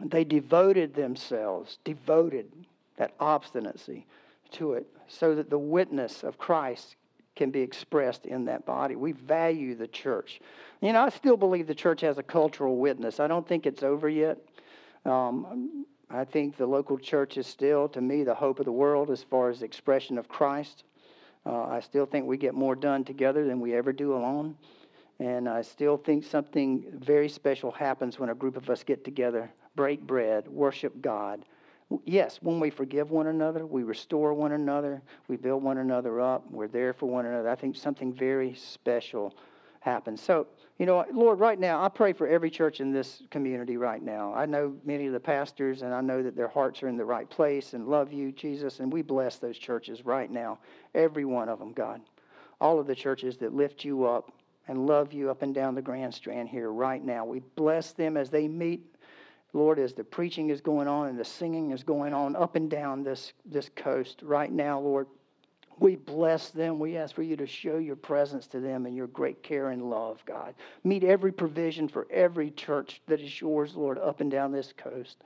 they 0.00 0.24
devoted 0.24 0.94
themselves, 0.94 1.78
devoted. 1.84 2.50
that 2.96 3.12
obstinacy 3.20 4.06
to 4.52 4.72
it, 4.74 4.86
so 5.08 5.34
that 5.34 5.50
the 5.50 5.58
witness 5.58 6.22
of 6.22 6.38
Christ 6.38 6.96
can 7.34 7.50
be 7.50 7.60
expressed 7.60 8.26
in 8.26 8.46
that 8.46 8.64
body. 8.64 8.96
We 8.96 9.12
value 9.12 9.74
the 9.74 9.86
church. 9.86 10.40
You 10.80 10.92
know, 10.92 11.04
I 11.04 11.08
still 11.08 11.36
believe 11.36 11.66
the 11.66 11.74
church 11.74 12.02
has 12.02 12.18
a 12.18 12.22
cultural 12.22 12.76
witness. 12.76 13.18
I 13.18 13.26
don't 13.26 13.46
think 13.46 13.66
it's 13.66 13.82
over 13.82 14.08
yet. 14.08 14.38
Um, 15.04 15.86
I 16.10 16.24
think 16.24 16.56
the 16.56 16.66
local 16.66 16.98
church 16.98 17.36
is 17.36 17.46
still, 17.46 17.88
to 17.88 18.00
me, 18.00 18.24
the 18.24 18.34
hope 18.34 18.58
of 18.58 18.66
the 18.66 18.72
world 18.72 19.10
as 19.10 19.22
far 19.22 19.48
as 19.48 19.62
expression 19.62 20.18
of 20.18 20.28
Christ. 20.28 20.84
Uh, 21.44 21.64
I 21.64 21.80
still 21.80 22.06
think 22.06 22.26
we 22.26 22.36
get 22.36 22.54
more 22.54 22.74
done 22.74 23.04
together 23.04 23.44
than 23.44 23.60
we 23.60 23.74
ever 23.74 23.92
do 23.92 24.14
alone. 24.14 24.56
And 25.18 25.48
I 25.48 25.62
still 25.62 25.96
think 25.96 26.24
something 26.24 26.84
very 26.92 27.28
special 27.28 27.70
happens 27.70 28.18
when 28.18 28.28
a 28.28 28.34
group 28.34 28.56
of 28.56 28.68
us 28.68 28.84
get 28.84 29.04
together, 29.04 29.50
break 29.74 30.00
bread, 30.02 30.46
worship 30.46 31.00
God. 31.00 31.44
Yes, 32.04 32.38
when 32.42 32.60
we 32.60 32.68
forgive 32.68 33.10
one 33.10 33.28
another, 33.28 33.64
we 33.64 33.82
restore 33.84 34.34
one 34.34 34.52
another, 34.52 35.00
we 35.28 35.36
build 35.36 35.62
one 35.62 35.78
another 35.78 36.20
up, 36.20 36.44
we're 36.50 36.66
there 36.66 36.92
for 36.92 37.06
one 37.06 37.26
another. 37.26 37.48
I 37.48 37.54
think 37.54 37.76
something 37.76 38.12
very 38.12 38.54
special 38.54 39.34
happens. 39.86 40.20
So, 40.20 40.48
you 40.78 40.84
know, 40.84 41.06
Lord, 41.12 41.38
right 41.38 41.58
now, 41.58 41.82
I 41.82 41.88
pray 41.88 42.12
for 42.12 42.26
every 42.26 42.50
church 42.50 42.80
in 42.80 42.92
this 42.92 43.22
community 43.30 43.78
right 43.78 44.02
now. 44.02 44.34
I 44.34 44.44
know 44.44 44.74
many 44.84 45.06
of 45.06 45.14
the 45.14 45.20
pastors, 45.20 45.80
and 45.80 45.94
I 45.94 46.02
know 46.02 46.22
that 46.22 46.36
their 46.36 46.48
hearts 46.48 46.82
are 46.82 46.88
in 46.88 46.98
the 46.98 47.04
right 47.04 47.30
place 47.30 47.72
and 47.72 47.86
love 47.86 48.12
you, 48.12 48.32
Jesus, 48.32 48.80
and 48.80 48.92
we 48.92 49.00
bless 49.00 49.36
those 49.36 49.56
churches 49.56 50.04
right 50.04 50.30
now. 50.30 50.58
Every 50.94 51.24
one 51.24 51.48
of 51.48 51.58
them, 51.58 51.72
God. 51.72 52.02
All 52.60 52.78
of 52.78 52.86
the 52.86 52.94
churches 52.94 53.38
that 53.38 53.54
lift 53.54 53.84
you 53.84 54.04
up 54.04 54.32
and 54.68 54.86
love 54.86 55.12
you 55.12 55.30
up 55.30 55.42
and 55.42 55.54
down 55.54 55.76
the 55.76 55.82
Grand 55.82 56.12
Strand 56.12 56.48
here 56.48 56.72
right 56.72 57.02
now. 57.02 57.24
We 57.24 57.40
bless 57.54 57.92
them 57.92 58.16
as 58.16 58.28
they 58.28 58.48
meet, 58.48 58.84
Lord, 59.52 59.78
as 59.78 59.94
the 59.94 60.04
preaching 60.04 60.50
is 60.50 60.60
going 60.60 60.88
on 60.88 61.08
and 61.08 61.18
the 61.18 61.24
singing 61.24 61.70
is 61.70 61.84
going 61.84 62.12
on 62.12 62.34
up 62.34 62.56
and 62.56 62.68
down 62.68 63.04
this, 63.04 63.32
this 63.44 63.70
coast 63.76 64.20
right 64.22 64.50
now, 64.50 64.80
Lord. 64.80 65.06
We 65.78 65.96
bless 65.96 66.50
them. 66.50 66.78
We 66.78 66.96
ask 66.96 67.14
for 67.14 67.22
you 67.22 67.36
to 67.36 67.46
show 67.46 67.76
your 67.76 67.96
presence 67.96 68.46
to 68.48 68.60
them 68.60 68.86
and 68.86 68.96
your 68.96 69.08
great 69.08 69.42
care 69.42 69.70
and 69.70 69.90
love, 69.90 70.22
God. 70.24 70.54
Meet 70.84 71.04
every 71.04 71.32
provision 71.32 71.86
for 71.86 72.06
every 72.10 72.50
church 72.50 73.02
that 73.06 73.20
is 73.20 73.40
yours, 73.40 73.76
Lord, 73.76 73.98
up 73.98 74.20
and 74.20 74.30
down 74.30 74.52
this 74.52 74.72
coast. 74.76 75.18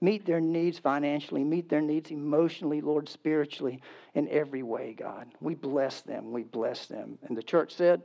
Meet 0.00 0.24
their 0.24 0.40
needs 0.40 0.78
financially, 0.78 1.42
meet 1.44 1.68
their 1.68 1.80
needs 1.80 2.10
emotionally, 2.10 2.80
Lord, 2.80 3.08
spiritually, 3.08 3.82
in 4.14 4.28
every 4.28 4.62
way, 4.62 4.94
God. 4.96 5.26
We 5.40 5.54
bless 5.54 6.00
them. 6.02 6.30
We 6.30 6.44
bless 6.44 6.86
them. 6.86 7.18
And 7.22 7.36
the 7.36 7.42
church 7.42 7.74
said, 7.74 8.02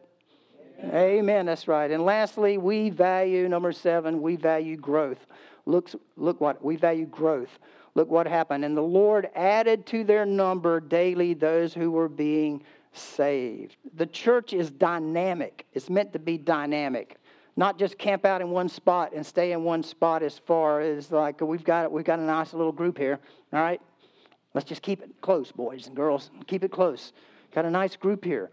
Amen. 0.79 0.95
Amen. 0.95 1.45
That's 1.45 1.67
right. 1.67 1.89
And 1.89 2.03
lastly, 2.03 2.57
we 2.57 2.89
value, 2.89 3.47
number 3.47 3.71
seven, 3.71 4.21
we 4.21 4.35
value 4.35 4.75
growth. 4.75 5.25
Look, 5.65 5.91
look 6.17 6.41
what 6.41 6.63
we 6.63 6.75
value 6.75 7.05
growth. 7.05 7.59
Look 7.95 8.09
what 8.09 8.27
happened. 8.27 8.65
And 8.65 8.75
the 8.75 8.81
Lord 8.81 9.29
added 9.35 9.85
to 9.87 10.03
their 10.03 10.25
number 10.25 10.79
daily 10.79 11.33
those 11.33 11.73
who 11.73 11.91
were 11.91 12.09
being 12.09 12.63
saved. 12.93 13.77
The 13.95 14.05
church 14.05 14.53
is 14.53 14.71
dynamic, 14.71 15.65
it's 15.73 15.89
meant 15.89 16.13
to 16.13 16.19
be 16.19 16.37
dynamic. 16.37 17.17
Not 17.55 17.77
just 17.77 17.99
camp 17.99 18.25
out 18.25 18.41
in 18.41 18.49
one 18.49 18.67
spot 18.67 19.13
and 19.15 19.23
stay 19.23 19.51
in 19.51 19.63
one 19.63 19.83
spot 19.83 20.23
as 20.23 20.39
far 20.39 20.81
as 20.81 21.11
like 21.11 21.39
we've 21.41 21.63
got 21.63 21.91
we've 21.91 22.05
got 22.05 22.17
a 22.17 22.23
nice 22.23 22.53
little 22.53 22.71
group 22.71 22.97
here. 22.97 23.19
All 23.51 23.59
right, 23.59 23.79
let's 24.55 24.67
just 24.67 24.81
keep 24.81 25.03
it 25.03 25.11
close, 25.21 25.51
boys 25.51 25.85
and 25.85 25.95
girls. 25.95 26.31
Keep 26.47 26.63
it 26.63 26.71
close. 26.71 27.13
Got 27.53 27.65
a 27.65 27.69
nice 27.69 27.95
group 27.95 28.25
here. 28.25 28.49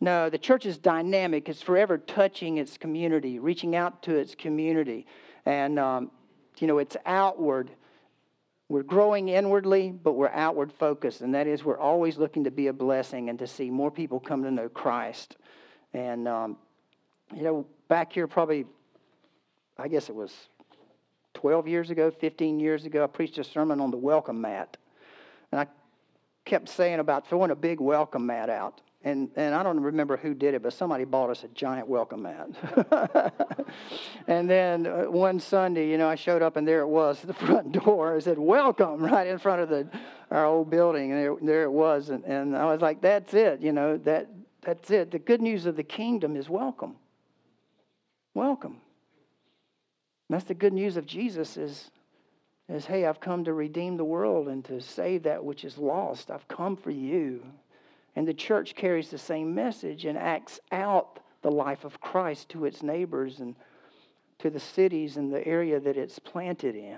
No, 0.00 0.30
the 0.30 0.38
church 0.38 0.64
is 0.64 0.78
dynamic. 0.78 1.48
It's 1.48 1.62
forever 1.62 1.98
touching 1.98 2.58
its 2.58 2.78
community, 2.78 3.40
reaching 3.40 3.74
out 3.74 4.02
to 4.04 4.14
its 4.14 4.36
community, 4.36 5.06
and 5.44 5.78
um, 5.80 6.12
you 6.58 6.68
know 6.68 6.78
it's 6.78 6.96
outward 7.04 7.70
we're 8.68 8.82
growing 8.82 9.28
inwardly, 9.28 9.90
but 9.90 10.14
we're 10.14 10.30
outward 10.30 10.72
focused, 10.72 11.20
and 11.20 11.34
that 11.34 11.46
is 11.46 11.64
we're 11.64 11.78
always 11.78 12.18
looking 12.18 12.44
to 12.44 12.50
be 12.50 12.66
a 12.66 12.72
blessing 12.72 13.28
and 13.28 13.38
to 13.38 13.46
see 13.46 13.70
more 13.70 13.90
people 13.90 14.18
come 14.18 14.42
to 14.42 14.50
know 14.50 14.68
Christ. 14.68 15.36
And, 15.92 16.26
um, 16.26 16.56
you 17.34 17.42
know, 17.42 17.66
back 17.88 18.12
here, 18.12 18.26
probably, 18.26 18.66
I 19.78 19.86
guess 19.88 20.08
it 20.08 20.14
was 20.14 20.32
12 21.34 21.68
years 21.68 21.90
ago, 21.90 22.10
15 22.10 22.58
years 22.58 22.84
ago, 22.84 23.04
I 23.04 23.06
preached 23.06 23.38
a 23.38 23.44
sermon 23.44 23.80
on 23.80 23.90
the 23.90 23.96
welcome 23.96 24.40
mat. 24.40 24.76
And 25.52 25.60
I 25.60 25.66
kept 26.44 26.68
saying 26.68 26.98
about 26.98 27.28
throwing 27.28 27.52
a 27.52 27.56
big 27.56 27.80
welcome 27.80 28.26
mat 28.26 28.50
out 28.50 28.80
and, 29.06 29.30
and 29.36 29.54
I 29.54 29.62
don't 29.62 29.78
remember 29.78 30.16
who 30.16 30.34
did 30.34 30.54
it, 30.54 30.64
but 30.64 30.72
somebody 30.72 31.04
bought 31.04 31.30
us 31.30 31.44
a 31.44 31.48
giant 31.48 31.86
welcome 31.86 32.22
mat. 32.22 32.48
and 34.26 34.50
then 34.50 34.84
uh, 34.84 35.04
one 35.04 35.38
Sunday, 35.38 35.88
you 35.88 35.96
know, 35.96 36.08
I 36.08 36.16
showed 36.16 36.42
up 36.42 36.56
and 36.56 36.66
there 36.66 36.80
it 36.80 36.88
was, 36.88 37.20
the 37.24 37.32
front 37.32 37.70
door. 37.70 38.16
It 38.16 38.24
said, 38.24 38.36
Welcome, 38.36 39.00
right 39.04 39.28
in 39.28 39.38
front 39.38 39.62
of 39.62 39.68
the, 39.68 39.88
our 40.32 40.44
old 40.44 40.70
building. 40.70 41.12
And 41.12 41.20
there, 41.20 41.36
there 41.40 41.62
it 41.62 41.70
was. 41.70 42.08
And, 42.08 42.24
and 42.24 42.56
I 42.56 42.64
was 42.64 42.80
like, 42.80 43.00
That's 43.00 43.32
it, 43.32 43.60
you 43.60 43.70
know, 43.70 43.96
that, 43.98 44.28
that's 44.62 44.90
it. 44.90 45.12
The 45.12 45.20
good 45.20 45.40
news 45.40 45.66
of 45.66 45.76
the 45.76 45.84
kingdom 45.84 46.34
is 46.34 46.48
welcome. 46.48 46.96
Welcome. 48.34 48.80
And 50.28 50.34
that's 50.34 50.48
the 50.48 50.54
good 50.54 50.72
news 50.72 50.96
of 50.96 51.06
Jesus 51.06 51.56
is, 51.56 51.92
is, 52.68 52.86
hey, 52.86 53.06
I've 53.06 53.20
come 53.20 53.44
to 53.44 53.52
redeem 53.52 53.98
the 53.98 54.04
world 54.04 54.48
and 54.48 54.64
to 54.64 54.80
save 54.80 55.22
that 55.22 55.44
which 55.44 55.64
is 55.64 55.78
lost. 55.78 56.28
I've 56.28 56.48
come 56.48 56.76
for 56.76 56.90
you. 56.90 57.44
And 58.16 58.26
the 58.26 58.34
church 58.34 58.74
carries 58.74 59.10
the 59.10 59.18
same 59.18 59.54
message 59.54 60.06
and 60.06 60.16
acts 60.16 60.58
out 60.72 61.20
the 61.42 61.50
life 61.50 61.84
of 61.84 62.00
Christ 62.00 62.48
to 62.48 62.64
its 62.64 62.82
neighbors 62.82 63.40
and 63.40 63.54
to 64.38 64.50
the 64.50 64.58
cities 64.58 65.16
and 65.16 65.32
the 65.32 65.46
area 65.46 65.78
that 65.78 65.96
it's 65.96 66.18
planted 66.18 66.74
in. 66.74 66.96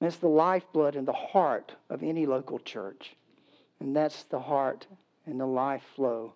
And 0.00 0.08
it's 0.08 0.16
the 0.16 0.28
lifeblood 0.28 0.96
and 0.96 1.06
the 1.06 1.12
heart 1.12 1.74
of 1.90 2.02
any 2.02 2.26
local 2.26 2.58
church. 2.60 3.16
And 3.80 3.94
that's 3.94 4.22
the 4.24 4.40
heart 4.40 4.86
and 5.26 5.38
the 5.38 5.46
life 5.46 5.82
flow 5.94 6.34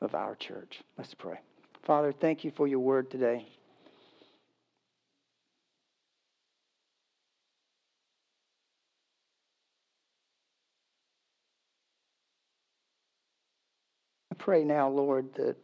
of 0.00 0.14
our 0.14 0.34
church. 0.34 0.80
Let's 0.96 1.14
pray. 1.14 1.38
Father, 1.82 2.12
thank 2.12 2.44
you 2.44 2.50
for 2.50 2.66
your 2.66 2.80
word 2.80 3.10
today. 3.10 3.46
Pray 14.38 14.64
now, 14.64 14.88
Lord, 14.88 15.34
that 15.34 15.56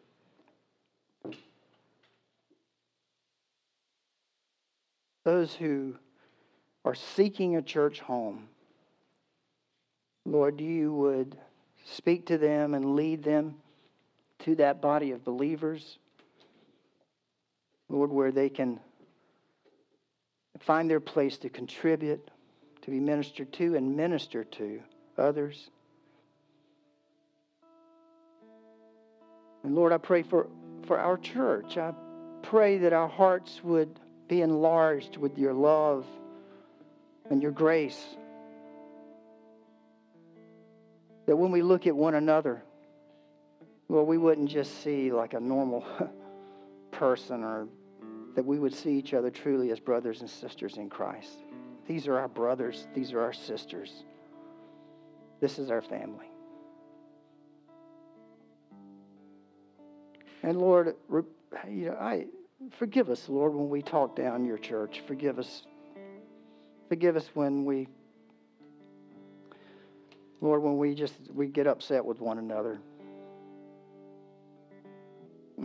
those 5.25 5.55
who 5.55 5.95
are 6.85 6.95
seeking 6.95 7.57
a 7.57 7.63
church 7.63 8.01
home, 8.01 8.49
Lord, 10.27 10.61
you 10.61 10.93
would 10.93 11.37
speak 11.85 12.27
to 12.27 12.39
them 12.39 12.75
and 12.75 12.97
lead 12.97 13.23
them 13.23 13.57
to 14.41 14.55
that 14.57 14.83
body 14.83 15.13
of 15.13 15.25
believers, 15.25 15.99
Lord, 17.89 18.11
where 18.11 18.33
they 18.33 18.49
can 18.49 18.81
find 20.61 20.89
their 20.91 21.01
place 21.01 21.37
to 21.39 21.49
contribute, 21.49 22.31
to 22.83 22.91
be 22.91 23.01
ministered 23.01 23.53
to, 23.55 23.77
and 23.77 23.97
minister 23.97 24.45
to 24.45 24.81
others. 25.17 25.71
And 29.65 29.75
Lord, 29.75 29.93
I 29.93 29.99
pray 29.99 30.23
for, 30.23 30.47
for 30.87 30.99
our 30.99 31.17
church. 31.17 31.79
I 31.79 31.95
pray 32.43 32.79
that 32.79 32.93
our 32.93 33.09
hearts 33.09 33.61
would 33.65 33.99
be 34.29 34.43
enlarged 34.43 35.17
with 35.17 35.39
your 35.39 35.55
love 35.55 36.07
and 37.31 37.43
your 37.43 37.51
grace. 37.51 38.03
That 41.27 41.37
when 41.37 41.51
we 41.51 41.63
look 41.63 41.87
at 41.87 41.97
one 41.97 42.15
another, 42.15 42.63
well, 43.89 44.05
we 44.05 44.19
wouldn't 44.19 44.51
just 44.51 44.83
see 44.83 45.11
like 45.11 45.33
a 45.33 45.41
normal 45.41 45.87
person 46.93 47.43
or 47.43 47.67
that 48.35 48.45
we 48.45 48.59
would 48.59 48.75
see 48.75 48.99
each 48.99 49.15
other 49.15 49.31
truly 49.31 49.71
as 49.71 49.81
brothers 49.81 50.21
and 50.21 50.29
sisters 50.29 50.77
in 50.77 50.91
Christ. 50.91 51.39
These 51.87 52.07
are 52.07 52.19
our 52.19 52.29
brothers, 52.29 52.87
these 52.95 53.13
are 53.13 53.21
our 53.21 53.33
sisters. 53.33 54.05
This 55.41 55.59
is 55.59 55.71
our 55.71 55.83
family. 55.83 56.34
And 60.45 60.61
Lord, 60.61 60.95
you 61.67 61.87
know, 61.87 61.97
I 61.99 62.27
forgive 62.79 63.09
us, 63.09 63.31
Lord, 63.31 63.55
when 63.55 63.71
we 63.71 63.81
talk 63.81 64.15
down 64.15 64.45
your 64.45 64.59
church. 64.59 65.03
Forgive 65.07 65.39
us. 65.39 65.63
Forgive 66.91 67.17
us 67.17 67.31
when 67.33 67.65
we, 67.65 67.89
Lord, 70.43 70.63
when 70.63 70.77
we 70.77 70.95
just 70.95 71.15
we 71.33 71.47
get 71.47 71.67
upset 71.67 72.05
with 72.05 72.21
one 72.21 72.37
another. 72.37 72.79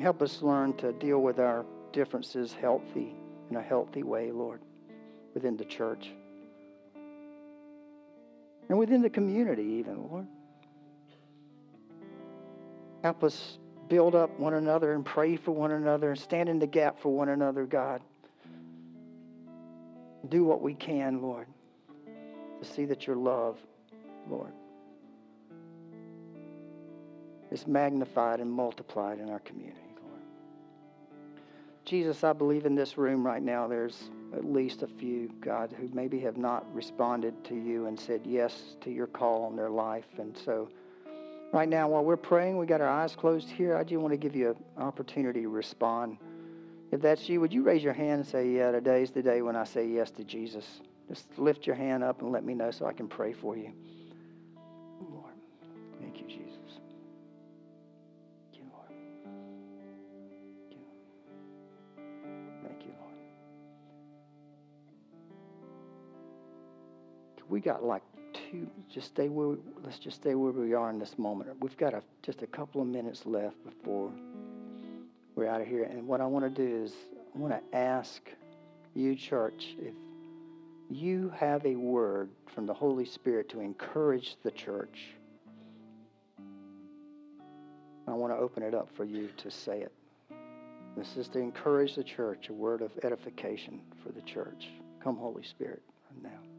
Help 0.02 0.22
us 0.22 0.42
learn 0.42 0.72
to 0.78 0.94
deal 0.94 1.20
with 1.20 1.40
our 1.40 1.66
differences 1.92 2.54
healthy 2.54 3.18
in 3.50 3.58
a 3.58 3.62
healthy 3.62 4.04
way, 4.04 4.32
Lord, 4.32 4.62
within 5.34 5.58
the 5.58 5.66
church. 5.66 6.10
And 8.70 8.80
within 8.80 9.02
the 9.02 9.10
community, 9.10 9.64
even, 9.64 10.08
Lord. 10.10 10.28
Help 13.04 13.26
us 13.26 13.58
build 13.90 14.16
up 14.16 14.40
one 14.40 14.54
another 14.54 14.94
and 14.94 15.04
pray 15.04 15.36
for 15.36 15.52
one 15.52 15.72
another 15.72 16.12
and 16.12 16.20
stand 16.20 16.48
in 16.48 16.60
the 16.60 16.68
gap 16.68 17.00
for 17.00 17.10
one 17.10 17.30
another, 17.30 17.66
God. 17.66 18.02
Do 20.28 20.44
what 20.44 20.62
we 20.62 20.76
can, 20.76 21.22
Lord. 21.22 21.48
to 22.62 22.66
see 22.70 22.86
that 22.86 23.08
your 23.08 23.16
love, 23.16 23.58
Lord, 24.30 24.52
is 27.52 27.66
magnified 27.66 28.40
and 28.40 28.52
multiplied 28.52 29.20
in 29.20 29.30
our 29.30 29.40
community, 29.40 29.80
Lord. 30.04 30.22
Jesus, 31.86 32.24
I 32.24 32.34
believe 32.34 32.66
in 32.66 32.76
this 32.76 32.98
room 32.98 33.26
right 33.26 33.42
now 33.42 33.68
there's 33.68 34.12
at 34.34 34.46
least 34.46 34.84
a 34.84 34.88
few, 34.88 35.32
God, 35.40 35.74
who 35.80 35.90
maybe 35.94 36.20
have 36.20 36.38
not 36.38 36.64
responded 36.76 37.44
to 37.46 37.56
you 37.56 37.88
and 37.88 38.00
said 38.00 38.22
yes 38.26 38.76
to 38.82 38.92
your 38.92 39.08
call 39.08 39.46
on 39.46 39.56
their 39.56 39.70
life. 39.72 40.06
And 40.20 40.38
so, 40.38 40.70
right 41.52 41.68
now, 41.68 41.88
while 41.90 42.04
we're 42.04 42.18
praying, 42.18 42.58
we 42.58 42.66
got 42.66 42.82
our 42.82 42.90
eyes 42.90 43.16
closed 43.16 43.50
here. 43.50 43.76
I 43.76 43.84
just 43.84 44.00
want 44.00 44.14
to 44.14 44.18
give 44.18 44.36
you 44.36 44.56
an 44.78 44.84
opportunity 44.84 45.42
to 45.42 45.50
respond. 45.50 46.18
If 46.92 47.02
that's 47.02 47.30
you, 47.30 47.40
would 47.42 47.54
you 47.54 47.64
raise 47.64 47.84
your 47.84 47.94
hand 47.94 48.22
and 48.22 48.28
say, 48.28 48.50
Yeah, 48.50 48.72
today's 48.72 49.12
the 49.12 49.22
day 49.22 49.42
when 49.42 49.56
I 49.56 49.64
say 49.64 49.88
yes 49.88 50.12
to 50.12 50.24
Jesus? 50.24 50.66
Just 51.08 51.28
lift 51.38 51.66
your 51.66 51.76
hand 51.76 52.04
up 52.04 52.22
and 52.22 52.32
let 52.32 52.44
me 52.44 52.54
know 52.54 52.72
so 52.72 52.86
I 52.86 52.94
can 52.94 53.08
pray 53.08 53.34
for 53.34 53.58
you. 53.58 53.72
Lord, 55.12 55.34
thank 56.00 56.20
you, 56.20 56.28
Jesus. 56.28 56.80
Thank 58.52 58.58
you, 58.58 58.64
Lord. 58.72 58.90
Thank 60.70 60.72
you. 60.72 60.78
Thank 62.64 62.86
you, 62.86 62.92
Lord. 63.00 63.16
We 67.50 67.60
got 67.60 67.84
like 67.84 68.04
two. 68.50 68.68
Just 68.92 69.08
stay 69.08 69.30
where. 69.30 69.50
We, 69.50 69.58
let's 69.84 70.00
just 70.00 70.18
stay 70.18 70.36
where 70.36 70.52
we 70.52 70.74
are 70.74 70.90
in 70.90 71.00
this 71.00 71.18
moment. 71.18 71.50
We've 71.60 71.78
got 71.78 71.94
a, 71.94 72.02
just 72.24 72.42
a 72.42 72.48
couple 72.48 72.82
of 72.82 72.88
minutes 72.88 73.26
left 73.26 73.56
before 73.64 74.12
we're 75.36 75.48
out 75.48 75.62
of 75.62 75.68
here. 75.68 75.84
And 75.84 76.08
what 76.08 76.22
I 76.22 76.26
want 76.26 76.46
to 76.46 76.68
do 76.68 76.84
is 76.84 76.94
I 77.36 77.38
want 77.38 77.54
to 77.54 77.78
ask 77.78 78.22
you, 78.96 79.16
church, 79.16 79.76
if 79.80 79.94
you 80.90 81.32
have 81.38 81.66
a 81.66 81.76
word 81.76 82.30
from 82.54 82.66
the 82.66 82.74
Holy 82.74 83.06
Spirit 83.06 83.50
to 83.50 83.60
encourage 83.60 84.36
the 84.44 84.52
church. 84.52 85.14
I 88.08 88.14
want 88.14 88.34
to 88.34 88.38
open 88.38 88.64
it 88.64 88.74
up 88.74 88.90
for 88.96 89.06
you 89.06 89.30
to 89.38 89.52
say 89.52 89.82
it. 89.82 89.92
This 90.98 91.16
is 91.16 91.28
to 91.30 91.40
encourage 91.40 91.96
the 91.96 92.04
church, 92.04 92.50
a 92.50 92.54
word 92.54 92.82
of 92.82 92.92
edification 93.04 93.82
for 94.04 94.12
the 94.12 94.22
church. 94.22 94.70
Come, 95.04 95.16
Holy 95.16 95.44
Spirit, 95.44 95.84
now. 96.24 96.59